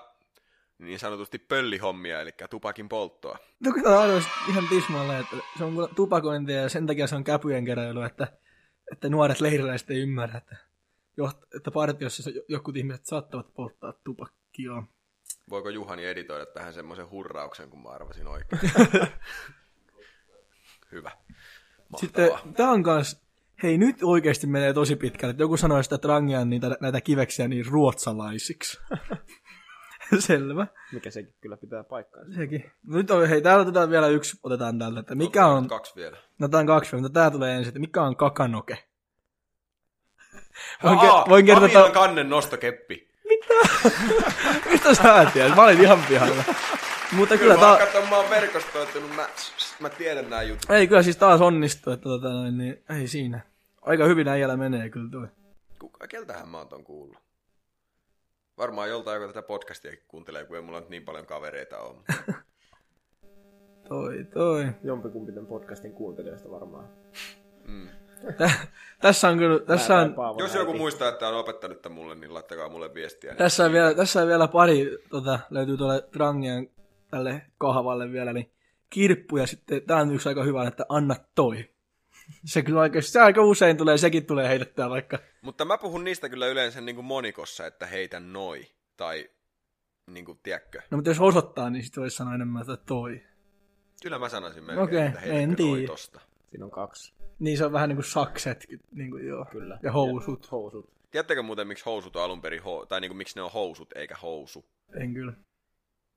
niin 0.78 1.00
sanotusti 1.00 1.40
pöllihommia, 1.40 2.22
eli 2.22 2.32
tupakin 2.50 2.90
polttoa? 2.90 3.38
No 3.60 3.72
kun 3.74 3.84
tää 3.84 4.00
on 4.00 4.24
ihan 4.50 4.68
tismalleen, 4.70 5.20
että 5.20 5.36
se 5.58 5.64
on 5.64 5.90
tupakointia 5.96 6.62
ja 6.62 6.70
sen 6.70 6.88
takia 6.88 7.08
se 7.08 7.16
on 7.16 7.24
käpyjen 7.24 7.66
keräily, 7.66 8.06
että, 8.06 8.28
että 8.92 9.10
nuoret 9.10 9.40
leiriläiset 9.42 9.90
ei 9.90 10.00
ymmärrä, 10.00 10.38
että 10.38 10.56
partiossa 11.74 12.32
jotkut 12.48 12.78
ihmiset 12.78 13.06
saattavat 13.06 13.54
polttaa 13.54 13.94
tupakkia. 14.04 14.84
Voiko 15.50 15.70
Juhani 15.70 16.06
editoida 16.06 16.46
tähän 16.46 16.74
semmoisen 16.74 17.10
hurrauksen, 17.10 17.70
kun 17.70 17.84
mä 17.84 17.90
arvasin 17.90 18.28
oikein? 18.28 18.62
Hyvä. 20.92 21.12
Mahtavaa. 21.90 22.00
Sitten 22.00 22.54
tää 22.54 22.70
on 22.70 22.84
kans, 22.84 23.26
hei 23.64 23.78
nyt 23.78 23.96
oikeasti 24.04 24.48
menee 24.48 24.74
tosi 24.74 24.96
pitkälle, 24.96 25.32
että 25.32 25.44
joku 25.44 25.58
sanoi 25.58 25.84
sitä 25.84 25.98
trangian 25.98 26.50
niitä, 26.50 26.78
näitä 26.82 27.02
kiveksiä 27.02 27.48
niin 27.48 27.66
ruotsalaisiksi. 27.66 28.80
Selvä. 30.20 30.68
Mikä 30.94 31.12
sekin 31.12 31.36
kyllä 31.42 31.58
pitää 31.58 31.84
paikkaansa. 31.84 32.36
Sekin. 32.36 32.72
Nyt 32.88 33.12
on, 33.12 33.28
hei, 33.28 33.42
täällä 33.42 33.62
otetaan 33.62 33.90
vielä 33.90 34.08
yksi, 34.08 34.40
otetaan 34.44 34.80
täältä, 34.80 35.00
että 35.00 35.16
mikä 35.16 35.48
on, 35.48 35.68
Kaksi 35.68 35.96
vielä. 35.96 36.18
no 36.40 36.48
tää 36.48 36.60
on 36.60 36.68
kaksi, 36.68 36.96
mutta 36.96 37.10
tää 37.10 37.32
tulee 37.32 37.56
ensin, 37.56 37.68
että 37.68 37.80
mikä 37.80 38.04
on 38.04 38.16
kakanoke? 38.16 38.78
Voin, 40.84 40.98
Aa, 41.00 41.24
ke- 41.24 41.30
voin 41.30 41.46
kertoa, 41.46 41.66
Amilan 41.66 41.92
kannen 41.92 42.30
nostokeppi. 42.30 43.08
mistä 44.72 44.94
sä 44.94 45.32
tiedät? 45.34 45.56
Mä 45.56 45.64
olin 45.64 45.82
ihan 45.82 46.04
pihalla. 46.10 46.44
Mutta 47.12 47.38
kyllä 47.38 47.54
Kyllä 47.56 47.68
mä, 47.68 47.78
tää, 47.78 47.86
katson, 47.86 48.10
mä 48.10 48.18
oon 48.18 48.30
verkostoitunut, 48.30 49.16
mä, 49.16 49.28
mä 49.80 49.90
tiedän 49.90 50.30
nämä 50.30 50.42
jutut. 50.44 50.70
ei 50.72 50.88
kyllä 50.88 51.04
siis 51.04 51.18
taas 51.18 51.42
onnistu, 51.42 51.92
että 51.92 52.04
tota, 52.04 52.30
noin, 52.30 52.58
niin, 52.58 52.84
ei 53.00 53.08
siinä. 53.08 53.40
Aika 53.82 54.06
hyvin 54.06 54.28
äijällä 54.28 54.58
menee 54.58 54.90
kyllä 54.90 55.10
tuo. 55.12 55.28
Kuka, 55.80 56.08
keltähän 56.08 56.50
mä 56.50 56.58
oon 56.58 56.68
ton 56.68 56.84
kuullut? 56.84 57.18
Varmaan 58.58 58.90
joltain, 58.90 59.22
joka 59.22 59.34
tätä 59.34 59.48
podcastia 59.48 59.92
kuuntelee, 60.08 60.46
kun 60.46 60.56
ei 60.56 60.62
mulla 60.62 60.80
nyt 60.80 60.90
niin 60.90 61.04
paljon 61.06 61.26
kavereita 61.26 61.80
ole. 61.80 61.98
Toi, 63.90 64.26
toi. 64.34 64.66
Jompikumpi 64.84 65.32
tämän 65.32 65.48
podcastin 65.48 65.94
kuuntelijoista 65.94 66.52
varmaan. 66.52 66.90
Mm. 67.68 67.88
Tä- 68.38 68.52
tässä 69.02 69.28
on 69.28 69.38
kyllä, 69.38 69.60
tässä 69.60 69.98
on, 69.98 70.16
Jos 70.40 70.56
joku 70.56 70.74
muistaa, 70.74 71.10
että 71.10 71.28
on 71.28 71.36
opettanut 71.36 71.82
tämän 71.82 71.96
mulle, 71.96 72.16
niin 72.16 72.34
laittakaa 72.34 72.70
mulle 72.70 72.94
viestiä. 72.94 73.32
Niin 73.32 73.38
tässä 73.38 73.66
on 73.66 73.72
vielä, 73.72 73.94
tässä 73.94 74.22
on 74.22 74.28
vielä 74.28 74.48
pari, 74.48 74.98
tota, 75.10 75.40
löytyy 75.50 75.78
tuolle 75.78 76.02
Trangian 76.12 76.68
tälle 77.12 77.42
kahvalle 77.58 78.12
vielä, 78.12 78.34
niin 78.34 78.52
kirppu 78.90 79.38
ja 79.38 79.48
sitten, 79.48 79.82
tää 79.82 79.98
on 79.98 80.16
yksi 80.16 80.30
aika 80.30 80.44
hyvä, 80.44 80.68
että 80.68 80.86
anna 80.90 81.16
toi. 81.36 81.70
Se 82.46 82.62
kyllä 82.62 82.82
aika, 82.82 83.02
se 83.02 83.22
aika 83.22 83.42
usein 83.42 83.78
tulee, 83.78 83.98
sekin 83.98 84.26
tulee 84.26 84.48
heitettyä 84.48 84.90
vaikka. 84.90 85.20
Mutta 85.42 85.66
mä 85.66 85.78
puhun 85.78 86.04
niistä 86.04 86.30
kyllä 86.30 86.48
yleensä 86.48 86.82
niin 86.82 86.96
kuin 86.96 87.06
monikossa, 87.06 87.68
että 87.68 87.86
heitä 87.86 88.20
noi. 88.20 88.68
Tai 88.98 89.30
niin 90.08 90.26
kuin, 90.26 90.40
tiedätkö? 90.44 90.82
No 90.92 90.98
mutta 90.98 91.10
jos 91.10 91.20
osoittaa, 91.20 91.70
niin 91.70 91.84
sitten 91.84 92.02
voisi 92.02 92.18
sanoa 92.18 92.36
enemmän, 92.36 92.62
että 92.62 92.78
toi. 92.78 93.24
Kyllä 94.02 94.20
mä 94.20 94.30
sanoisin 94.30 94.64
melkein, 94.64 94.84
Okei, 94.88 95.06
että 95.06 95.20
heitäkö 95.20 95.42
en 95.42 95.56
noi 95.60 95.86
tosta. 95.88 96.22
Siinä 96.50 96.66
on 96.66 96.72
kaksi. 96.72 97.14
Niin 97.40 97.58
se 97.58 97.66
on 97.66 97.72
vähän 97.72 97.90
niin 97.90 97.98
kuin 97.98 98.06
sakset, 98.06 98.66
niin 98.92 99.12
kuin 99.12 99.28
joo. 99.28 99.46
Kyllä. 99.52 99.80
Ja 99.84 99.92
housut. 99.92 100.52
Housut. 100.52 100.90
Tiedättekö 101.12 101.42
muuten, 101.44 101.68
miksi 101.68 101.86
housut 101.86 102.16
on 102.16 102.24
alun 102.24 102.42
perin, 102.42 102.62
ho- 102.62 102.86
tai 102.88 103.02
niin 103.02 103.10
kuin, 103.10 103.18
miksi 103.18 103.36
ne 103.36 103.42
on 103.42 103.52
housut 103.52 103.90
eikä 103.96 104.16
housu? 104.22 104.66
En 105.02 105.14
kyllä. 105.14 105.34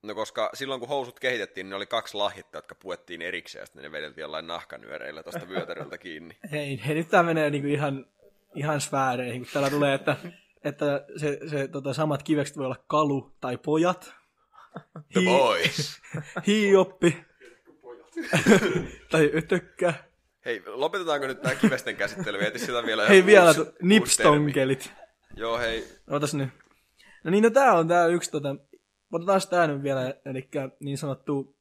No 0.02 0.14
koska 0.14 0.50
silloin 0.54 0.80
kun 0.80 0.88
housut 0.88 1.20
kehitettiin, 1.20 1.64
niin 1.64 1.70
ne 1.70 1.76
oli 1.76 1.86
kaksi 1.86 2.16
lahjetta, 2.16 2.58
jotka 2.58 2.74
puettiin 2.74 3.22
erikseen, 3.22 3.62
ja 3.62 3.66
sitten 3.66 3.82
ne 3.82 3.92
vedeltiin 3.92 4.22
jollain 4.22 4.46
nahkanyöreillä 4.46 5.22
tuosta 5.22 5.48
vyötäröltä 5.50 5.98
kiinni. 5.98 6.36
Hei, 6.52 6.80
hei 6.86 6.94
nyt 6.94 7.08
tää 7.08 7.22
menee 7.22 7.50
niinku 7.50 7.68
ihan, 7.68 8.06
ihan 8.54 8.80
sfääreihin, 8.80 9.40
kun 9.42 9.50
täällä 9.52 9.70
tulee, 9.70 9.94
että, 9.94 10.16
että 10.64 11.04
se, 11.16 11.38
se 11.50 11.68
tota, 11.68 11.94
samat 11.94 12.22
kivekset 12.22 12.56
voi 12.56 12.66
olla 12.66 12.84
kalu 12.86 13.32
tai 13.40 13.56
pojat. 13.56 14.14
The 15.12 15.20
boys! 15.24 16.00
hiioppi. 16.46 17.16
tai 19.10 19.30
ötökkä. 19.34 19.94
Hei, 20.48 20.62
lopetetaanko 20.66 21.26
nyt 21.26 21.42
tämä 21.42 21.54
kivesten 21.54 21.96
käsittely? 21.96 22.44
Etis 22.44 22.66
sitä 22.66 22.86
vielä 22.86 23.08
Hei 23.08 23.18
joku 23.18 23.26
vielä 23.26 23.48
uusi- 23.48 23.72
nipstonkelit. 23.82 24.92
Joo, 25.36 25.58
hei. 25.58 25.84
Otas 26.10 26.34
nyt. 26.34 26.48
No 27.24 27.30
niin, 27.30 27.44
no 27.44 27.50
tää 27.50 27.72
on 27.72 27.88
tää 27.88 28.06
yksi 28.06 28.30
tota, 28.30 28.56
otetaan 29.12 29.40
tää 29.50 29.66
nyt 29.66 29.82
vielä, 29.82 30.14
eli 30.24 30.48
niin 30.80 30.98
sanottu 30.98 31.56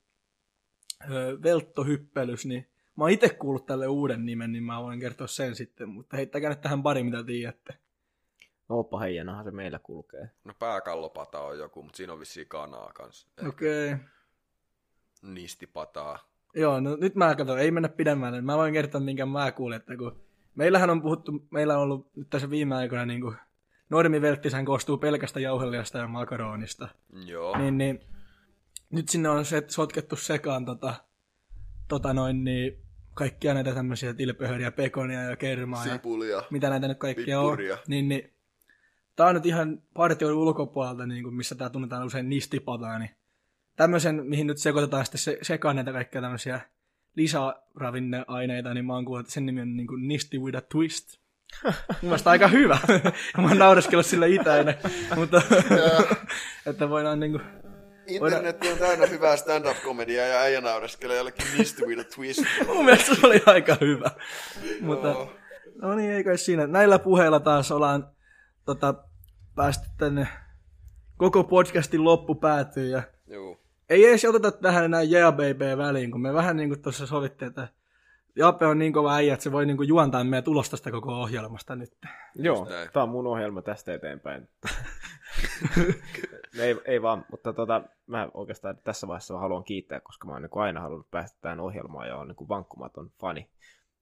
ö, 1.11 1.38
velttohyppelys, 1.43 2.45
niin 2.45 2.69
mä 2.97 3.03
oon 3.03 3.11
itse 3.11 3.29
kuullut 3.29 3.65
tälle 3.65 3.88
uuden 3.88 4.25
nimen, 4.25 4.51
niin 4.51 4.63
mä 4.63 4.83
voin 4.83 4.99
kertoa 4.99 5.27
sen 5.27 5.55
sitten, 5.55 5.89
mutta 5.89 6.17
heittäkää 6.17 6.49
nyt 6.49 6.61
tähän 6.61 6.83
pari, 6.83 7.03
mitä 7.03 7.23
tiedätte. 7.23 7.73
Oppa 8.69 8.99
heijanahan 8.99 9.45
se 9.45 9.51
meillä 9.51 9.79
kulkee. 9.79 10.31
No 10.43 10.53
pääkallopata 10.59 11.39
on 11.39 11.59
joku, 11.59 11.83
mutta 11.83 11.97
siinä 11.97 12.13
on 12.13 12.19
vissiin 12.19 12.47
kanaa 12.47 12.91
kanssa. 12.93 13.27
Okei. 13.47 13.93
Okay. 13.93 14.05
Nistipataa. 15.21 16.36
Joo, 16.57 16.79
no 16.79 16.95
nyt 16.95 17.15
mä 17.15 17.35
katson, 17.35 17.59
ei 17.59 17.71
mennä 17.71 17.89
pidemmälle. 17.89 18.41
Mä 18.41 18.57
voin 18.57 18.73
kertoa, 18.73 19.01
minkä 19.01 19.25
mä 19.25 19.51
kuulin, 19.51 19.75
että 19.75 19.97
kun 19.97 20.19
meillähän 20.55 20.89
on 20.89 21.01
puhuttu, 21.01 21.31
meillä 21.51 21.77
on 21.77 21.83
ollut 21.83 22.15
nyt 22.15 22.29
tässä 22.29 22.49
viime 22.49 22.75
aikoina 22.75 23.05
niin 23.05 23.21
kuin 23.21 23.35
normivelttisähän 23.89 24.65
koostuu 24.65 24.97
pelkästä 24.97 25.39
jauheliasta 25.39 25.97
ja 25.97 26.07
makaronista. 26.07 26.87
Joo. 27.25 27.57
Niin, 27.57 27.77
niin 27.77 27.99
nyt 28.89 29.09
sinne 29.09 29.29
on 29.29 29.45
se, 29.45 29.63
sotkettu 29.67 30.15
sekaan 30.15 30.65
tota, 30.65 30.93
tota 31.87 32.13
noin, 32.13 32.43
niin 32.43 32.77
kaikkia 33.13 33.53
näitä 33.53 33.73
tämmöisiä 33.73 34.13
tilpehöriä, 34.13 34.71
pekonia 34.71 35.23
ja 35.23 35.35
kermaa 35.35 35.85
ja 35.85 35.93
Sipulia. 35.93 36.43
mitä 36.49 36.69
näitä 36.69 36.87
nyt 36.87 36.97
kaikkia 36.97 37.39
on. 37.39 37.45
Pippuria. 37.45 37.77
Niin, 37.87 38.09
niin, 38.09 38.33
tää 39.15 39.27
on 39.27 39.35
nyt 39.35 39.45
ihan 39.45 39.81
partion 39.93 40.33
ulkopuolelta, 40.33 41.05
niin 41.05 41.23
kuin 41.23 41.35
missä 41.35 41.55
tää 41.55 41.69
tunnetaan 41.69 42.05
usein 42.05 42.29
nistipataa, 42.29 42.99
niin 42.99 43.16
tämmöisen, 43.78 44.25
mihin 44.25 44.47
nyt 44.47 44.57
sekoitetaan 44.57 45.05
sitten 45.05 45.19
se, 45.19 45.38
sekaan 45.41 45.75
näitä 45.75 45.91
kaikkia 45.91 46.21
tämmöisiä 46.21 46.61
lisäravinneaineita, 47.15 48.73
niin 48.73 48.86
mä 48.86 48.93
oon 48.93 49.05
kuullut, 49.05 49.25
että 49.25 49.34
sen 49.34 49.45
nimi 49.45 49.61
on 49.61 49.78
niin 49.78 49.88
kuin 49.88 50.07
Nisti 50.07 50.39
with 50.39 50.57
a 50.57 50.61
Twist. 50.61 51.17
Mun 51.63 51.73
mielestä 52.01 52.30
aika 52.30 52.47
hyvä. 52.47 52.78
mä 53.38 53.47
oon 53.47 53.57
naureskellut 53.57 54.05
sille 54.05 54.30
itäinen, 54.30 54.75
mutta 55.15 55.41
että 56.69 56.89
voidaan 56.89 57.19
niinku... 57.19 57.39
Internet 58.07 58.65
on 58.71 58.78
täynnä 58.78 59.05
hyvää 59.05 59.38
stand-up-komediaa 59.38 60.25
ja 60.25 60.39
äijä 60.39 60.61
naureskelee 60.61 61.17
jollekin 61.17 61.45
Misty 61.57 61.86
with 61.86 62.01
a 62.01 62.03
twist. 62.15 62.43
Mun 62.67 62.86
mielestä 62.86 63.15
se 63.15 63.28
oli 63.28 63.41
aika 63.45 63.78
hyvä. 63.82 64.11
Mutta, 64.82 65.28
no 65.82 65.95
niin, 65.95 66.11
ei 66.11 66.23
kai 66.23 66.38
siinä. 66.38 66.67
Näillä 66.67 66.99
puheilla 66.99 67.39
taas 67.39 67.71
ollaan 67.71 68.09
tota, 68.65 68.93
päästy 69.55 69.89
tänne 69.97 70.28
koko 71.17 71.43
podcastin 71.43 72.03
loppu 72.03 72.36
päätyy 72.36 72.89
ja 72.89 73.03
Joo. 73.28 73.59
Ei 73.89 74.05
edes 74.05 74.25
oteta 74.25 74.51
tähän 74.51 74.85
enää 74.85 75.01
Yeah 75.01 75.33
Baby 75.33 75.77
väliin, 75.77 76.11
kun 76.11 76.21
me 76.21 76.33
vähän 76.33 76.57
niin 76.57 76.69
kuin 76.69 76.81
tuossa 76.81 77.07
sovittiin, 77.07 77.49
että 77.49 77.67
Jape 78.35 78.65
on 78.65 78.79
niin 78.79 78.93
kova 78.93 79.15
äijä, 79.15 79.33
että 79.33 79.43
se 79.43 79.51
voi 79.51 79.65
niin 79.65 79.77
kuin 79.77 79.89
juontaa 79.89 80.23
meidän 80.23 80.43
tulosta 80.43 80.77
sitä 80.77 80.91
koko 80.91 81.21
ohjelmasta 81.21 81.75
nyt. 81.75 81.97
Joo, 82.35 82.67
tämä 82.93 83.03
on 83.03 83.09
mun 83.09 83.27
ohjelma 83.27 83.61
tästä 83.61 83.93
eteenpäin. 83.93 84.49
ei, 86.59 86.75
ei 86.85 87.01
vaan, 87.01 87.25
mutta 87.31 87.53
tota, 87.53 87.81
mä 88.07 88.27
oikeastaan 88.33 88.77
tässä 88.83 89.07
vaiheessa 89.07 89.39
haluan 89.39 89.63
kiittää, 89.63 89.99
koska 89.99 90.27
mä 90.27 90.33
oon 90.33 90.41
niin 90.41 90.51
aina 90.53 90.81
halunnut 90.81 91.11
päästä 91.11 91.38
tähän 91.41 91.59
ohjelmaan 91.59 92.07
ja 92.07 92.17
on 92.17 92.27
niin 92.27 92.49
vankkumaton 92.49 93.11
fani 93.19 93.49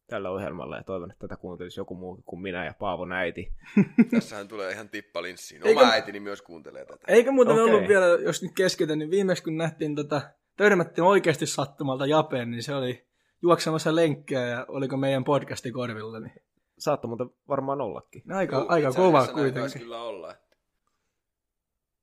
tällä 0.07 0.29
ohjelmalla 0.29 0.77
ja 0.77 0.83
toivon, 0.83 1.11
että 1.11 1.27
tätä 1.27 1.41
kuuntelisi 1.41 1.79
joku 1.79 1.95
muu 1.95 2.23
kuin 2.25 2.41
minä 2.41 2.65
ja 2.65 2.73
Paavon 2.79 3.11
äiti. 3.11 3.53
Tässähän 4.11 4.47
tulee 4.47 4.71
ihan 4.71 4.89
tippa 4.89 5.21
linssiin. 5.21 5.67
Eikö- 5.67 5.79
Oma 5.79 5.91
äitini 5.91 6.19
myös 6.19 6.41
kuuntelee 6.41 6.85
tätä. 6.85 7.05
Eikä 7.07 7.31
muuten 7.31 7.53
okay. 7.53 7.65
ollut 7.65 7.87
vielä, 7.87 8.05
jos 8.05 8.43
nyt 8.43 8.51
keskitän, 8.55 8.99
niin 8.99 9.11
viimeksi 9.11 9.43
kun 9.43 9.57
nähtiin 9.57 9.95
tota, 9.95 10.21
törmättiin 10.57 11.05
oikeasti 11.05 11.45
sattumalta 11.45 12.05
Japeen, 12.05 12.51
niin 12.51 12.63
se 12.63 12.75
oli 12.75 13.07
juoksemassa 13.41 13.95
lenkkiä 13.95 14.45
ja 14.45 14.65
oliko 14.67 14.97
meidän 14.97 15.23
podcasti 15.23 15.71
korvilla. 15.71 16.19
Niin 16.19 16.41
Saattoi 16.77 17.07
muuten 17.07 17.29
varmaan 17.47 17.81
ollakin. 17.81 18.23
aika, 18.31 18.55
Joo, 18.55 18.65
aika 18.67 18.91
kova 18.91 19.27
kuitenkin. 19.27 19.81
kyllä 19.81 20.01
olla. 20.01 20.35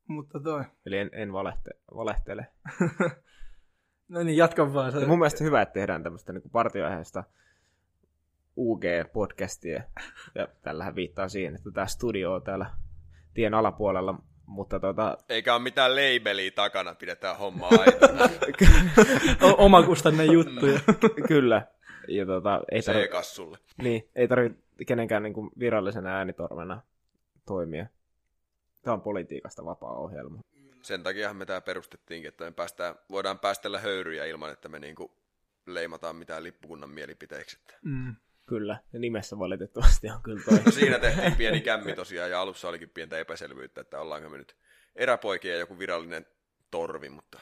Mutta 0.09 0.41
toi. 0.41 0.65
Eli 0.87 0.97
en, 0.97 1.11
en 1.13 1.33
valehte, 1.33 1.71
valehtele. 1.95 2.47
No 4.09 4.23
niin, 4.23 4.37
jatka 4.37 4.75
vaan. 4.75 4.95
Ja 4.95 5.01
Se. 5.01 5.07
mun 5.07 5.19
mielestä 5.19 5.45
hyvä, 5.45 5.63
että 5.63 5.73
tehdään 5.73 6.03
tämmöistä 6.03 6.33
niin 6.33 6.51
partioaiheesta 6.53 7.25
UG-podcastia. 8.57 9.83
Ja 10.35 10.49
tällähän 10.63 10.95
viittaa 10.95 11.29
siihen, 11.29 11.55
että 11.55 11.71
tämä 11.71 11.87
studio 11.87 12.35
on 12.35 12.43
täällä 12.43 12.67
tien 13.35 13.55
alapuolella. 13.55 14.15
Mutta 14.47 14.81
tota, 14.81 15.19
Eikä 15.29 15.55
ole 15.55 15.63
mitään 15.63 15.91
labeliä 15.91 16.51
takana, 16.51 16.95
pidetään 16.95 17.39
homma 17.39 17.69
aitona. 17.79 18.25
O- 19.51 19.65
omakustanne 19.65 20.25
juttuja. 20.25 20.81
kyllä. 21.29 21.67
Ja 22.09 22.27
tota, 22.27 22.61
ei 22.73 22.83
tarvi, 22.83 23.03
C-kassulle. 23.03 23.59
niin, 23.83 24.09
ei 24.15 24.29
tarvitse 24.29 24.59
kenenkään 24.87 25.23
niin 25.23 25.33
kuin 25.35 25.51
virallisena 25.59 26.11
äänitorvena 26.11 26.83
toimia. 27.47 27.87
Tämä 28.83 28.95
on 28.95 29.01
politiikasta 29.01 29.65
vapaa 29.65 29.95
ohjelma. 29.97 30.39
Sen 30.83 31.03
takia 31.03 31.35
me 31.35 31.47
tää 31.47 31.61
perustettiinkin, 31.61 32.29
että 32.29 32.45
me 32.45 32.53
päästään, 32.53 32.95
voidaan 33.11 33.39
päästellä 33.39 33.79
höyryjä 33.81 34.25
ilman, 34.25 34.53
että 34.53 34.69
me 34.69 34.79
niinku 34.79 35.17
leimataan 35.67 36.17
mitään 36.17 36.43
lippukunnan 36.45 36.91
mielipiteiksi. 36.91 37.59
Että- 37.61 37.79
mm. 37.85 38.15
Kyllä, 38.53 38.79
ja 38.93 38.99
nimessä 38.99 39.39
valitettavasti 39.39 40.11
on 40.11 40.23
kyllä 40.23 40.43
toi. 40.45 40.59
No 40.65 40.73
siinä 40.73 40.99
tehtiin 40.99 41.37
pieni 41.37 41.61
kämmi 41.61 41.95
tosiaan, 41.95 42.31
ja 42.31 42.41
alussa 42.41 42.69
olikin 42.69 42.91
pientä 42.91 43.19
epäselvyyttä, 43.19 43.81
että 43.81 44.01
ollaanko 44.01 44.29
me 44.29 44.39
nyt 44.39 44.57
eräpoikia 44.97 45.53
ja 45.53 45.59
joku 45.59 45.79
virallinen 45.79 46.27
torvi, 46.71 47.09
mutta 47.09 47.39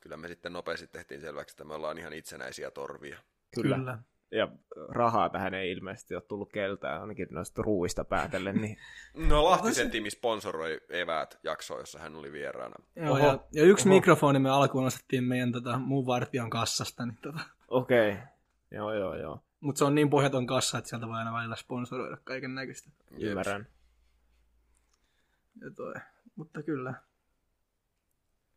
kyllä 0.00 0.16
me 0.16 0.28
sitten 0.28 0.52
nopeasti 0.52 0.86
tehtiin 0.86 1.20
selväksi, 1.20 1.52
että 1.52 1.64
me 1.64 1.74
ollaan 1.74 1.98
ihan 1.98 2.12
itsenäisiä 2.12 2.70
torvia. 2.70 3.18
Kyllä. 3.54 3.76
Kyllä. 3.76 3.98
Ja 4.30 4.48
rahaa 4.88 5.28
tähän 5.28 5.54
ei 5.54 5.70
ilmeisesti 5.70 6.14
ole 6.14 6.22
tullut 6.22 6.52
keltään, 6.52 7.00
ainakin 7.00 7.28
noista 7.30 7.62
ruuista 7.62 8.04
päätellen. 8.04 8.56
Niin 8.60 8.76
No 9.28 9.44
Lahtisen 9.44 9.90
tiimi 9.90 10.10
sponsoroi 10.10 10.80
eväät 10.88 11.38
jaksoa, 11.42 11.78
jossa 11.78 11.98
hän 11.98 12.16
oli 12.16 12.32
vieraana. 12.32 12.74
Joo, 12.96 13.10
Oho. 13.10 13.26
ja, 13.26 13.38
ja 13.52 13.64
yksi 13.64 13.88
Oho. 13.88 13.94
mikrofoni 13.94 14.38
me 14.38 14.50
alkuun 14.50 14.86
ostettiin 14.86 15.24
meidän 15.24 15.52
tota, 15.52 15.78
muun 15.78 16.06
vartion 16.06 16.50
kassasta. 16.50 17.06
Niin, 17.06 17.18
tota. 17.22 17.40
okei, 17.68 18.12
okay. 18.12 18.26
Joo 18.70 18.94
joo 18.94 19.14
joo, 19.16 19.44
Mutta 19.60 19.78
se 19.78 19.84
on 19.84 19.94
niin 19.94 20.10
pohjaton 20.10 20.46
kassa, 20.46 20.78
että 20.78 20.90
sieltä 20.90 21.06
voi 21.06 21.18
aina 21.18 21.32
välillä 21.32 21.56
sponsoroida 21.56 22.16
kaiken 22.24 22.54
näköistä. 22.54 22.90
ymmärrän. 23.18 23.66
Ja 25.60 25.70
toi. 25.70 25.94
Mutta 26.36 26.62
kyllä. 26.62 26.94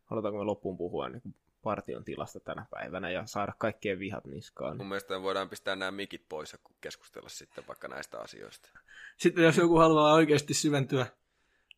Halutaanko 0.05 0.39
me 0.39 0.45
loppuun 0.45 0.77
puhua 0.77 1.09
niin 1.09 1.35
partion 1.61 2.03
tilasta 2.03 2.39
tänä 2.39 2.65
päivänä 2.71 3.09
ja 3.09 3.25
saada 3.25 3.53
kaikkien 3.57 3.99
vihat 3.99 4.25
niskaan? 4.25 4.77
Mun 4.77 4.87
mielestä 4.87 5.21
voidaan 5.21 5.49
pistää 5.49 5.75
nämä 5.75 5.91
mikit 5.91 6.25
pois 6.29 6.53
ja 6.53 6.59
keskustella 6.81 7.29
sitten 7.29 7.63
vaikka 7.67 7.87
näistä 7.87 8.19
asioista. 8.19 8.69
Sitten 9.17 9.43
jos 9.43 9.57
joku 9.57 9.77
haluaa 9.77 10.13
oikeasti 10.13 10.53
syventyä 10.53 11.05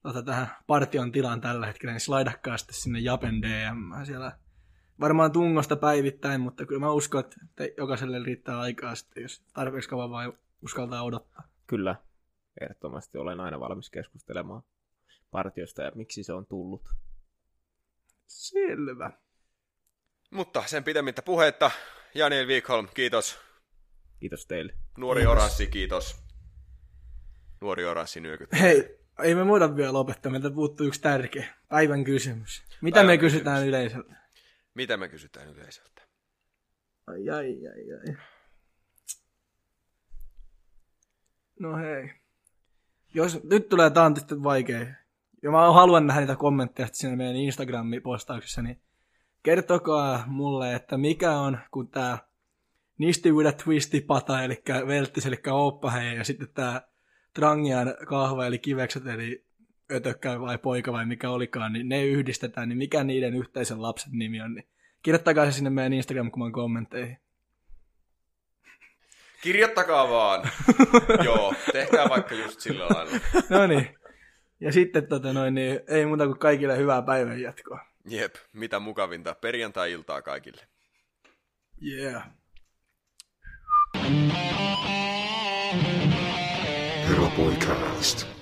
tota, 0.03 0.23
tähän 0.23 0.47
partion 0.67 1.11
tilaan 1.11 1.41
tällä 1.41 1.65
hetkellä, 1.65 1.91
niin 1.93 1.99
slaidakkaa 2.01 2.57
sitten 2.57 2.75
sinne 2.75 2.99
Japen 2.99 3.41
DM. 3.41 4.05
Siellä 4.05 4.37
varmaan 4.99 5.31
tungosta 5.31 5.75
päivittäin, 5.75 6.41
mutta 6.41 6.65
kyllä 6.65 6.79
mä 6.79 6.91
uskon, 6.91 7.23
että 7.25 7.63
jokaiselle 7.77 8.19
riittää 8.23 8.59
aikaa 8.59 8.95
sitten, 8.95 9.23
jos 9.23 9.43
tarpeeksi 9.53 9.89
kauan 9.89 10.09
vai 10.09 10.33
uskaltaa 10.61 11.03
odottaa. 11.03 11.43
Kyllä, 11.67 11.95
ehdottomasti 12.61 13.17
olen 13.17 13.39
aina 13.39 13.59
valmis 13.59 13.89
keskustelemaan 13.89 14.63
partiosta 15.31 15.81
ja 15.81 15.91
miksi 15.95 16.23
se 16.23 16.33
on 16.33 16.45
tullut. 16.45 16.89
Selvä. 18.27 19.11
Mutta 20.31 20.63
sen 20.65 20.83
pidemmittä 20.83 21.21
puhetta, 21.21 21.71
Janiel 22.15 22.47
Wikholm, 22.47 22.87
kiitos. 22.93 23.39
Kiitos 24.19 24.45
teille. 24.47 24.73
Nuori 24.97 25.19
Kiitos. 25.21 25.31
oranssi, 25.31 25.67
kiitos. 25.67 26.23
Nuori 27.61 27.85
oranssi 27.85 28.19
nyökyt. 28.21 28.49
Hei, 28.59 28.99
ei 29.23 29.35
me 29.35 29.43
muuta 29.43 29.75
vielä 29.75 29.93
lopettaa, 29.93 30.31
meiltä 30.31 30.51
puuttuu 30.51 30.87
yksi 30.87 31.01
tärkeä 31.01 31.53
päivän 31.69 32.03
kysymys. 32.03 32.63
Mitä 32.81 32.95
Päivän 32.95 33.13
me 33.13 33.17
kysytään 33.17 33.55
kysymys. 33.57 33.69
yleisöltä? 33.69 34.15
Mitä 34.75 34.97
me 34.97 35.09
kysytään 35.09 35.47
yleisöltä? 35.47 36.01
Ai, 37.07 37.29
ai, 37.29 37.67
ai, 37.67 37.93
ai. 37.93 38.15
No 41.59 41.77
hei. 41.77 42.13
Jos 43.13 43.43
nyt 43.43 43.69
tulee 43.69 43.89
tietysti 43.89 44.43
vaikea. 44.43 44.85
Ja 45.43 45.51
mä 45.51 45.73
haluan 45.73 46.07
nähdä 46.07 46.21
niitä 46.21 46.35
kommentteja 46.35 46.89
siinä 46.91 47.15
meidän 47.15 47.35
Instagram-postauksessa, 47.35 48.61
niin 48.61 48.81
kertokaa 49.43 50.23
mulle, 50.27 50.75
että 50.75 50.97
mikä 50.97 51.31
on, 51.31 51.59
kun 51.71 51.87
tää 51.87 52.17
Nisti 52.97 53.31
with 53.31 53.49
a 53.49 53.51
Twisty 53.63 54.01
pata, 54.01 54.43
eli 54.43 54.63
velttis, 54.87 55.25
eli 55.25 55.37
ooppaheija, 55.51 56.13
ja 56.13 56.23
sitten 56.23 56.47
tää 56.53 56.87
Trangian 57.33 57.95
kahva, 58.07 58.45
eli 58.45 58.59
kivekset, 58.59 59.07
eli 59.07 59.44
ötökkä 59.91 60.39
vai 60.39 60.57
poika 60.57 60.93
vai 60.93 61.05
mikä 61.05 61.29
olikaan, 61.29 61.73
niin 61.73 61.89
ne 61.89 62.05
yhdistetään, 62.05 62.69
niin 62.69 62.77
mikä 62.77 63.03
niiden 63.03 63.35
yhteisen 63.35 63.81
lapsen 63.81 64.11
nimi 64.13 64.41
on, 64.41 64.53
niin 64.53 64.67
kirjoittakaa 65.01 65.45
se 65.45 65.51
sinne 65.51 65.69
meidän 65.69 65.93
Instagram-kuvan 65.93 66.51
kommentteihin. 66.51 67.17
Kirjoittakaa 69.41 70.09
vaan. 70.09 70.49
Joo, 71.25 71.53
tehkää 71.71 72.09
vaikka 72.09 72.35
just 72.35 72.59
sillä 72.59 72.85
lailla. 72.85 73.19
No 73.49 73.67
niin. 73.67 73.97
Ja 74.59 74.71
sitten 74.71 75.07
tota 75.07 75.33
noin, 75.33 75.53
niin 75.53 75.79
ei 75.87 76.05
muuta 76.05 76.25
kuin 76.25 76.39
kaikille 76.39 76.77
hyvää 76.77 77.01
päivän 77.01 77.41
jatkoa. 77.41 77.79
Jep, 78.05 78.35
mitä 78.53 78.79
mukavinta. 78.79 79.35
Perjantai-iltaa 79.41 80.21
kaikille. 80.21 80.61
Yeah. 81.83 82.29
Hero 87.09 87.31
Boy 87.37 87.53
Cast. 87.55 88.34